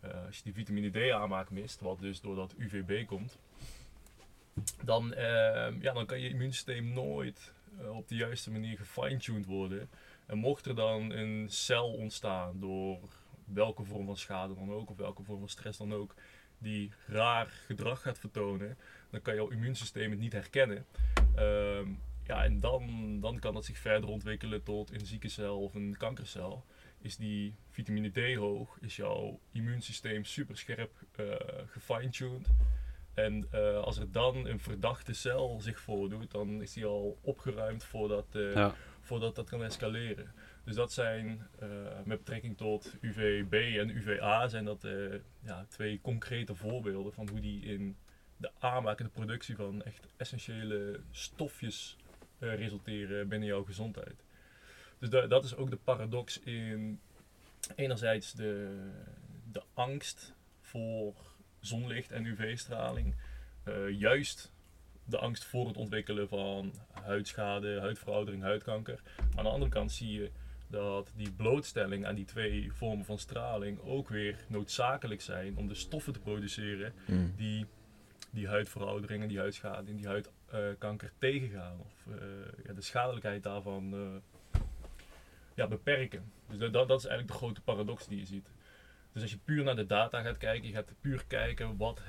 [0.05, 3.38] Uh, als je die vitamine D aanmaak mist, wat dus door dat UVB komt,
[4.84, 5.17] dan, uh,
[5.82, 9.89] ja, dan kan je immuunsysteem nooit uh, op de juiste manier gefine-tuned worden.
[10.26, 12.99] En mocht er dan een cel ontstaan door
[13.45, 16.15] welke vorm van schade dan ook, of welke vorm van stress dan ook,
[16.57, 18.78] die raar gedrag gaat vertonen,
[19.09, 20.86] dan kan jouw immuunsysteem het niet herkennen.
[21.36, 21.88] Ehm,
[22.28, 25.95] ja, en dan, dan kan het zich verder ontwikkelen tot een zieke cel of een
[25.97, 26.65] kankercel.
[27.01, 32.47] Is die vitamine D hoog, is jouw immuunsysteem super scherp uh, gefine-tuned.
[33.13, 37.84] En uh, als er dan een verdachte cel zich voordoet, dan is die al opgeruimd
[37.84, 38.76] voordat, uh, ja.
[38.99, 40.34] voordat dat kan escaleren.
[40.63, 41.69] Dus dat zijn uh,
[42.05, 44.88] met betrekking tot UVB en UVA zijn dat
[45.43, 47.95] ja, twee concrete voorbeelden van hoe die in
[48.38, 51.97] de aanmaak en de productie van echt essentiële stofjes
[52.54, 54.24] resulteren binnen jouw gezondheid.
[55.00, 57.00] Dus da dat is ook de paradox in
[57.76, 58.80] enerzijds de,
[59.52, 61.14] de angst voor
[61.60, 63.16] zonlicht en UV-straling.
[63.68, 64.52] Uh, juist
[65.04, 69.02] de angst voor het ontwikkelen van huidschade, huidveroudering, huidkanker.
[69.18, 70.32] Maar aan de andere kant zie je
[70.68, 75.76] dat die blootstelling aan die twee vormen van straling ook weer noodzakelijk zijn om de
[75.76, 77.34] stoffen te produceren mm.
[77.36, 77.66] die
[78.36, 80.08] die huidveroudering en die huidschade en die
[80.62, 81.80] huidkanker tegengaan.
[81.80, 82.16] Of uh,
[82.66, 84.62] ja, de schadelijkheid daarvan uh,
[85.56, 86.32] ja, beperken.
[86.47, 88.51] Dus dat, dat is eigenlijk de grote paradox die je ziet.
[89.12, 92.01] Dus als je puur naar de data gaat kijken, je gaat puur kijken wat,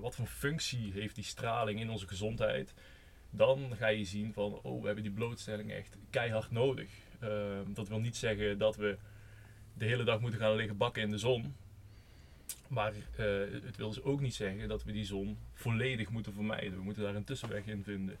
[0.00, 2.74] wat voor functie heeft die straling in onze gezondheid.
[3.30, 6.90] Dan ga je zien van, oh, we hebben die blootstelling echt keihard nodig.
[7.66, 8.98] dat wil niet zeggen dat we
[9.74, 11.54] de hele dag moeten gaan liggen bakken in de zon.
[12.68, 13.26] Maar uh,
[13.64, 16.76] het wil dus ook niet zeggen dat we die zon volledig moeten vermijden.
[16.76, 18.16] We moeten daar een tussenweg in vinden.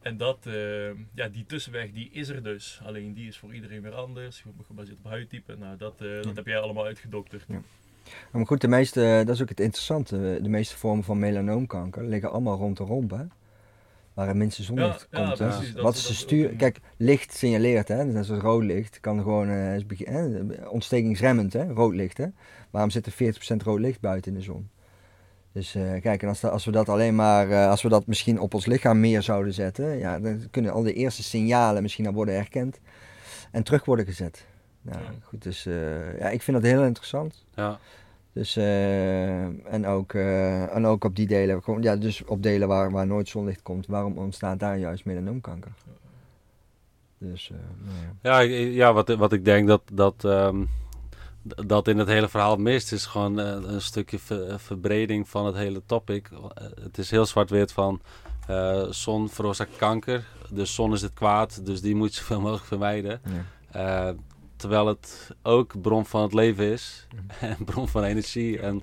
[0.00, 2.80] En dat, uh, ja, die tussenweg die is er dus.
[2.84, 5.56] Alleen die is voor iedereen weer anders, gebaseerd op huidtype.
[5.56, 7.44] Nou, dat, uh, dat heb jij allemaal uitgedokterd.
[7.48, 7.62] Ja.
[8.30, 10.38] Maar goed, de meeste, dat is ook het interessante.
[10.42, 13.26] De meeste vormen van melanoomkanker liggen allemaal rond de romp.
[14.14, 15.38] Waar het minste zonlicht ja, komt.
[15.38, 16.48] Ja, Wat is de stuur?
[16.48, 18.04] Kijk, licht signaleert, hè?
[18.04, 19.80] net zoals rood licht, kan gewoon uh,
[20.70, 21.72] ontstekingsremmend, hè?
[21.72, 22.16] rood licht.
[22.16, 22.26] Hè?
[22.70, 24.70] Waarom zit er 40% rood licht buiten in de zon?
[25.52, 28.40] Dus uh, kijk, en als, als, we dat alleen maar, uh, als we dat misschien
[28.40, 32.12] op ons lichaam meer zouden zetten, ja, dan kunnen al de eerste signalen misschien al
[32.12, 32.80] worden herkend
[33.52, 34.46] en terug worden gezet.
[34.82, 35.64] Nou, goed, dus
[36.18, 37.44] ja, ik vind dat heel interessant.
[37.54, 37.78] Ja.
[38.32, 42.90] Dus, uh, en, ook, uh, en ook op die delen, ja, dus op delen waar,
[42.90, 45.72] waar nooit zonlicht komt, waarom ontstaat daar juist melanoomkanker?
[47.18, 48.40] Dus, uh, nou ja.
[48.40, 48.54] ja.
[48.56, 50.68] Ja, wat, wat ik denk dat, dat, um,
[51.42, 55.82] dat in het hele verhaal mist, is gewoon een stukje ver, verbreding van het hele
[55.86, 56.30] topic.
[56.82, 58.00] Het is heel zwart-wit van
[58.90, 63.20] zon veroorzaakt kanker, dus zon is het kwaad, dus die moet je zoveel mogelijk vermijden.
[63.72, 64.14] Ja
[64.60, 67.44] terwijl het ook bron van het leven is mhm.
[67.52, 68.60] en bron van energie.
[68.60, 68.82] En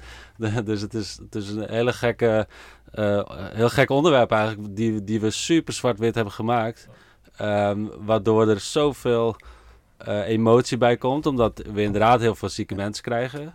[0.65, 2.47] dus het is, het is een hele gekke,
[2.95, 3.21] uh,
[3.53, 6.87] heel gek onderwerp eigenlijk, die, die we super zwart-wit hebben gemaakt.
[7.41, 9.35] Um, waardoor er zoveel
[10.07, 13.51] uh, emotie bij komt, omdat we inderdaad heel veel zieke mensen krijgen.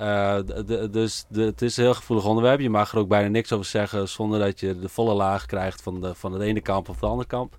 [0.00, 0.36] Uh,
[0.66, 2.60] de, dus de, het is een heel gevoelig onderwerp.
[2.60, 5.82] Je mag er ook bijna niks over zeggen zonder dat je de volle laag krijgt
[5.82, 7.58] van, de, van het ene kamp of de andere kamp.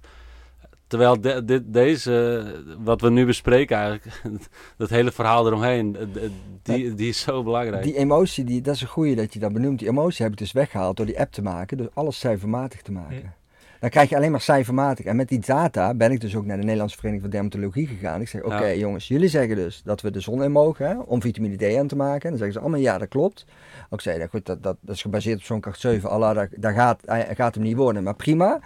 [0.90, 2.44] Terwijl de- deze,
[2.80, 4.22] wat we nu bespreken eigenlijk,
[4.78, 6.22] dat hele verhaal eromheen, eh,
[6.64, 7.84] die, die is zo belangrijk.
[7.84, 9.80] Die emotie, die, dat is een goeie dat je dat benoemt.
[9.80, 12.92] Die emotie heb ik dus weggehaald door die app te maken, dus alles cijfermatig te
[12.92, 13.34] maken.
[13.80, 15.06] Dan krijg je alleen maar cijfermatig.
[15.06, 18.22] En met die data ben ik dus ook naar de Nederlandse Vereniging van Dermatologie gegaan.
[18.22, 18.74] Ik zeg, oké Ja.
[18.74, 21.88] jongens, jullie zeggen dus dat we de zon in mogen hè, om vitamine D aan
[21.88, 22.22] te maken.
[22.24, 23.46] En dan zeggen ze allemaal, ja dat klopt.
[23.90, 26.10] Ook zei goed, dat, dat, dat is gebaseerd op zo'n kracht 7.
[26.10, 27.02] Allah, dat, dat gaat,
[27.34, 28.04] gaat hem niet worden.
[28.04, 28.60] Maar prima.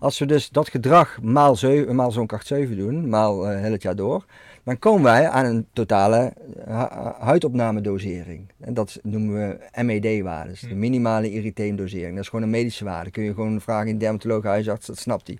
[0.00, 1.56] Als we dus dat gedrag maal,
[1.92, 4.24] maal zo'n kracht 7 doen, maal eh, heel het jaar door,
[4.64, 6.32] dan komen wij aan een totale
[6.66, 8.48] eh, hu- huidopnamedosering.
[8.60, 9.34] En dat noemen
[9.74, 10.78] we MED-waardes, de Hm.
[10.78, 12.14] minimale erytheemdosering.
[12.14, 13.10] Dat is gewoon een medische waarde.
[13.10, 15.38] Kun je gewoon vragen in dermatoloog, huisarts, dat snapt hij.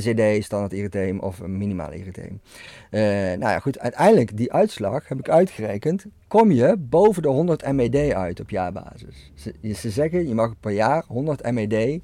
[0.00, 1.94] SED, standaard erytheem of een minimale.
[1.94, 6.04] Eh, nou ja, goed, uiteindelijk die uitslag heb ik uitgerekend.
[6.28, 9.32] Kom je boven de 100 MED uit op jaarbasis.
[9.34, 12.00] Ze, ze zeggen, je mag per jaar 100 MED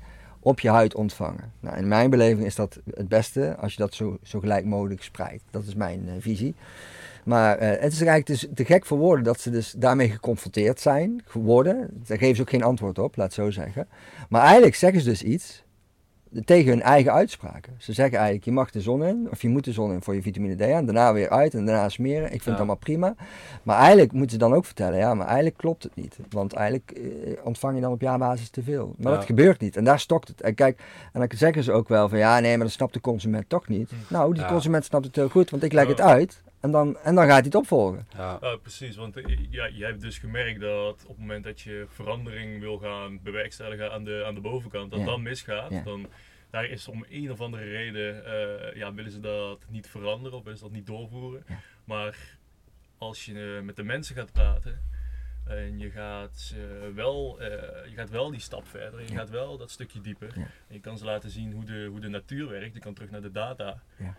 [0.47, 1.53] op je huid ontvangen.
[1.61, 5.03] Nou, in mijn beleving is dat het beste als je dat zo, zo gelijk mogelijk
[5.03, 5.43] spreidt.
[5.51, 6.55] Dat is mijn eh, visie.
[7.25, 10.81] Maar eh, het is eigenlijk dus te gek voor woorden dat ze dus daarmee geconfronteerd
[10.81, 11.89] zijn geworden.
[12.07, 13.89] Daar geven ze ook geen antwoord op, laat het zo zeggen.
[14.29, 15.63] Maar eigenlijk zeggen ze dus iets
[16.45, 17.75] tegen hun eigen uitspraken.
[17.79, 20.15] Ze zeggen eigenlijk, je mag de zon in, of je moet de zon in voor
[20.15, 22.25] je vitamine D aan, daarna weer uit en daarna smeren.
[22.25, 22.51] Ik vind Ja.
[22.51, 23.15] het allemaal prima.
[23.63, 26.19] Maar eigenlijk moeten ze dan ook vertellen, ja, maar eigenlijk klopt het niet.
[26.31, 28.95] Want eigenlijk eh, ontvang je dan op jaarbasis te veel.
[28.99, 29.19] Maar Ja.
[29.19, 30.41] dat gebeurt niet en daar stokt het.
[30.41, 30.81] En kijk,
[31.13, 33.69] en dan zeggen ze ook wel van, ja, nee, maar dat snapt de consument toch
[33.69, 33.91] niet.
[34.09, 34.49] Nou, die Ja.
[34.49, 37.35] consument snapt het heel goed, want ik leg het uit en dan, en dan gaat
[37.35, 38.07] hij het opvolgen.
[38.17, 38.39] Ja.
[38.41, 38.97] Ja, precies.
[38.97, 42.79] Want eh, ja, jij hebt dus gemerkt dat op het moment dat je verandering wil
[42.79, 45.07] gaan bewerkstelligen aan de, aan de bovenkant, dat Ja.
[45.07, 45.71] dan misgaat.
[45.71, 45.83] Ja.
[45.85, 46.07] Dan
[46.51, 50.45] daar is om een of andere reden, eh, ja, willen ze dat niet veranderen of
[50.45, 51.45] willen ze dat niet doorvoeren.
[51.49, 51.57] Ja.
[51.85, 52.37] Maar
[52.99, 54.81] als je eh, met de mensen gaat praten
[55.47, 56.55] en je gaat,
[56.95, 57.49] wel, eh,
[57.91, 59.19] je gaat wel die stap verder, je Ja.
[59.19, 60.31] gaat wel dat stukje dieper.
[60.35, 60.43] Ja.
[60.43, 63.11] En je kan ze laten zien hoe de, hoe de natuur werkt, je kan terug
[63.11, 63.83] naar de data.
[63.99, 64.15] Ja.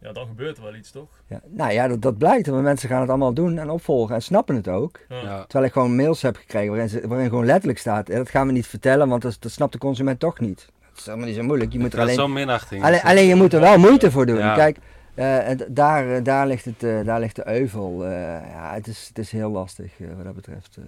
[0.00, 1.08] Ja, dan gebeurt er wel iets, toch?
[1.26, 2.46] Ja, nou ja, dat, dat blijkt.
[2.46, 5.00] Want mensen gaan het allemaal doen en opvolgen en snappen het ook.
[5.08, 8.46] Terwijl ik gewoon mails heb gekregen waarin, ze, waarin gewoon letterlijk staat, "Eh, dat gaan
[8.46, 10.68] we niet vertellen, want dat, dat snapt de consument toch niet.
[10.98, 11.72] Dat is helemaal niet zo moeilijk.
[11.72, 12.84] Je moet er alleen, zo'n minachting.
[12.84, 14.38] alleen, alleen je moet er wel moeite voor doen.
[14.38, 14.54] Ja.
[14.54, 14.78] Kijk,
[15.14, 18.04] eh, daar, eh, daar, ligt het, eh, daar ligt de euvel.
[18.06, 20.78] Ja, het is, het is heel lastig wat dat betreft.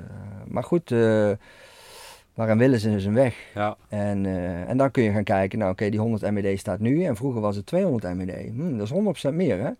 [0.46, 1.30] Maar goed, eh
[2.34, 3.34] maar een wil is dus een weg.
[3.54, 3.76] Ja.
[3.88, 4.26] En,
[4.66, 7.40] en dan kun je gaan kijken, nou oké, die 100 MED staat nu en vroeger
[7.40, 8.50] was het 200 MED.
[8.54, 8.90] Hm, dat is
[9.30, 9.70] 100% meer hè.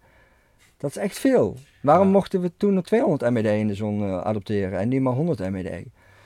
[0.76, 1.56] Dat is echt veel.
[1.82, 2.12] Waarom Ja.
[2.12, 5.84] mochten we toen nog 200 MED in de zon adopteren en nu maar 100 MED?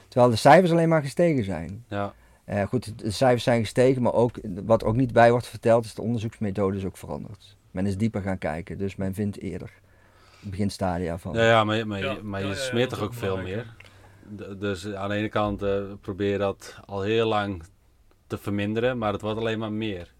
[0.08, 1.84] Terwijl de cijfers alleen maar gestegen zijn.
[1.88, 2.12] Ja.
[2.44, 5.94] Eh, goed, de cijfers zijn gestegen, maar ook wat ook niet bij wordt verteld, is
[5.94, 7.56] de onderzoeksmethode is ook veranderd.
[7.70, 9.70] Men is dieper gaan kijken, dus men vindt eerder
[10.40, 11.34] beginstadia van.
[11.34, 13.74] Ja, ja, maar, je- maar, Ja, maar ja, je ja, smeert toch ook veel meer?
[14.36, 17.62] D- Dus aan de ene kant eh, probeer je dat al heel lang
[18.26, 20.12] te verminderen, maar het wordt alleen maar meer.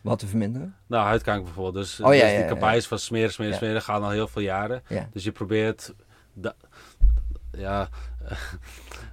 [0.00, 0.74] Wat te verminderen?
[0.86, 1.74] Nou, huidkanker bijvoorbeeld.
[1.74, 2.46] Dus, Oh, ja, dus ja, die ja.
[2.50, 3.58] campagnes van smeren, smeren, Ja.
[3.58, 4.82] smeren gaan al heel veel jaren.
[4.88, 5.08] Ja.
[5.12, 5.94] Dus je probeert...
[7.52, 7.88] ja...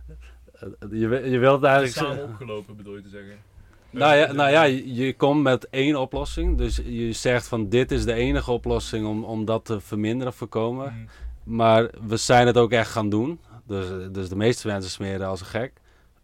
[0.92, 1.96] je, je wilt eigenlijk...
[1.96, 3.36] samen opgelopen bedoel je te zeggen.
[3.90, 6.58] Nou ja, nou ja, je, komt met één oplossing.
[6.58, 10.86] Dus je zegt van dit is de enige oplossing om, om dat te verminderen voorkomen.
[10.94, 11.56] Mhm.
[11.56, 13.40] Maar we zijn het ook echt gaan doen.
[13.66, 15.74] Dus, dus de meeste mensen smeren als een gek.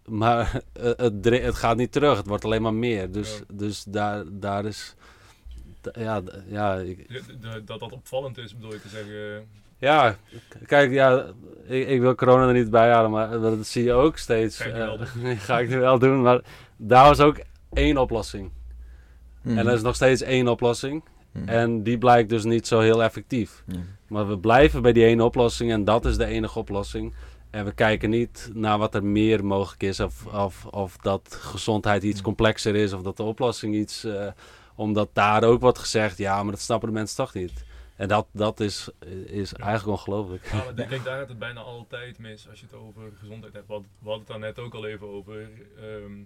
[0.06, 0.62] Maar
[0.98, 2.18] het, het, gaat niet terug.
[2.18, 3.12] Het wordt alleen maar meer.
[3.12, 3.44] Dus, Ja.
[3.54, 4.96] dus daar, daar is...
[5.94, 7.22] Ja, ja, ik-
[7.66, 9.48] dat dat opvallend is, bedoel je te zeggen.
[9.84, 10.16] Ja,
[10.66, 11.26] kijk, ja,
[11.66, 14.58] ik, ik wil corona er niet bij halen, maar dat zie je ook steeds.
[14.58, 16.42] Ga eh, ga ik nu wel doen, maar
[16.78, 17.38] daar was ook
[17.74, 18.52] één oplossing.
[19.42, 19.58] Mhm.
[19.58, 21.04] En er is nog steeds één oplossing.
[21.32, 21.50] Mhm.
[21.50, 23.64] En die blijkt dus niet zo heel effectief.
[23.66, 23.80] Mhm.
[24.08, 27.14] Maar we blijven bij die ene oplossing en dat is de enige oplossing.
[27.50, 30.00] En we kijken niet naar wat er meer mogelijk is.
[30.00, 32.94] Of, of, of dat gezondheid iets complexer is.
[32.94, 34.04] Of dat de oplossing iets...
[34.04, 34.28] eh,
[34.76, 37.64] omdat daar ook wordt gezegd, ja, maar dat snappen de mensen toch niet.
[38.04, 38.90] En dat, dat is,
[39.26, 40.46] is eigenlijk ongelooflijk.
[40.46, 43.54] Ja, maar ik denk daar gaat het bijna altijd mis als je het over gezondheid
[43.54, 43.68] hebt.
[43.68, 45.50] Want we hadden het daar net ook al even over.
[45.78, 46.24] ehm,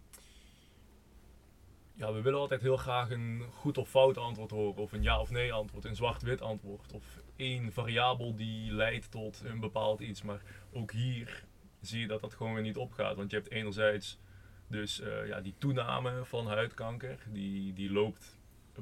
[1.94, 4.82] ja, we willen altijd heel graag een goed of fout antwoord horen.
[4.82, 6.94] Of een ja of nee antwoord, een zwart-wit antwoord.
[6.94, 7.04] Of
[7.36, 10.22] één variabel die leidt tot een bepaald iets.
[10.22, 10.42] Maar
[10.72, 11.44] ook hier
[11.82, 13.16] zie je dat dat gewoon weer niet opgaat.
[13.16, 14.20] Want je hebt enerzijds
[14.68, 17.18] dus eh, ja, die toename van huidkanker.
[17.32, 18.37] Die, die loopt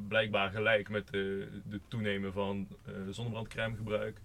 [0.08, 4.18] blijkbaar gelijk met de, de toenemen van eh zonnebrandcremegebruik.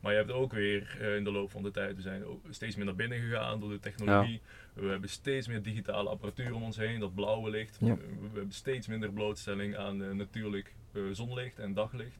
[0.00, 2.44] Maar je hebt ook weer eh, in de loop van de tijd, we zijn ook
[2.50, 4.40] steeds meer naar binnen gegaan door de technologie.
[4.74, 7.76] We hebben steeds meer digitale apparatuur om ons heen, dat blauwe licht.
[7.80, 7.94] Ja.
[7.96, 10.74] We, we hebben steeds minder blootstelling aan eh, natuurlijk
[11.12, 12.18] zonlicht en daglicht.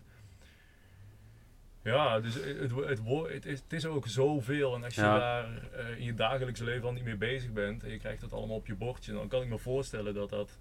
[1.83, 4.74] Ja, dus het, het, het, is, het is ook zoveel.
[4.74, 5.19] En als je Ja.
[5.19, 5.49] daar
[5.99, 8.66] in je dagelijkse leven al niet mee bezig bent en je krijgt dat allemaal op
[8.66, 10.59] je bordje, dan kan ik me voorstellen dat dat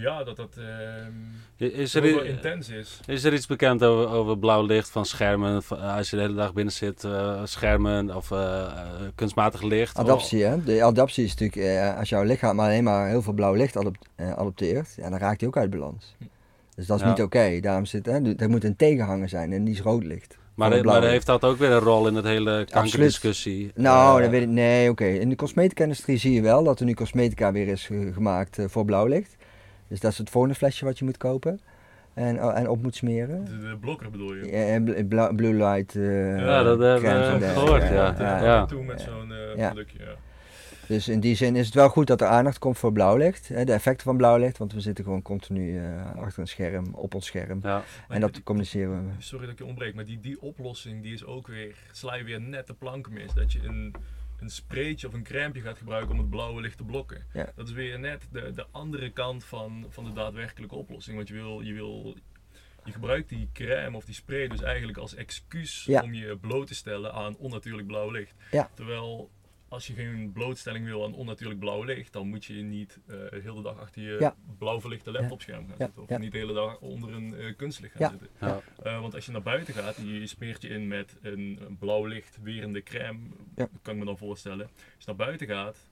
[0.00, 3.00] Ja, dat dat ehm Is er, wel intens is.
[3.06, 5.62] is er iets bekend over, over blauw licht van schermen?
[5.62, 8.72] Van, eh, als je de hele dag binnen zit, eh, schermen of eh,
[9.14, 9.98] kunstmatig licht?
[9.98, 10.64] Adaptie, hè?
[10.64, 14.06] De adaptie is natuurlijk, eh, als jouw lichaam alleen maar heel veel blauw licht adop-
[14.16, 16.14] eh, adopteert, ja, dan raakt hij ook uit balans.
[16.74, 17.08] Dus dat is Ja.
[17.08, 17.58] niet oké.
[17.60, 20.36] Daarom zit, hè, er moet een tegenhanger zijn en die is rood licht.
[20.54, 23.70] Maar, maar heeft dat ook weer een rol in het hele kankerdiscussie?
[23.74, 25.04] Nou, dat weet ik, nee, oké.
[25.04, 28.84] In de cosmetica-industrie zie je wel dat er nu cosmetica weer is ge- gemaakt voor
[28.84, 29.36] blauw licht.
[29.88, 31.60] Dus dat is het volgende flesje wat je moet kopen
[32.14, 33.44] en, oh, en op moet smeren.
[33.44, 34.44] De, de blokker bedoel je?
[34.44, 37.88] Ja, en bl- blue light eh Ja, dat hebben we gehoord, ja.
[37.88, 38.44] Ja, Ja.
[38.44, 38.66] ja.
[38.66, 39.66] Toe met zo'n eh, Ja.
[39.66, 40.14] productje, ja.
[40.86, 43.48] Dus in die zin is het wel goed dat er aandacht komt voor blauw licht.
[43.48, 46.86] Hè, de effecten van blauw licht, want we zitten gewoon continu eh, achter een scherm,
[46.94, 47.58] op ons scherm.
[47.62, 47.82] Ja.
[48.08, 49.10] En dat communiceren we.
[49.18, 52.24] Sorry dat ik je ontbreek, maar die, die oplossing die is ook weer, sla je
[52.24, 53.32] weer net de planken mis.
[53.34, 53.94] Dat je een,
[54.40, 57.26] een spreetje of een crème gaat gebruiken om het blauwe licht te blokken.
[57.32, 57.52] Ja.
[57.56, 61.16] Dat is weer net de, de andere kant van, van de daadwerkelijke oplossing.
[61.16, 62.16] Want je wil, je wil,
[62.84, 66.02] je gebruikt die crème of die spray dus eigenlijk als excuus Ja.
[66.02, 68.34] om je bloot te stellen aan onnatuurlijk blauw licht.
[68.50, 68.70] Ja.
[68.74, 69.30] Terwijl
[69.68, 73.40] als je geen blootstelling wil aan onnatuurlijk blauw licht, dan moet je niet eh, de
[73.42, 74.34] hele dag achter je Ja.
[74.58, 75.84] blauw verlichte laptopscherm gaan Ja.
[75.84, 76.02] zitten.
[76.02, 76.18] Of Ja.
[76.18, 78.10] niet de hele dag onder een eh, kunstlicht gaan Ja.
[78.10, 78.28] zitten.
[78.40, 78.60] Ja.
[78.82, 81.78] Eh, want als je naar buiten gaat en je smeert je in met een, een
[81.78, 83.18] blauw licht werende crème,
[83.56, 83.68] Ja.
[83.82, 84.66] kan ik me dan voorstellen.
[84.66, 85.88] Als je naar buiten gaat,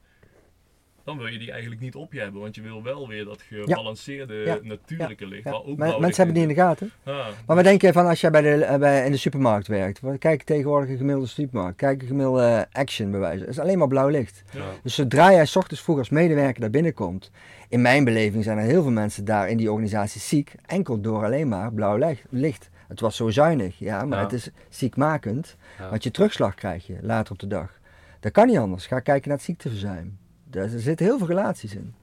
[1.07, 2.41] dan wil je die eigenlijk niet op je hebben.
[2.41, 4.59] Want je wil wel weer dat gebalanceerde Ja.
[4.63, 5.45] natuurlijke licht.
[5.45, 6.91] Waar ook Maar blauw mensen hebben die in de gaten.
[7.05, 9.67] Ah, Maar wat denk je van als jij bij de, eh, bij, in de supermarkt
[9.67, 10.01] werkt?
[10.19, 11.77] Kijk tegenwoordig een gemiddelde supermarkt.
[11.77, 13.41] Kijk een gemiddelde eh, action bewijzen.
[13.41, 14.43] Het is alleen maar blauw licht.
[14.83, 17.31] Dus zodra jij 's ochtends vroeg als medewerker daar binnenkomt,
[17.69, 21.25] in mijn beleving zijn er heel veel mensen daar in die organisatie ziek, enkel door
[21.25, 22.71] alleen maar blauw licht.
[22.89, 24.25] Het was zo zuinig, ja, maar Ja.
[24.25, 25.91] het is ziekmakend, Ja.
[25.91, 27.79] want je terugslag krijg je later op de dag.
[28.21, 28.87] Dat kan niet anders.
[28.87, 30.19] Ga kijken naar het ziekteverzuim.
[30.51, 31.95] Er zitten heel veel relaties in.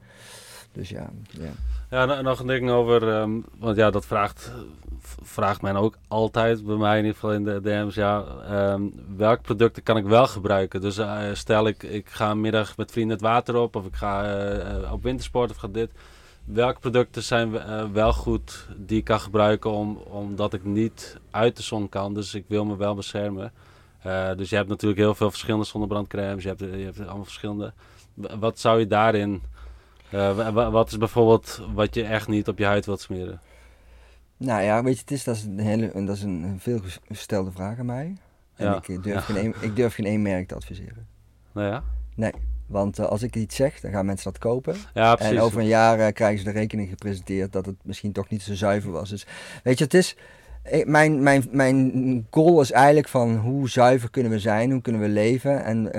[0.72, 1.52] Dus ja, ja.
[1.90, 4.52] Ja, no- nog een ding over, ehm, want ja, dat vraagt,
[5.22, 7.96] vraagt men ook altijd bij mij in ieder geval in de DM's.
[7.96, 8.82] Ja, ehm,
[9.16, 10.82] welke producten kan ik wel gebruiken?
[10.82, 14.38] Dus eh, stel ik, ik ga middag met vrienden het water op of ik ga
[14.38, 15.92] eh, op wintersport of ga dit.
[16.46, 21.58] Welke producten zijn eh, wel goed die ik kan gebruiken om, omdat ik niet uit
[21.58, 22.14] de zon kan?
[22.14, 23.52] Dus ik wil me wel beschermen.
[24.38, 26.44] Dus je hebt natuurlijk heel veel verschillende zonnebrandcremes.
[26.44, 27.74] Je hebt, je hebt allemaal verschillende.
[28.14, 29.42] Wat zou je daarin
[30.10, 33.42] wa- wat is bijvoorbeeld wat je echt niet op je huid wilt smeren?
[34.38, 37.80] Nou ja, weet je, het is, dat is een, hele, dat is een veelgestelde vraag
[37.80, 38.16] aan mij.
[38.56, 39.22] En Ja, ik, eh, durf ja.
[39.22, 41.08] geen één, ik durf geen één merk te adviseren.
[41.52, 41.68] Nou
[42.18, 42.32] ja,
[42.66, 44.76] Want eh, als ik iets zeg, dan gaan mensen dat kopen.
[44.94, 45.18] ja.
[45.18, 48.54] En over een jaar krijgen ze de rekening gepresenteerd dat het misschien toch niet zo
[48.54, 49.10] zuiver was.
[49.10, 49.26] Dus
[49.64, 50.16] weet je, het is.
[50.72, 55.02] ik- Mijn, mijn, mijn goal is eigenlijk van hoe zuiver kunnen we zijn, hoe kunnen
[55.02, 55.92] we leven en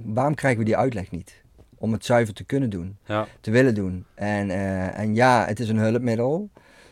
[0.00, 1.44] waarom krijgen we die uitleg niet?
[1.78, 4.04] Om het zuiver te kunnen doen, Ja, te willen doen.
[4.14, 6.48] En, eh, en ja, het is een hulpmiddel.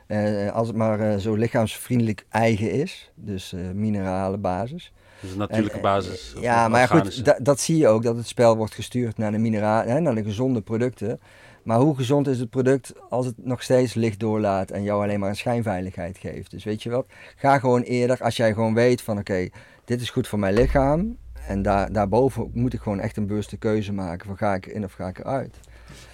[0.06, 4.92] Eh, als het maar eh, zo lichaamsvriendelijk eigen is, dus minerale basis.
[5.20, 6.34] dus een natuurlijke En, basis.
[6.40, 9.38] Ja, maar goed, da- dat zie je ook, dat het spel wordt gestuurd naar de
[9.38, 11.20] mineralen, hè, naar de gezonde producten.
[11.62, 15.20] Maar hoe gezond is het product als het nog steeds licht doorlaat en jou alleen
[15.20, 16.50] maar een schijnveiligheid geeft?
[16.50, 17.06] Dus weet je wat,
[17.36, 19.48] ga gewoon eerder, als jij gewoon weet van oké,
[19.84, 21.16] dit is goed voor mijn lichaam.
[21.46, 24.84] En daar, daarboven moet ik gewoon echt een bewuste keuze maken van ga ik erin
[24.84, 25.60] of ga ik eruit.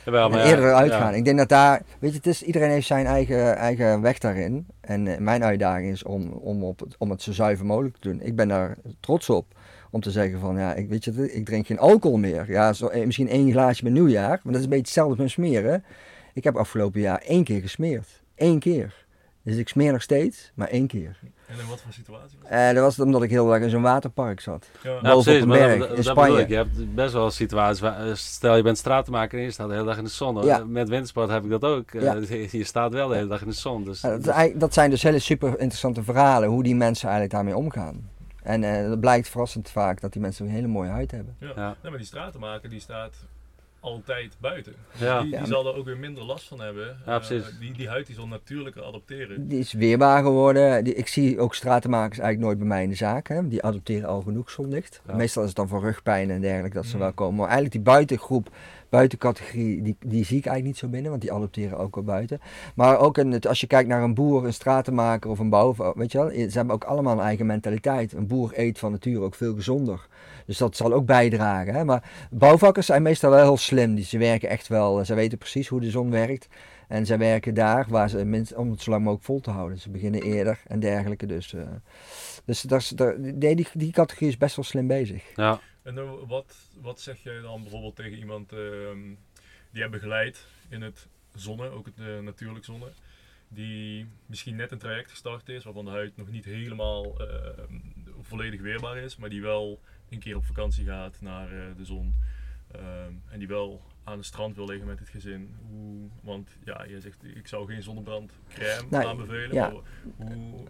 [0.05, 0.99] Jawel, En maar ja, eerder eruit ja.
[0.99, 1.15] gaan.
[1.15, 4.67] Ik denk dat daar, weet je, het is, iedereen heeft zijn eigen, eigen weg daarin.
[4.81, 8.09] En eh, mijn uitdaging is om, om, op het, om het zo zuiver mogelijk te
[8.09, 8.21] doen.
[8.21, 9.47] Ik ben daar trots op.
[9.91, 12.51] Om te zeggen van, ja, ik, weet je, ik drink geen alcohol meer.
[12.51, 14.29] Ja, zo, eh, misschien één glaasje met nieuwjaar.
[14.29, 15.85] Maar dat is een beetje hetzelfde met smeren.
[16.35, 18.23] Ik heb afgelopen jaar één keer gesmeerd.
[18.37, 19.07] Eén keer.
[19.43, 21.19] Dus ik smeer nog steeds, maar één keer.
[21.47, 22.39] En in wat voor situatie?
[22.43, 24.69] was Eh, dat was het omdat ik heel erg in zo'n waterpark zat.
[24.73, 24.83] het?
[24.83, 25.15] Ja.
[25.17, 26.41] Op precies, een maar berg dat, in Spanje.
[26.41, 26.49] ik.
[26.49, 29.73] Je hebt best wel situaties waar, eh, stel je bent stratenmaker en je staat de
[29.75, 30.45] hele dag in de zon.
[30.45, 30.65] Ja.
[30.65, 31.91] Met wintersport heb ik dat ook.
[31.91, 32.15] Eh, Ja.
[32.59, 33.85] Je staat wel de hele dag in de zon.
[33.85, 38.11] Dus, Nou, dat, zijn dus hele super interessante verhalen, hoe die mensen eigenlijk daarmee omgaan.
[38.43, 41.37] En eh dat blijkt verrassend vaak dat die mensen een hele mooie huid hebben.
[41.41, 41.53] Ja.
[41.57, 41.77] Ja.
[41.83, 43.15] Nee, maar die stratenmaker die staat
[43.81, 44.75] altijd buiten.
[44.99, 45.21] Ja.
[45.23, 46.97] die, die Ja, zal er ook weer minder last van hebben.
[47.07, 47.29] Ja, Eh,
[47.61, 49.49] die, die huid die zal natuurlijker adopteren.
[49.49, 50.85] Die is weerbaar geworden.
[50.85, 53.29] Die, ik zie ook stratenmakers eigenlijk nooit bij mij in de zaak.
[53.29, 53.49] Hè.
[53.49, 55.01] Die adopteren al genoeg zonlicht.
[55.07, 55.15] Ja.
[55.17, 57.01] Meestal is het dan voor rugpijn en dergelijke dat ze Mm.
[57.03, 57.35] wel komen.
[57.35, 58.51] Maar eigenlijk die buitengroep,
[58.91, 61.11] buitencategorie, die, die zie ik eigenlijk niet zo binnen.
[61.11, 62.41] Want die adopteren ook al buiten.
[62.75, 65.93] Maar ook een, het- als je kijkt naar een boer, een stratenmaker of een bouwvrouw.
[65.97, 68.13] Weet je wel, ze hebben ook allemaal een eigen mentaliteit.
[68.13, 70.07] Een boer eet van nature ook veel gezonder.
[70.47, 71.75] Dus dat zal ook bijdragen.
[71.75, 71.85] Hè?
[71.85, 73.95] Maar bouwvakkers zijn meestal wel heel slim.
[73.95, 76.49] Die, ze werken echt wel, ze weten precies hoe de zon werkt.
[76.89, 79.79] En zij werken daar waar ze om het zo lang mogelijk vol te houden.
[79.79, 81.27] Ze beginnen eerder en dergelijke.
[81.27, 81.63] Dus, eh,
[82.45, 85.23] dus dat dat, die, die categorie is best wel slim bezig.
[85.35, 85.61] ja.
[85.91, 89.15] En eh, wat, wat zeg jij dan bijvoorbeeld tegen iemand ehm,
[89.71, 92.89] die je begeleid in het zonne, ook het uh, natuurlijk zonne.
[93.49, 97.21] Die misschien net een traject gestart is, waarvan de huid nog niet helemaal
[98.21, 102.15] volledig weerbaar is, maar die wel een keer op vakantie gaat naar de zon.
[102.71, 105.55] Ehm, en die wel aan het strand wil liggen met het gezin.
[105.69, 109.55] Hoe, want ja, je zegt ik zou geen zonnebrandcrème aanbevelen.
[109.55, 109.73] Ja.
[110.17, 110.67] hoe,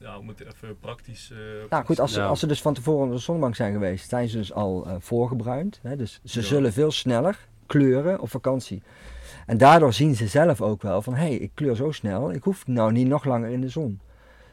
[0.00, 1.30] ja, we moeten even praktisch.
[1.32, 1.38] Uh,
[1.70, 4.28] nou goed, als, ze, als ze dus van tevoren op de zonnebank zijn geweest, zijn
[4.28, 5.78] ze dus al uh, voorgebruind.
[5.82, 5.96] Hè?
[5.96, 8.82] Dus ze zullen veel sneller kleuren op vakantie.
[9.46, 12.42] En daardoor zien ze zelf ook wel van hé, hey, ik kleur zo snel, ik
[12.42, 14.00] hoef nou niet nog langer in de zon.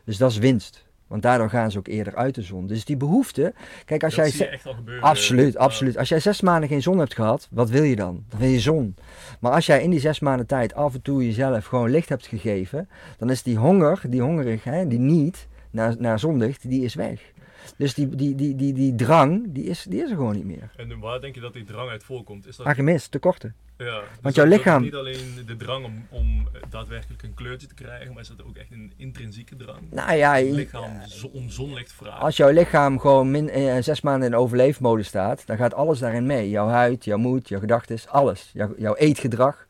[0.04, 0.86] Dus dat is winst.
[1.08, 2.68] Want daardoor gaan ze ook eerder uit de zon.
[2.68, 3.54] Dus die behoefte.
[3.86, 4.50] Kijk, als dat jij.
[4.50, 5.04] Echt al gebeuren.
[5.04, 5.98] Absoluut, absoluut.
[5.98, 8.24] Als jij zes maanden geen zon hebt gehad, wat wil je dan?
[8.30, 8.96] Dan wil je zon.
[9.40, 12.28] Maar als jij in die zes maanden tijd af en toe jezelf gewoon licht hebt
[12.28, 16.96] gegeven, dan is die honger, die hongerig, hè, die niet naar, naar zonlicht, die is
[16.96, 17.34] weg.
[17.78, 20.72] Dus die, die, die, die, die drang, die is, die is er gewoon niet meer.
[20.78, 22.48] En waar denk je dat die drang uit voorkomt?
[22.48, 22.66] Is dat...
[22.66, 23.56] Argemis, tekorten.
[23.78, 24.82] Ja, Want dus jouw lichaam...
[24.82, 28.56] niet alleen de drang om, om daadwerkelijk een kleurtje te krijgen, maar is dat ook
[28.56, 29.80] echt een intrinsieke drang?
[29.92, 32.22] Nou ja, je lichaam om zonlicht vraagt.
[32.22, 36.26] Als jouw lichaam gewoon min, eh, zes maanden in overleefmode staat, dan gaat alles daarin
[36.26, 36.50] mee.
[36.50, 38.50] Jouw huid, jouw moed, jouw gedachten, alles.
[38.54, 39.66] Jouw, jouw eetgedrag,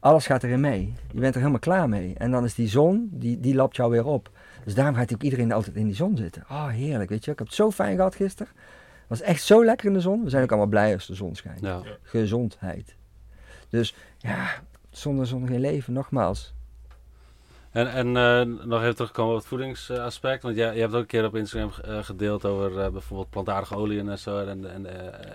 [0.00, 0.94] alles gaat erin mee.
[1.12, 2.14] Je bent er helemaal klaar mee.
[2.14, 4.30] En dan is die zon, die, die lapt jou weer op.
[4.64, 6.44] Dus daarom gaat ook iedereen altijd in die zon zitten.
[6.46, 7.30] Ah, oh, heerlijk, weet je.
[7.30, 8.52] Ik heb het zo fijn gehad gisteren.
[9.08, 10.24] Het was echt zo lekker in de zon.
[10.24, 11.60] We zijn ook allemaal blij als de zon schijnt.
[11.60, 11.82] Ja.
[12.02, 12.96] Gezondheid.
[13.68, 16.54] Dus ja, zonder zon geen leven, nogmaals.
[17.70, 20.42] En, en uh, nog even terugkomen op het voedingsaspect.
[20.42, 23.76] Want jij, je hebt ook een keer op Instagram uh, gedeeld over uh, bijvoorbeeld plantaardige
[23.76, 24.38] oliën en zo.
[24.38, 24.86] En, en,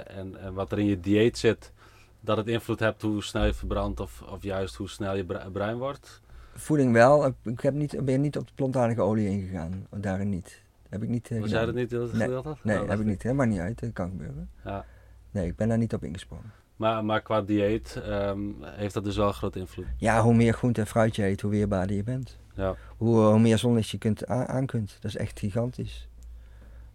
[0.08, 1.72] en, en, wat er in je dieet zit.
[2.20, 5.78] Dat het invloed hebt hoe snel je verbrandt of, of juist hoe snel je bruin
[5.78, 6.22] wordt.
[6.56, 7.34] Voeding wel.
[7.44, 9.88] Ik heb niet, ben niet op de plantaardige olie ingegaan.
[9.90, 10.62] Daarin niet.
[10.90, 11.30] Heb ik niet.
[11.40, 12.64] Was jij dat niet dat nee, gedeeld had?
[12.64, 13.24] Nee, heb ik niet.
[13.24, 13.80] Helemaal niet uit.
[13.80, 14.50] Dat kan gebeuren.
[14.64, 14.86] Ja.
[15.32, 16.52] Nee, ik ben daar niet op ingesprongen.
[16.84, 19.86] Maar, maar qua dieet ehm, heeft dat dus wel een grote invloed.
[19.98, 22.38] Ja, hoe meer groente en fruit je eet, hoe weerbaarder je bent.
[22.56, 22.76] Ja.
[22.98, 24.98] Hoe, hoe meer zonlicht je kunt aan, kunt.
[25.02, 26.08] Dat is echt gigantisch.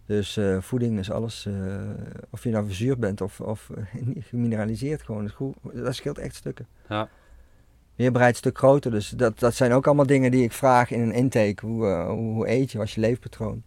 [0.05, 1.45] Dus uh, voeding is alles.
[1.45, 1.79] Uh,
[2.29, 3.69] of je nou verzuurd bent of, of
[4.29, 5.23] gemineraliseerd gewoon.
[5.23, 6.67] Dat, goed, dat scheelt echt stukken.
[6.89, 7.09] Ja.
[7.95, 8.91] Weerbaarheid een stuk groter.
[8.91, 11.65] Dus dat, dat zijn ook allemaal dingen die ik vraag in een intake.
[11.65, 12.77] Hoe, uh, hoe, eet je?
[12.77, 13.63] Wat is je leefpatroon?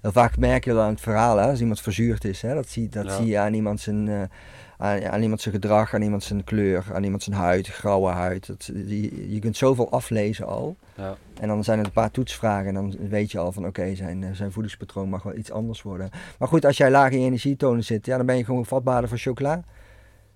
[0.00, 2.42] Heel vaak merk je dan aan het verhaal, hè, als iemand verzuurd is.
[2.42, 4.30] Hè, dat zie, dat zie je aan iemand zijn
[4.78, 8.46] aan, aan, iemand zijn gedrag, aan iemand zijn kleur, aan iemand zijn huid, grauwe huid.
[8.46, 10.76] Dat, die, je kunt zoveel aflezen al.
[10.94, 11.16] Ja.
[11.40, 14.24] En dan zijn er een paar toetsvragen en dan weet je al van oké, zijn,
[14.24, 16.10] eh, zijn voedingspatroon mag wel iets anders worden.
[16.38, 19.18] Maar goed, als jij laag in energietonen zit, ja, dan ben je gewoon vatbaarder voor
[19.18, 19.64] chocola.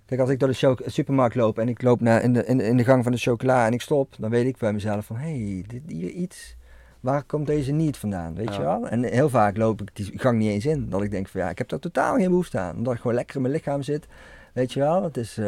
[0.07, 2.65] Kijk, als ik door de supermarkt loop en ik loop naar, in, de, in, de,
[2.65, 5.17] in de gang van de chocola en ik stop, dan weet ik bij mezelf van
[5.17, 6.57] hé, hey, dit hier iets
[7.03, 8.89] waar komt deze niet vandaan, weet je wel?
[8.89, 10.89] En heel vaak loop ik die gang niet eens in.
[10.89, 12.77] Dat ik denk van ja, ik heb daar totaal geen behoefte aan.
[12.77, 14.07] Omdat ik gewoon lekker in mijn lichaam zit.
[14.53, 15.03] Weet je wel?
[15.03, 15.47] Het is, uh,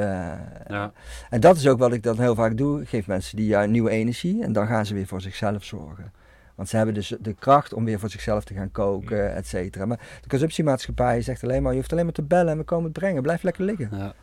[0.69, 0.93] ja.
[1.31, 2.81] En dat is ook wat ik dan heel vaak doe.
[2.81, 6.13] Ik geef mensen die uh, nieuwe energie en dan gaan ze weer voor zichzelf zorgen.
[6.55, 9.87] Want ze hebben dus de kracht om weer voor zichzelf te gaan koken, et cetera.
[9.87, 12.85] Maar de consumptiemaatschappij zegt alleen maar, je hoeft alleen maar te bellen en we komen
[12.85, 13.23] het brengen.
[13.23, 13.89] Blijf lekker liggen.
[13.93, 14.15] Ja.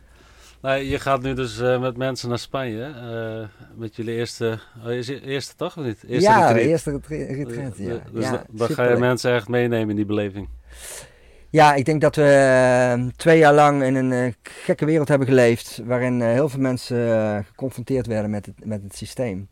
[0.62, 2.88] Nou, je gaat nu dus uh, met mensen naar Spanje.
[2.88, 6.04] Uh, met jullie eerste, oh, je eerste toch of niet?
[6.06, 6.68] Eerste ja, retreat.
[6.68, 8.02] eerste retreat, ja.
[8.12, 10.48] Dus ja, dan ga je mensen echt meenemen in die beleving.
[11.50, 15.80] Ja, ik denk dat we twee jaar lang in een gekke wereld hebben geleefd.
[15.84, 19.48] Waarin heel veel mensen geconfronteerd werden met het, met het systeem.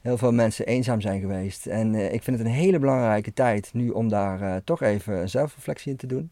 [0.00, 1.66] Heel veel mensen eenzaam zijn geweest.
[1.66, 5.96] En ik vind het een hele belangrijke tijd nu om daar toch even zelfreflectie in
[5.96, 6.30] te doen.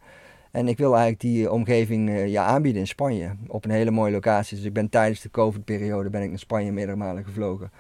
[0.54, 3.36] En ik wil eigenlijk die omgeving uh, ja, aanbieden in Spanje.
[3.46, 4.56] Op een hele mooie locatie.
[4.56, 7.70] Dus ik ben tijdens de COVID-periode ben ik naar Spanje meerdere malen gevlogen.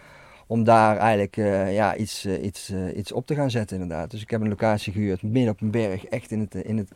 [0.46, 4.10] Om daar eigenlijk uh, ja, iets, uh, iets, iets op te gaan zetten inderdaad.
[4.10, 6.04] Dus ik heb een locatie gehuurd midden op een berg.
[6.04, 6.90] Echt in het, in het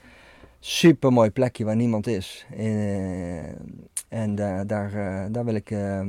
[0.61, 2.47] super mooi plekje waar niemand is.
[4.09, 4.93] en daar, daar,
[5.33, 6.09] daar wil ik ehm,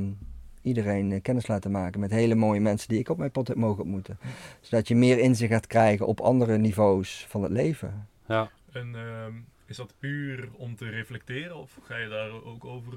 [0.62, 3.82] iedereen kennis laten maken met hele mooie mensen die ik op mijn pad heb mogen
[3.82, 4.18] ontmoeten.
[4.60, 8.08] Zodat je meer inzicht gaat krijgen op andere niveaus van het leven.
[8.26, 8.50] Ja.
[8.72, 9.32] En ehm,
[9.70, 12.92] is dat puur om te reflecteren of ga je daar ook over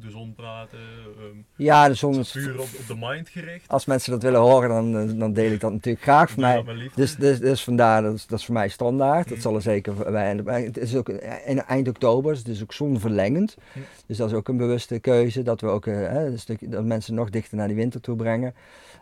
[0.00, 0.78] de zon praten?
[1.20, 3.68] Um, ja, de zon is puur op, op, de mind gericht.
[3.68, 6.64] Als mensen dat willen horen, dan, dan deel ik dat natuurlijk graag voor mij.
[6.94, 9.24] Dus, dus, dus vandaar, dat is, dat is voor mij standaard.
[9.24, 9.40] Dat mhm.
[9.40, 9.94] zal er zeker
[10.44, 10.62] bij.
[10.64, 11.08] Het is ook
[11.44, 13.56] in eind oktober, dus het is ook zonverlengend.
[13.72, 13.82] Mm.
[14.06, 17.14] Dus dat is ook een bewuste keuze, dat we ook uh, een stukje, dat mensen
[17.14, 18.54] nog dichter naar die winter toe brengen.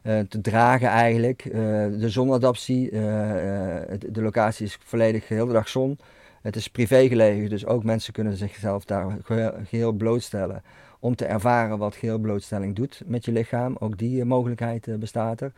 [0.02, 1.44] Uh, te dragen eigenlijk.
[1.44, 1.52] Uh,
[2.00, 5.98] de zonadaptie, de locatie is volledig heel de dag zon.
[6.42, 9.16] Het is privé gelegen, dus ook mensen kunnen zichzelf daar
[9.64, 10.62] geheel blootstellen.
[11.00, 13.76] Om te ervaren wat geheel blootstelling doet met je lichaam.
[13.78, 15.52] Ook die mogelijkheid bestaat er.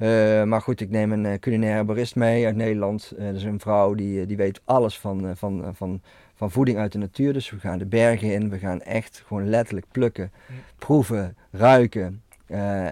[0.00, 3.12] Eh, maar goed, ik neem een uh, culinaire barist mee uit Nederland.
[3.18, 6.00] Uh, dat is een vrouw die, die weet alles van, van, van,
[6.34, 7.32] van voeding uit de natuur.
[7.32, 10.32] Dus we gaan de bergen in, we gaan echt gewoon letterlijk plukken,
[10.78, 12.22] proeven, ruiken,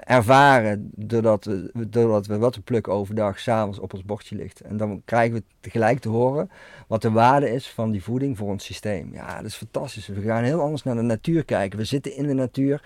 [0.04, 0.90] ervaren.
[0.94, 4.60] Doordat we, doordat we wat we plukken overdag, s'avonds op ons bordje ligt.
[4.60, 6.50] En dan krijgen we tegelijk te horen
[6.86, 9.10] wat de waarde is van die voeding voor ons systeem.
[9.12, 10.06] Ja, dat is fantastisch.
[10.06, 11.78] We gaan heel anders naar de natuur kijken.
[11.78, 12.82] We zitten in de natuur.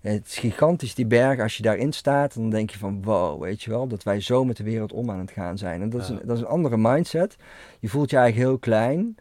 [0.00, 1.40] Het is gigantisch, die berg.
[1.40, 4.44] Als je daarin staat, dan denk je van wow, weet je wel, dat wij zo
[4.44, 5.82] met de wereld om aan het gaan zijn.
[5.82, 7.36] En dat, is, een, dat is een andere mindset.
[7.80, 9.16] Je voelt je eigenlijk heel klein.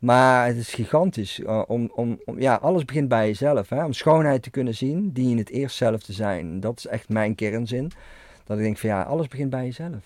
[0.00, 1.38] Maar het is gigantisch.
[1.38, 3.68] Uh, om, om, om, ja, alles begint bij jezelf.
[3.68, 3.84] Hè?
[3.84, 6.60] Om schoonheid te kunnen zien, die in het eerst zelf te zijn.
[6.60, 7.90] Dat is echt mijn kernzin.
[8.44, 10.04] Dat ik denk van ja, alles begint bij jezelf.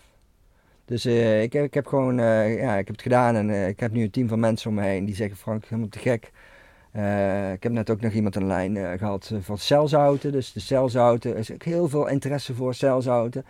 [0.85, 3.81] Dus uh, ik, heb, ik heb gewoon, uh, ja, ik heb het gedaan en ik
[3.81, 6.31] heb nu een team van mensen om me heen die zeggen Frank, helemaal te gek.
[7.55, 10.33] Ik heb net ook nog iemand aan de lijn gehad van celzouten.
[10.33, 13.45] Dus de celzouten, er is ook heel veel interesse voor celzouten.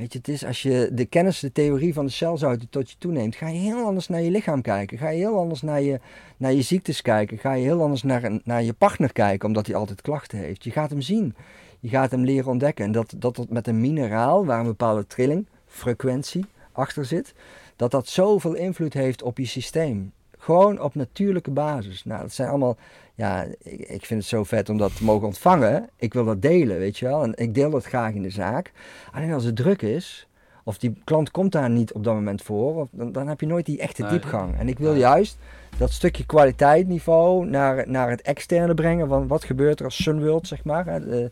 [0.00, 2.96] Weet je, het is als je de kennis, de theorie van de celzouten tot je
[2.98, 4.98] toeneemt, ga je heel anders naar je lichaam kijken.
[4.98, 6.00] Ga je heel anders naar je,
[6.36, 7.38] naar je ziektes kijken.
[7.38, 10.64] Ga je heel anders naar, naar je partner kijken, omdat hij altijd klachten heeft.
[10.64, 11.34] Je gaat hem zien.
[11.80, 12.84] Je gaat hem leren ontdekken.
[12.84, 17.34] En dat dat, dat met een mineraal, waar een bepaalde trilling, frequentie achter zit,
[17.76, 20.12] dat dat zoveel invloed heeft op je systeem.
[20.38, 22.04] Gewoon op natuurlijke basis.
[22.04, 22.76] Nou, dat zijn allemaal,
[23.20, 25.88] ja, ik, ik, vind het zo vet om dat te mogen ontvangen.
[25.96, 27.22] Ik wil dat delen, weet je wel.
[27.22, 28.72] En ik deel dat graag in de zaak.
[29.12, 30.26] Alleen als het druk is,
[30.64, 33.46] of die klant komt daar niet op dat moment voor, of, dan, dan heb je
[33.46, 34.58] nooit die echte diepgang.
[34.58, 35.38] En ik wil juist
[35.78, 39.08] dat stukje kwaliteitsniveau naar, naar het externe brengen.
[39.08, 40.86] Van wat gebeurt er als Sunworld, zeg maar.
[40.86, 41.30] Hè, de,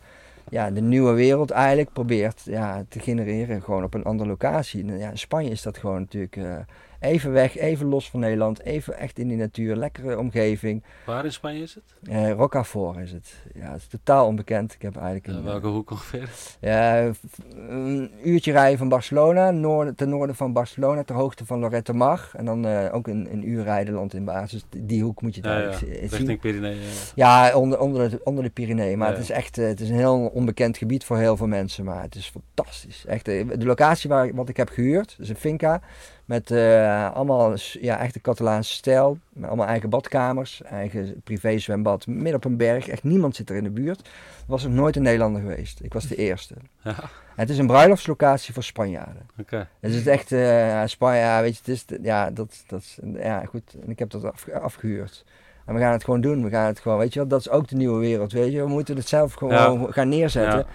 [0.51, 4.85] ja, de nieuwe wereld eigenlijk probeert ja, te genereren gewoon op een andere locatie.
[4.85, 6.36] Ja, in Spanje is dat gewoon natuurlijk...
[6.36, 6.56] Uh,
[7.01, 10.83] Even weg, even los van Nederland, even echt in die natuur, lekkere omgeving.
[11.07, 11.85] Waar in Spanje is het?
[12.03, 13.35] Uh, Rocafort is het.
[13.55, 14.75] Ja, het is totaal onbekend.
[14.75, 16.31] Ik heb eigenlijk een, welke hoek ongeveer?
[16.61, 17.11] Ja,
[17.57, 22.31] een uurtje rijden van Barcelona, noorden, ten noorden van Barcelona, ter hoogte van Lorette Mar.
[22.33, 24.65] En dan ook een, een uur rijden land in basis.
[24.77, 25.99] Die hoek moet je ja, eigenlijk ja.
[25.99, 26.09] zien.
[26.09, 26.81] Richting Pyreneeën.
[27.15, 28.99] Ja, onder, onder, de, onder de Pyreneeën.
[28.99, 31.85] Maar het is echt het is een heel onbekend gebied voor heel veel mensen.
[31.85, 33.05] Maar het is fantastisch.
[33.07, 35.81] Echt, de locatie waar, wat ik heb gehuurd, dus een finca.
[36.28, 39.18] Met uh, allemaal ja, echte Catalaanse stijl.
[39.32, 42.06] Met allemaal eigen badkamers, eigen privé zwembad.
[42.06, 42.88] Midden op een berg.
[42.88, 44.09] Echt niemand zit er in de buurt.
[44.46, 45.80] Was nog nooit een Nederlander geweest.
[45.82, 46.55] Ik was de eerste.
[46.82, 46.94] Ja.
[47.36, 49.28] Het is een bruiloftslocatie voor Spanjaarden.
[49.38, 49.68] Oké.
[49.80, 53.76] Het is echt uh, Spanje, weet je, het is, ja, dat, dat, ja, goed.
[53.82, 55.24] En ik heb dat af, afgehuurd.
[55.64, 56.44] En we gaan het gewoon doen.
[56.44, 58.60] We gaan het gewoon, weet je wel, dat is ook de nieuwe wereld, weet je.
[58.60, 59.92] We moeten het zelf gewoon ja.
[59.92, 60.59] gaan neerzetten.
[60.59, 60.66] Ja.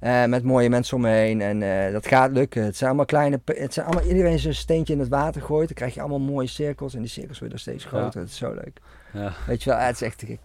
[0.00, 1.40] Uh, met mooie mensen om me heen.
[1.40, 2.64] En uh, dat gaat lukken.
[2.64, 3.40] Het zijn allemaal kleine.
[3.44, 5.66] Het zijn allemaal, iedereen zijn steentje in het water gooit.
[5.66, 6.94] Dan krijg je allemaal mooie cirkels.
[6.94, 8.06] En die cirkels worden steeds groter.
[8.06, 8.20] Ja.
[8.20, 8.80] Dat is zo leuk.
[9.12, 9.32] Ja.
[9.46, 10.40] Weet je wel, het is echt te gek.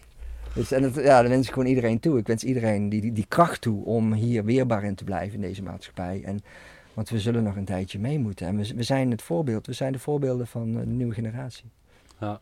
[0.53, 2.17] Dus, en het, ja, dan wens ik gewoon iedereen toe.
[2.17, 5.41] Ik wens iedereen die, die, die kracht toe om hier weerbaar in te blijven in
[5.41, 6.21] deze maatschappij.
[6.23, 6.39] En,
[6.93, 8.47] want we zullen nog een tijdje mee moeten.
[8.47, 9.65] En we, we zijn het voorbeeld.
[9.65, 11.65] We zijn de voorbeelden van de nieuwe generatie.
[12.19, 12.39] Ja.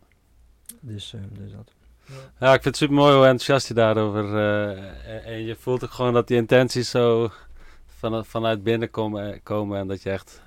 [0.80, 1.74] Dus, uh, dus dat.
[2.40, 4.24] Ja, ik vind het super mooi hoe enthousiast je daarover.
[4.24, 7.32] Uh, en je voelt ook gewoon dat die intenties zo
[8.00, 9.80] van, vanuit binnen komen, komen.
[9.80, 10.42] En dat je echt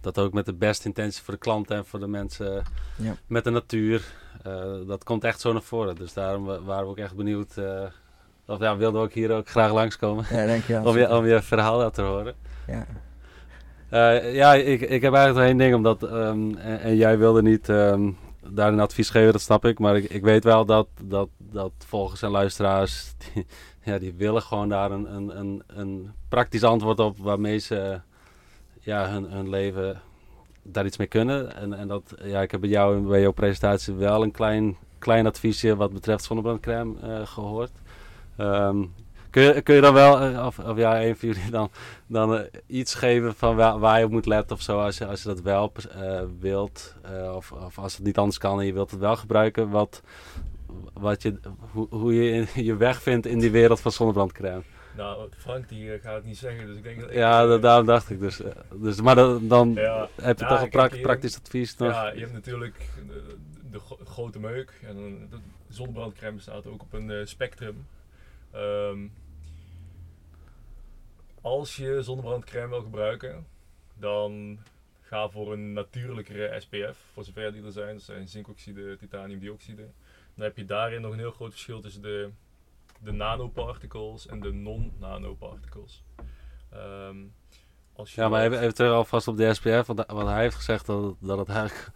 [0.00, 2.62] dat ook met de beste intentie voor de klanten en voor de mensen
[2.96, 3.16] ja.
[3.26, 4.04] met de natuur.
[4.46, 4.52] Uh,
[4.86, 5.94] dat komt echt zo naar voren.
[5.94, 7.56] Dus daarom waren we ook echt benieuwd.
[7.58, 7.82] Uh,
[8.46, 10.24] of ja, wilden we ook hier ook graag langskomen.
[10.30, 10.80] Ja, denk je.
[10.84, 12.34] om, je, om je verhaal te horen.
[12.66, 12.86] Ja.
[13.90, 17.68] Uh, ja, ik, ik heb eigenlijk één ding, omdat, um, en, en, jij wilde niet
[17.68, 18.16] um,
[18.50, 19.78] daar een advies geven, dat snap ik.
[19.78, 23.46] Maar ik, ik weet wel dat, dat, dat volgers en luisteraars, die,
[23.84, 28.00] ja, die willen gewoon daar een, een, een, een praktisch antwoord op waarmee ze
[28.80, 30.00] ja, hun, hun leven
[30.62, 31.56] daar iets mee kunnen.
[31.56, 35.26] En, en dat, ja, ik heb bij jou bij jouw presentatie wel een klein, klein
[35.26, 37.72] adviesje wat betreft zonnebrandcrème uh, gehoord.
[38.38, 38.94] Um,
[39.30, 41.70] kun, je, kun je dan wel, uh, of, of ja, een van jullie dan,
[42.06, 45.06] dan uh, iets geven van waar, waar, je op moet letten of zo, als je,
[45.06, 45.72] als je dat wel
[46.40, 46.94] wilt,
[47.34, 50.02] of, of als het niet anders kan en je wilt het wel gebruiken, wat,
[50.92, 51.38] wat je,
[51.72, 54.62] hoe, hoe je je weg vindt in die wereld van zonnebrandcrème?
[54.96, 57.16] Nou, Frank die gaat het niet zeggen, dus ik denk dat ik...
[57.16, 58.40] Ja, dat, daarom dacht ik dus.
[58.74, 61.92] Dus maar dan, dan ja, heb je toch een pra praktisch advies nog?
[61.92, 63.22] Ja, je hebt natuurlijk de,
[63.70, 65.36] de grote meuk en de
[65.68, 67.86] zonnebrandcrème staat ook op een spectrum.
[68.56, 69.12] Um,
[71.40, 73.46] als je zonnebrandcrème wil gebruiken,
[73.94, 74.58] dan
[75.00, 77.94] ga voor een natuurlijkere SPF, voor zover die er zijn.
[77.94, 79.88] Dat zijn zinkoxide, titaniumdioxide.
[80.34, 82.30] Dan heb je daarin nog een heel groot verschil tussen de
[83.00, 86.04] de nanoparticles en de non-nanoparticles.
[86.74, 87.34] Um,
[88.04, 91.16] ja, maar even, even terug alvast op de SPF, want, want hij heeft gezegd dat,
[91.20, 91.90] dat het eigenlijk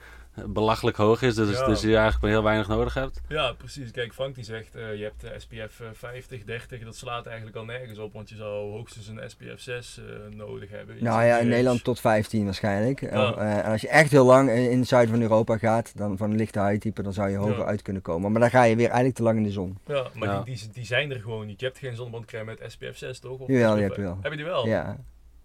[0.47, 1.67] belachelijk hoog is, dus, Ja.
[1.67, 3.21] dus je eigenlijk maar heel weinig nodig hebt.
[3.29, 3.91] Ja, precies.
[3.91, 7.57] Kijk, Frank die zegt, eh, je hebt eh, SPF eh, 50, 30, dat slaat eigenlijk
[7.57, 10.95] al nergens op, want je zou hoogstens een SPF 6 eh, nodig hebben.
[10.95, 11.49] Iets Nou in ja, in.
[11.49, 13.01] Nederland tot 15 waarschijnlijk.
[13.01, 13.35] Ja.
[13.37, 16.31] Eh, en als je echt heel lang in het zuiden van Europa gaat, dan van
[16.31, 17.65] een lichte huidtype, dan zou je hoger Ja.
[17.65, 18.33] uit kunnen komen.
[18.33, 19.79] Maar dan ga je weer eigenlijk te lang in de zon.
[19.87, 20.43] Ja, maar Ja.
[20.43, 21.61] Die, die, die zijn er gewoon niet.
[21.61, 23.39] Je hebt geen zonnebrandcrème met SPF 6 toch?
[23.39, 24.19] Of Jawel, SPF die heb je wel.
[24.21, 24.67] Heb je die wel?
[24.67, 24.97] Ja.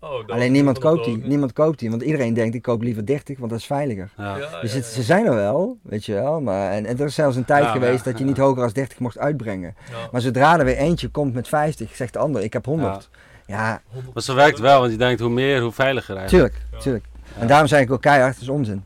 [0.05, 1.17] Oh, Alleen niemand koopt die.
[1.17, 4.09] Niemand koopt die, want iedereen denkt ik koop liever 30, want dat is veiliger.
[4.17, 4.37] Ja.
[4.37, 4.91] Ja, Dus ja, het- ja.
[4.91, 6.41] ze zijn er wel, weet je wel.
[6.41, 8.63] Maar, en, en er is zelfs een tijd Ja, geweest ja, dat je niet hoger
[8.63, 9.75] als 30 mocht uitbrengen.
[9.91, 9.95] Ja.
[10.11, 13.09] Maar zodra er weer eentje komt met 50, zegt de ander ik heb 100.
[13.45, 14.13] Ja, 100%.
[14.13, 16.53] Maar zo werkt wel, want je denkt hoe meer, hoe veiliger eigenlijk.
[16.53, 16.79] tuurlijk, Ja.
[16.79, 17.05] tuurlijk.
[17.39, 18.83] En daarom zeg ik ook keihard, het is onzin.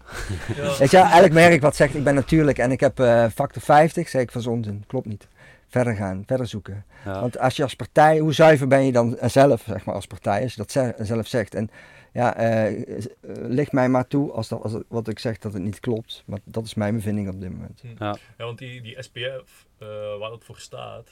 [0.55, 0.77] Ja.
[0.77, 4.09] Weet je, elk merk wat zegt ik ben natuurlijk en ik heb eh, factor 50,
[4.09, 4.83] zeg ik van is onzin.
[4.87, 5.27] Klopt niet.
[5.69, 6.85] Verder gaan, verder zoeken.
[7.05, 7.21] Ja.
[7.21, 10.41] Want als je als partij, hoe zuiver ben je dan zelf, zeg maar als partij,
[10.43, 11.55] als je dat ze- zelf zegt.
[11.55, 11.69] En
[12.13, 13.05] ja, eh, eh,
[13.47, 16.23] ligt mij maar toe als, dat, als het- wat ik zeg dat het niet klopt.
[16.25, 17.81] Maar dat is mijn bevinding op dit moment.
[17.99, 19.87] Ja, want die, die SPF, eh,
[20.19, 21.09] waar dat voor staat,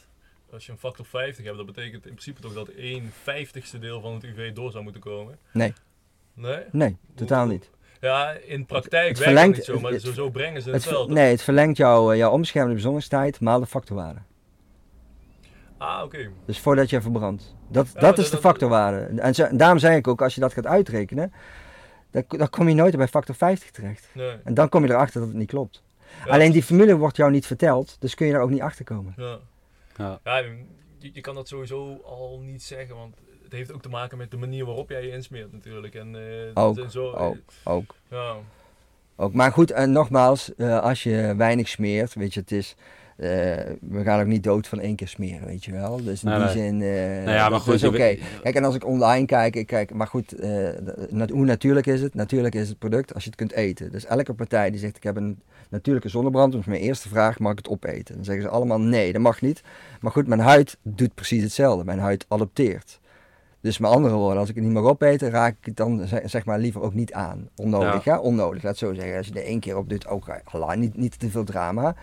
[0.51, 4.01] als je een factor 50 hebt, dat betekent in principe toch dat 1 vijftigste deel
[4.01, 5.37] van het UV door zou moeten komen?
[5.53, 5.73] Nee.
[6.33, 6.63] Nee?
[6.71, 7.69] Nee, totaal niet.
[8.01, 10.69] Ja, in praktijk Het werkt verlengt- het niet zo, maar het- zo, zo brengen ze
[10.71, 11.07] Het, het, wel.
[11.07, 14.19] nee, het verlengt jouw, eh, jouw onbeschermde bezonningstijd maal de factorwaarde.
[15.77, 16.29] Ah, oké.
[16.45, 17.55] Dus voordat je verbrandt.
[17.69, 19.21] Dat, Ja, dat dat- is de factorwaarde.
[19.21, 21.33] En zo- daarom zei ik ook, als je dat gaat uitrekenen,
[22.11, 24.07] dan, dan kom je nooit bij factor 50 terecht.
[24.13, 24.35] Nee.
[24.43, 25.83] En dan kom je erachter dat het niet klopt.
[26.25, 28.85] Ja, Alleen die formule wordt jou niet verteld, dus kun je daar ook niet achter
[28.85, 29.13] komen.
[29.17, 29.37] Ja.
[29.97, 30.19] Ja.
[30.23, 34.17] Ja, je, je kan dat sowieso al niet zeggen, want het heeft ook te maken
[34.17, 35.95] met de manier waarop jij je insmeert natuurlijk.
[35.95, 37.37] En, eh, Ook, en zo, ook.
[37.63, 37.95] Ook.
[38.09, 38.35] Ja.
[39.15, 39.33] ook.
[39.33, 42.75] Maar goed, en nogmaals, eh, als je weinig smeert, weet je, het is.
[43.17, 43.29] Eh,
[43.81, 46.03] we gaan ook niet dood van één keer smeren, weet je wel.
[46.03, 46.55] Dus in Nee, die nee.
[46.55, 46.81] zin.
[46.81, 47.73] eh, Nou ja, maar goed.
[47.73, 48.17] is oké.
[48.43, 50.69] Kijk, en als ik online kijk, ik kijk, maar goed, eh,
[51.09, 52.13] nat- hoe natuurlijk is het?
[52.15, 53.91] Natuurlijk is het product als je het kunt eten.
[53.91, 55.39] Dus elke partij die zegt ik heb een
[55.69, 58.15] natuurlijke zonnebrand, dat is mijn eerste vraag, mag ik het opeten?
[58.15, 59.61] Dan zeggen ze allemaal nee, dat mag niet.
[60.01, 61.83] Maar goed, mijn huid doet precies hetzelfde.
[61.85, 62.99] Mijn huid adopteert.
[63.61, 66.21] Dus met andere woorden, als ik het niet mag opeten, raak ik het dan zeg,
[66.29, 67.49] zeg maar liever ook niet aan.
[67.55, 68.19] Onnodig, ja.
[68.19, 69.17] Onnodig, laat het zo zeggen.
[69.17, 71.95] Als je er één keer op doet, ook Allah, niet, niet te veel drama.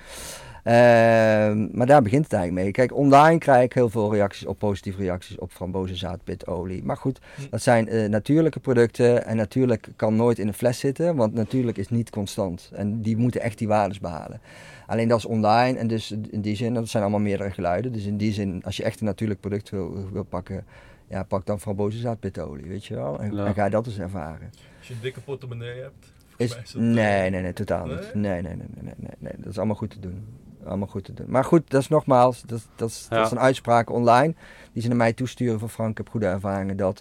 [0.65, 2.73] Ehm, maar daar begint het eigenlijk mee.
[2.73, 6.83] Kijk, online krijg ik heel veel reacties op, positieve reacties op frambozenzaadpitolie.
[6.85, 7.43] Maar goed, Hm.
[7.51, 11.77] dat zijn eh, natuurlijke producten en natuurlijk kan nooit in een fles zitten, want natuurlijk
[11.79, 12.71] is niet constant.
[12.75, 14.41] En die moeten echt die waardes behalen.
[14.87, 17.93] Alleen dat is online en dus in die zin, dat zijn allemaal meerdere geluiden.
[17.93, 20.65] Dus in die zin, als je echt een natuurlijk product wil, wil pakken,
[21.09, 23.21] ja, pak dan frambozenzaadpitolie, weet je wel.
[23.21, 23.47] En, Ja.
[23.47, 24.51] en ga dat eens ervaren.
[24.79, 26.13] Als je een dikke portemonnee hebt.
[26.37, 27.97] Is, nee, eh, nee, nee, totaal Nee?
[27.97, 28.15] niet.
[28.15, 30.25] Nee, nee, nee, nee, nee, nee, nee, dat is allemaal goed te doen.
[30.67, 31.27] Allemaal goed te doen.
[31.29, 34.35] Maar goed, dat is nogmaals, dat, dat, is, dat is een uitspraak online
[34.73, 35.91] die ze naar mij toesturen van Frank.
[35.91, 37.01] Ik heb goede ervaringen dat.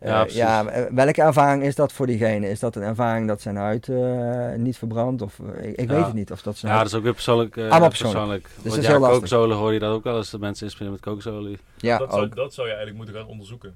[0.00, 2.48] eh, Ja, eh, welke ervaring is dat voor diegene?
[2.50, 5.22] Is dat een ervaring dat zijn huid eh, niet verbrandt?
[5.22, 5.94] Of, ik ik Ja.
[5.96, 6.32] weet het niet.
[6.32, 7.56] Of dat zijn Ja, huid- dat is ook weer persoonlijk.
[7.58, 8.42] Allemaal persoonlijk.
[8.44, 9.18] Dus Want dat ja, heel lastig.
[9.18, 10.30] kookzolen hoor je dat ook wel eens.
[10.30, 11.58] Dat mensen inspelen met kookzolie.
[11.76, 12.36] ja, dat, zou, ook.
[12.36, 13.74] dat zou je eigenlijk moeten gaan onderzoeken.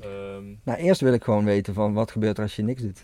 [0.00, 3.00] Ehm, Nou, eerst wil ik gewoon weten van wat gebeurt er als je niks doet.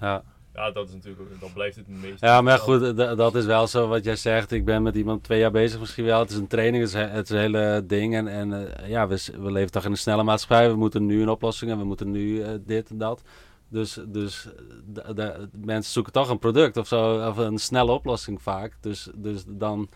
[0.00, 0.22] ja.
[0.58, 0.70] Ja.
[0.70, 2.20] dat is natuurlijk, dan blijft het het meest.
[2.20, 4.52] Ja, maar goed, dat is wel zo wat jij zegt.
[4.52, 6.18] Ik ben met iemand twee jaar bezig misschien wel.
[6.20, 8.14] Het is een training, het is, he- het is een hele ding.
[8.14, 10.70] En, en eh, ja, we, we leven toch in een snelle maatschappij.
[10.70, 13.22] We moeten nu een oplossing en we moeten nu eh, dit en dat.
[13.68, 14.48] Dus, dus
[14.94, 18.72] eh, d- d- mensen zoeken toch een product of zo, of een snelle oplossing vaak.
[18.80, 19.88] Dus, dus dan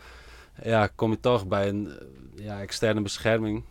[0.63, 1.93] ja, kom je toch bij een
[2.35, 3.65] ja, externe bescherming.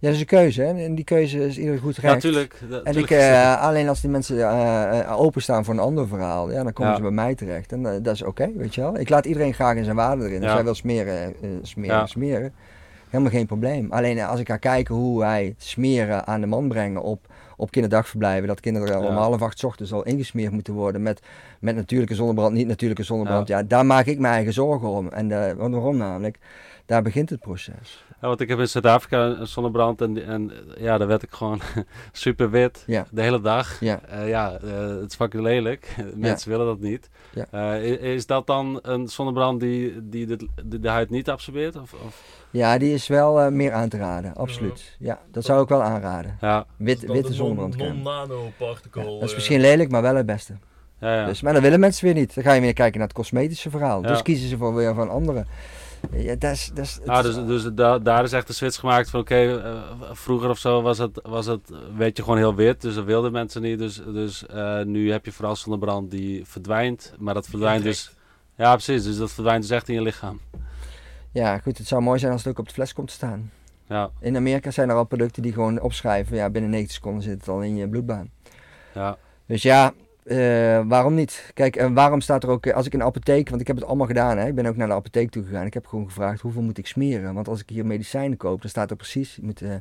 [0.00, 0.62] Ja, dat is een keuze.
[0.62, 0.84] Hè?
[0.84, 2.14] En die keuze is ieder goed recht.
[2.14, 2.60] natuurlijk.
[2.84, 6.62] En ik, eh, alleen als die mensen eh, eh, openstaan voor een ander verhaal, ja,
[6.62, 6.96] dan komen Ja.
[6.96, 7.72] ze bij mij terecht.
[7.72, 8.98] En dat is oké, weet je wel.
[8.98, 10.42] Ik laat iedereen graag in zijn waarde erin.
[10.42, 12.52] Als hij wil smeren, smeren, smeren.
[13.08, 13.92] Helemaal geen probleem.
[13.92, 17.26] Alleen als ik ga kijken hoe wij smeren aan de man brengen op,
[17.56, 21.20] op kinderdagverblijven, dat kinderen om half acht ochtends al ingesmeerd moeten worden met,
[21.60, 23.48] met natuurlijke zonnebrand, niet natuurlijke zonnebrand.
[23.48, 23.62] Ja.
[23.62, 25.08] daar maak ik mijn eigen zorgen om.
[25.08, 26.38] En waarom namelijk?
[26.86, 28.04] Daar begint het proces.
[28.20, 31.60] Ja, want ik heb in Zuid-Afrika een zonnebrand en, en ja, daar werd ik gewoon
[32.12, 33.06] super wit Ja.
[33.10, 33.80] de hele dag.
[33.80, 34.00] Ja.
[34.08, 35.96] Eh, ja, eh, het is fucking lelijk.
[36.14, 37.08] Mensen willen dat niet.
[37.32, 37.46] Ja.
[37.50, 37.84] Eh,
[38.14, 41.76] is dat dan een zonnebrand die, die de, de, de huid niet absorbeert?
[41.76, 42.22] Of, of?
[42.50, 44.96] Ja, die is wel eh, meer aan te raden, absoluut.
[44.98, 46.36] Ja, dat zou ik wel aanraden.
[46.40, 47.94] Ja, Wit, witte de zonnebrandcrème.
[47.94, 49.02] Non-nanoparticle.
[49.02, 50.52] Ja, dat is misschien lelijk, maar wel het beste.
[51.00, 51.26] ja, ja.
[51.26, 52.34] Dus, maar dat willen mensen weer niet.
[52.34, 54.02] Dan ga je weer kijken naar het cosmetische verhaal.
[54.02, 54.08] Ja.
[54.08, 55.46] Dus kiezen ze voor weer van anderen.
[56.12, 59.10] Ja, dat is, dat is, Ah, dus dus da- daar is echt de switch gemaakt
[59.10, 62.80] van oké, eh, vroeger of zo was het, was het, weet je, gewoon heel wit.
[62.80, 63.78] Dus dat wilden mensen niet.
[63.78, 67.12] Dus, dus eh, nu heb je vooral zonnebrand die verdwijnt.
[67.18, 68.10] Maar dat verdwijnt dus...
[68.56, 69.04] Ja, precies.
[69.04, 70.40] Dus dat verdwijnt dus echt in je lichaam.
[71.32, 71.78] ja, goed.
[71.78, 73.50] Het zou mooi zijn als het ook op de fles komt te staan.
[73.88, 76.36] Ja, In Amerika zijn er al producten die gewoon opschrijven.
[76.36, 78.30] Ja, binnen 90 seconden zit het al in je bloedbaan.
[78.94, 79.16] ja.
[79.46, 79.92] Dus ja,
[80.28, 81.50] Eh, waarom niet?
[81.54, 83.76] Kijk, en waarom staat er ook, eh, als ik in de apotheek, want ik heb
[83.76, 84.46] het allemaal gedaan, hè?
[84.46, 85.66] ik ben ook naar de apotheek toe gegaan.
[85.66, 87.34] Ik heb gewoon gevraagd hoeveel moet ik smeren.
[87.34, 89.74] Want als ik hier medicijnen koop, dan staat er precies, je moet eh,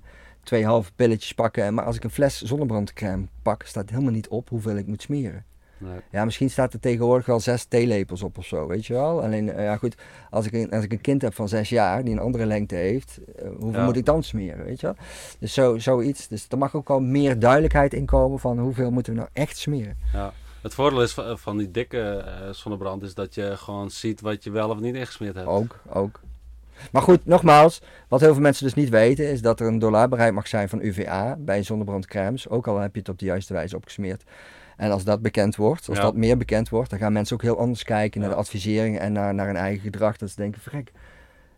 [0.44, 1.74] twee halve pilletjes pakken.
[1.74, 5.46] Maar als ik een fles zonnebrandcrème pak, staat helemaal niet op hoeveel ik moet smeren.
[5.78, 6.00] Nee.
[6.12, 9.24] Ja, misschien staat er tegenwoordig wel zes theelepels op of zo, weet je wel.
[9.24, 9.96] Alleen, eh, ja goed,
[10.30, 12.76] als ik, een, als ik een kind heb van zes jaar die een andere lengte
[12.76, 13.86] heeft, eh, hoeveel Ja.
[13.86, 14.96] moet ik dan smeren, weet je wel.
[15.40, 16.28] Dus zo, zoiets.
[16.28, 19.58] Dus er mag ook wel meer duidelijkheid in komen van hoeveel moeten we nou echt
[19.58, 19.98] smeren.
[20.14, 20.34] Ja.
[20.62, 24.52] Het voordeel is van, die dikke eh, zonnebrand is dat je gewoon ziet wat je
[24.52, 25.48] wel of niet ingesmeerd hebt.
[25.48, 26.20] Ook, ook.
[26.92, 30.34] Maar goed, nogmaals, wat heel veel mensen dus niet weten, is dat er een doorlaatbaarheid
[30.34, 33.76] mag zijn van UVA bij zonnebrandcremes, ook al heb je het op de juiste wijze
[33.76, 34.24] opgesmeerd.
[34.78, 36.04] En als dat bekend wordt, als Ja.
[36.04, 39.12] dat meer bekend wordt, dan gaan mensen ook heel anders kijken naar de advisering en
[39.14, 40.18] naar, naar hun eigen gedrag.
[40.18, 40.92] Dat ze denken, verrek,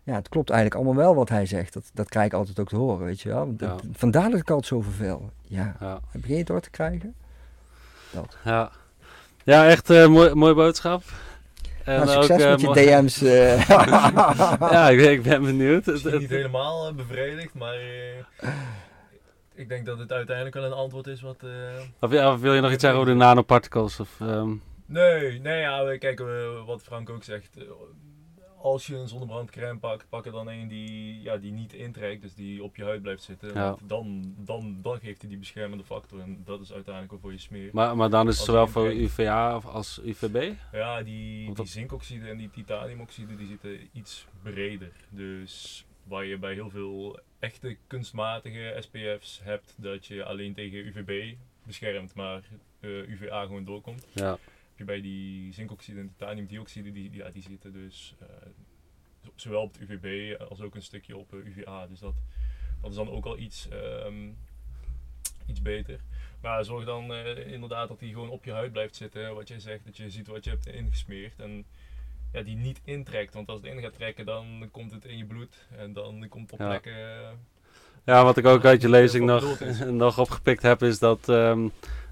[0.02, 1.72] ja, het klopt eigenlijk allemaal wel wat hij zegt.
[1.72, 3.56] Dat, dat krijg ik altijd ook te horen, weet je wel.
[3.56, 3.88] Dat- Ja.
[3.92, 5.30] Vandaar dat ik altijd zo vervel.
[5.42, 6.00] Ja, Ja.
[6.12, 7.14] begin je het door te krijgen?
[8.44, 8.70] Ja,
[9.44, 11.02] ja echt eh mooi, mooie boodschap.
[11.84, 13.22] En Nou, succes eh, met je DM's.
[13.32, 13.68] eh.
[13.68, 15.84] ja, ik, ben- ik ben benieuwd.
[15.86, 18.48] Het- het- niet helemaal bevredigd, maar eh,
[19.60, 21.42] ik denk dat het uiteindelijk wel een antwoord is wat...
[21.42, 21.50] eh,
[22.00, 24.00] of, ja, of wil je nog iets zeggen over de nanoparticles?
[24.00, 24.54] Of, ehm,
[24.86, 27.56] Nee, nee, ja, kijk, eh, wat Frank ook zegt.
[27.56, 27.64] eh,
[28.62, 32.34] Als je een zonnebrandcrème pakt, pak er dan een die, ja, die niet intrekt, dus
[32.34, 33.54] die op je huid blijft zitten.
[33.54, 33.76] Ja.
[33.86, 37.38] Dan, dan, dan geeft hij die beschermende factor en dat is uiteindelijk ook voor je
[37.38, 37.68] smeer.
[37.72, 38.90] maar, maar dan is het zowel voor.
[38.92, 40.52] UVA als UVB?
[40.72, 44.92] Ja, die, die zinkoxide en die titaniumoxide die zitten iets breder.
[45.10, 51.36] Dus waar je bij heel veel echte kunstmatige SPF's hebt, dat je alleen tegen UVB
[51.62, 52.42] beschermt, maar
[52.80, 54.06] eh, UVA gewoon doorkomt.
[54.12, 54.30] Ja.
[54.30, 54.38] heb
[54.76, 58.26] je bij die zinkoxide en titaniumdioxide, die, die, ja, die zitten dus eh,
[59.34, 61.86] zowel op het UVB als ook een stukje op eh, UVA.
[61.86, 62.14] Dus dat,
[62.80, 64.30] dat is dan ook al iets, ehm,
[65.46, 66.00] iets beter.
[66.40, 69.34] Maar zorg dan inderdaad dat die gewoon op je huid blijft zitten.
[69.34, 71.40] Wat jij zegt, dat je ziet wat je hebt ingesmeerd.
[71.40, 71.66] En
[72.32, 73.34] ja, die niet intrekt.
[73.34, 75.66] Want als het in gaat trekken, dan komt het in je bloed.
[75.78, 76.66] En dan komt op Ja.
[76.66, 76.92] plekken...
[76.92, 77.28] eh,
[78.04, 79.78] ja, wat ik ook uit je lezing nog, is.
[80.04, 81.68] nog opgepikt heb, is dat, ehm,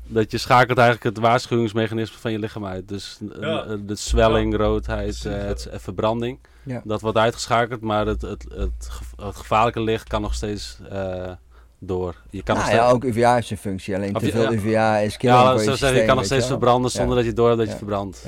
[0.06, 2.88] dat je schakelt eigenlijk het waarschuwingsmechanisme van je lichaam uit.
[2.88, 3.64] Dus eh, Ja.
[3.64, 6.38] eh, de zwelling, roodheid, eh, het, eh, verbranding.
[6.62, 6.80] Ja.
[6.84, 11.32] Dat wordt uitgeschakeld, maar het, het, het, het gevaarlijke licht kan nog steeds eh,
[11.78, 12.14] door.
[12.30, 13.94] Je kan nog nou steeds, ja, ook UVA heeft zijn functie.
[13.94, 14.50] Alleen te veel ja.
[14.50, 17.32] UVA is killing ja, je zeggen, je systeem, kan nog steeds verbranden zonder dat je
[17.32, 17.78] door hebt dat je Ja.
[17.78, 18.26] verbrandt.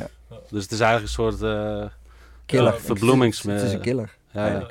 [0.50, 1.08] Dus het is eigenlijk een
[1.38, 1.84] soort eh,
[2.46, 2.72] Killer.
[2.72, 4.16] Ja, verbloemings- Het is een killer.
[4.30, 4.52] ja, ja.
[4.60, 4.66] eh,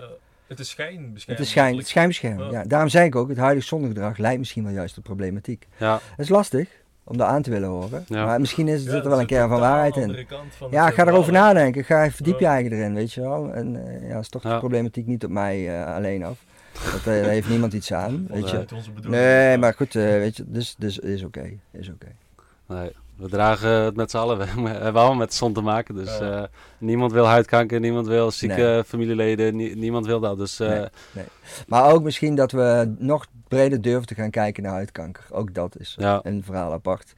[0.48, 1.26] het is schijnbescherming.
[1.26, 2.52] Het is, schijn, het schijnbescherming.
[2.52, 2.60] Ja.
[2.62, 2.66] Ja.
[2.68, 5.68] Daarom zei ik ook, het huidige zonnegedrag lijkt misschien wel juist op problematiek.
[5.78, 5.94] ja.
[6.10, 6.68] Het is lastig
[7.04, 8.06] om dat aan te willen horen.
[8.08, 8.26] Ja.
[8.26, 10.26] Maar misschien is, Ja, er dat wel een kern van waarheid in.
[10.50, 11.84] van Ja, het ga erover nadenken.
[11.84, 13.54] Ga verdiep je eigen erin, weet je wel.
[13.54, 16.38] En eh, ja, is toch de problematiek niet op mij eh, alleen af.
[16.74, 18.56] Dat, eh, daar heeft niemand iets aan, weet Dat je.
[18.56, 19.24] is niet onze bedoeling.
[19.24, 21.50] Nee, maar goed, eh, weet je, dus, dus is oké.
[21.72, 22.08] Is oké.
[22.68, 24.38] Nee, we dragen het met z'n allen.
[24.38, 25.96] We hebben allemaal met de zon te maken.
[25.96, 26.44] Dus eh,
[26.78, 28.84] niemand wil huidkanker, niemand wil zieke Nee.
[28.84, 30.38] familieleden, nie- niemand wil dat.
[30.38, 30.70] Dus eh,
[31.12, 31.26] Nee.
[31.68, 35.24] Maar ook misschien dat we nog breder durven te gaan kijken naar huidkanker.
[35.32, 36.20] Ook dat is Ja.
[36.24, 37.14] een verhaal apart.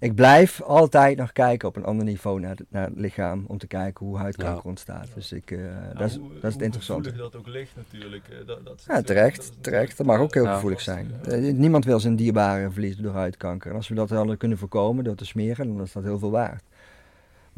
[0.00, 3.44] Ik blijf altijd nog kijken op een ander niveau naar, het- naar het lichaam.
[3.46, 4.68] Om te kijken hoe huidkanker Ja.
[4.68, 5.08] ontstaat.
[5.14, 7.12] Dus ik, eh, Ja, dat, is, hoe- dat is hoe het interessante.
[7.12, 8.28] dat ook ligt natuurlijk.
[8.28, 9.96] eh, Dat, dat is Ja, terecht, dat is terecht.
[9.96, 10.54] Dat mag ook heel Ja.
[10.54, 11.10] gevoelig zijn.
[11.28, 13.70] Eh, niemand wil zijn dierbaren verliezen door huidkanker.
[13.70, 16.30] En als we dat hadden kunnen voorkomen door te smeren, dan is dat heel veel
[16.30, 16.62] waard.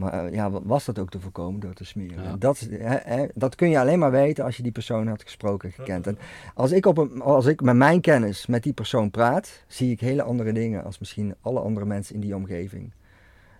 [0.03, 2.23] Maar eh, ja, wa- was dat ook te voorkomen door te smeren?
[2.24, 2.31] Ja.
[2.31, 5.23] En Dat, hè, hè, dat kun je alleen maar weten als je die persoon had
[5.23, 6.07] gesproken en gekend.
[6.07, 6.19] En
[6.55, 10.01] als ik, op een, als ik met mijn kennis met die persoon praat, zie ik
[10.01, 12.93] hele andere dingen als misschien alle andere mensen in die omgeving.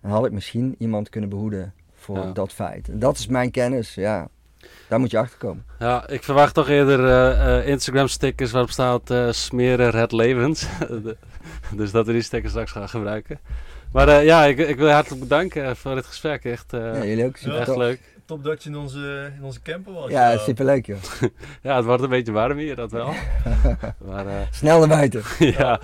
[0.02, 2.32] Dan had ik misschien iemand kunnen behoeden voor Ja.
[2.32, 2.89] dat feit.
[2.89, 4.28] En dat is mijn kennis, ja.
[4.89, 5.64] Daar moet je achter komen.
[5.78, 10.66] ja, ik verwacht toch eerder eh, eh, Instagram stickers waarop staat smeren red levens.
[11.77, 13.39] Dus dat we die stickers straks gaan gebruiken.
[13.93, 16.44] Maar eh, ja, ik, ik wil je hartelijk bedanken voor dit gesprek.
[16.44, 18.01] Echt, eh, ja, jullie ook super echt leuk.
[18.24, 20.10] Top dat je in onze, in onze camper was.
[20.10, 20.98] Ja, superleuk joh.
[21.62, 23.12] Ja, het wordt een beetje warm hier, dat wel.
[24.09, 25.23] maar eh, Snel naar buiten.
[25.59, 25.81] ja,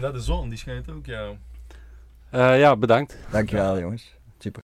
[0.00, 1.28] Naar de zon, die schijnt ook, ja.
[2.30, 3.16] Eh, ja, bedankt.
[3.30, 4.17] Dankjewel jongens.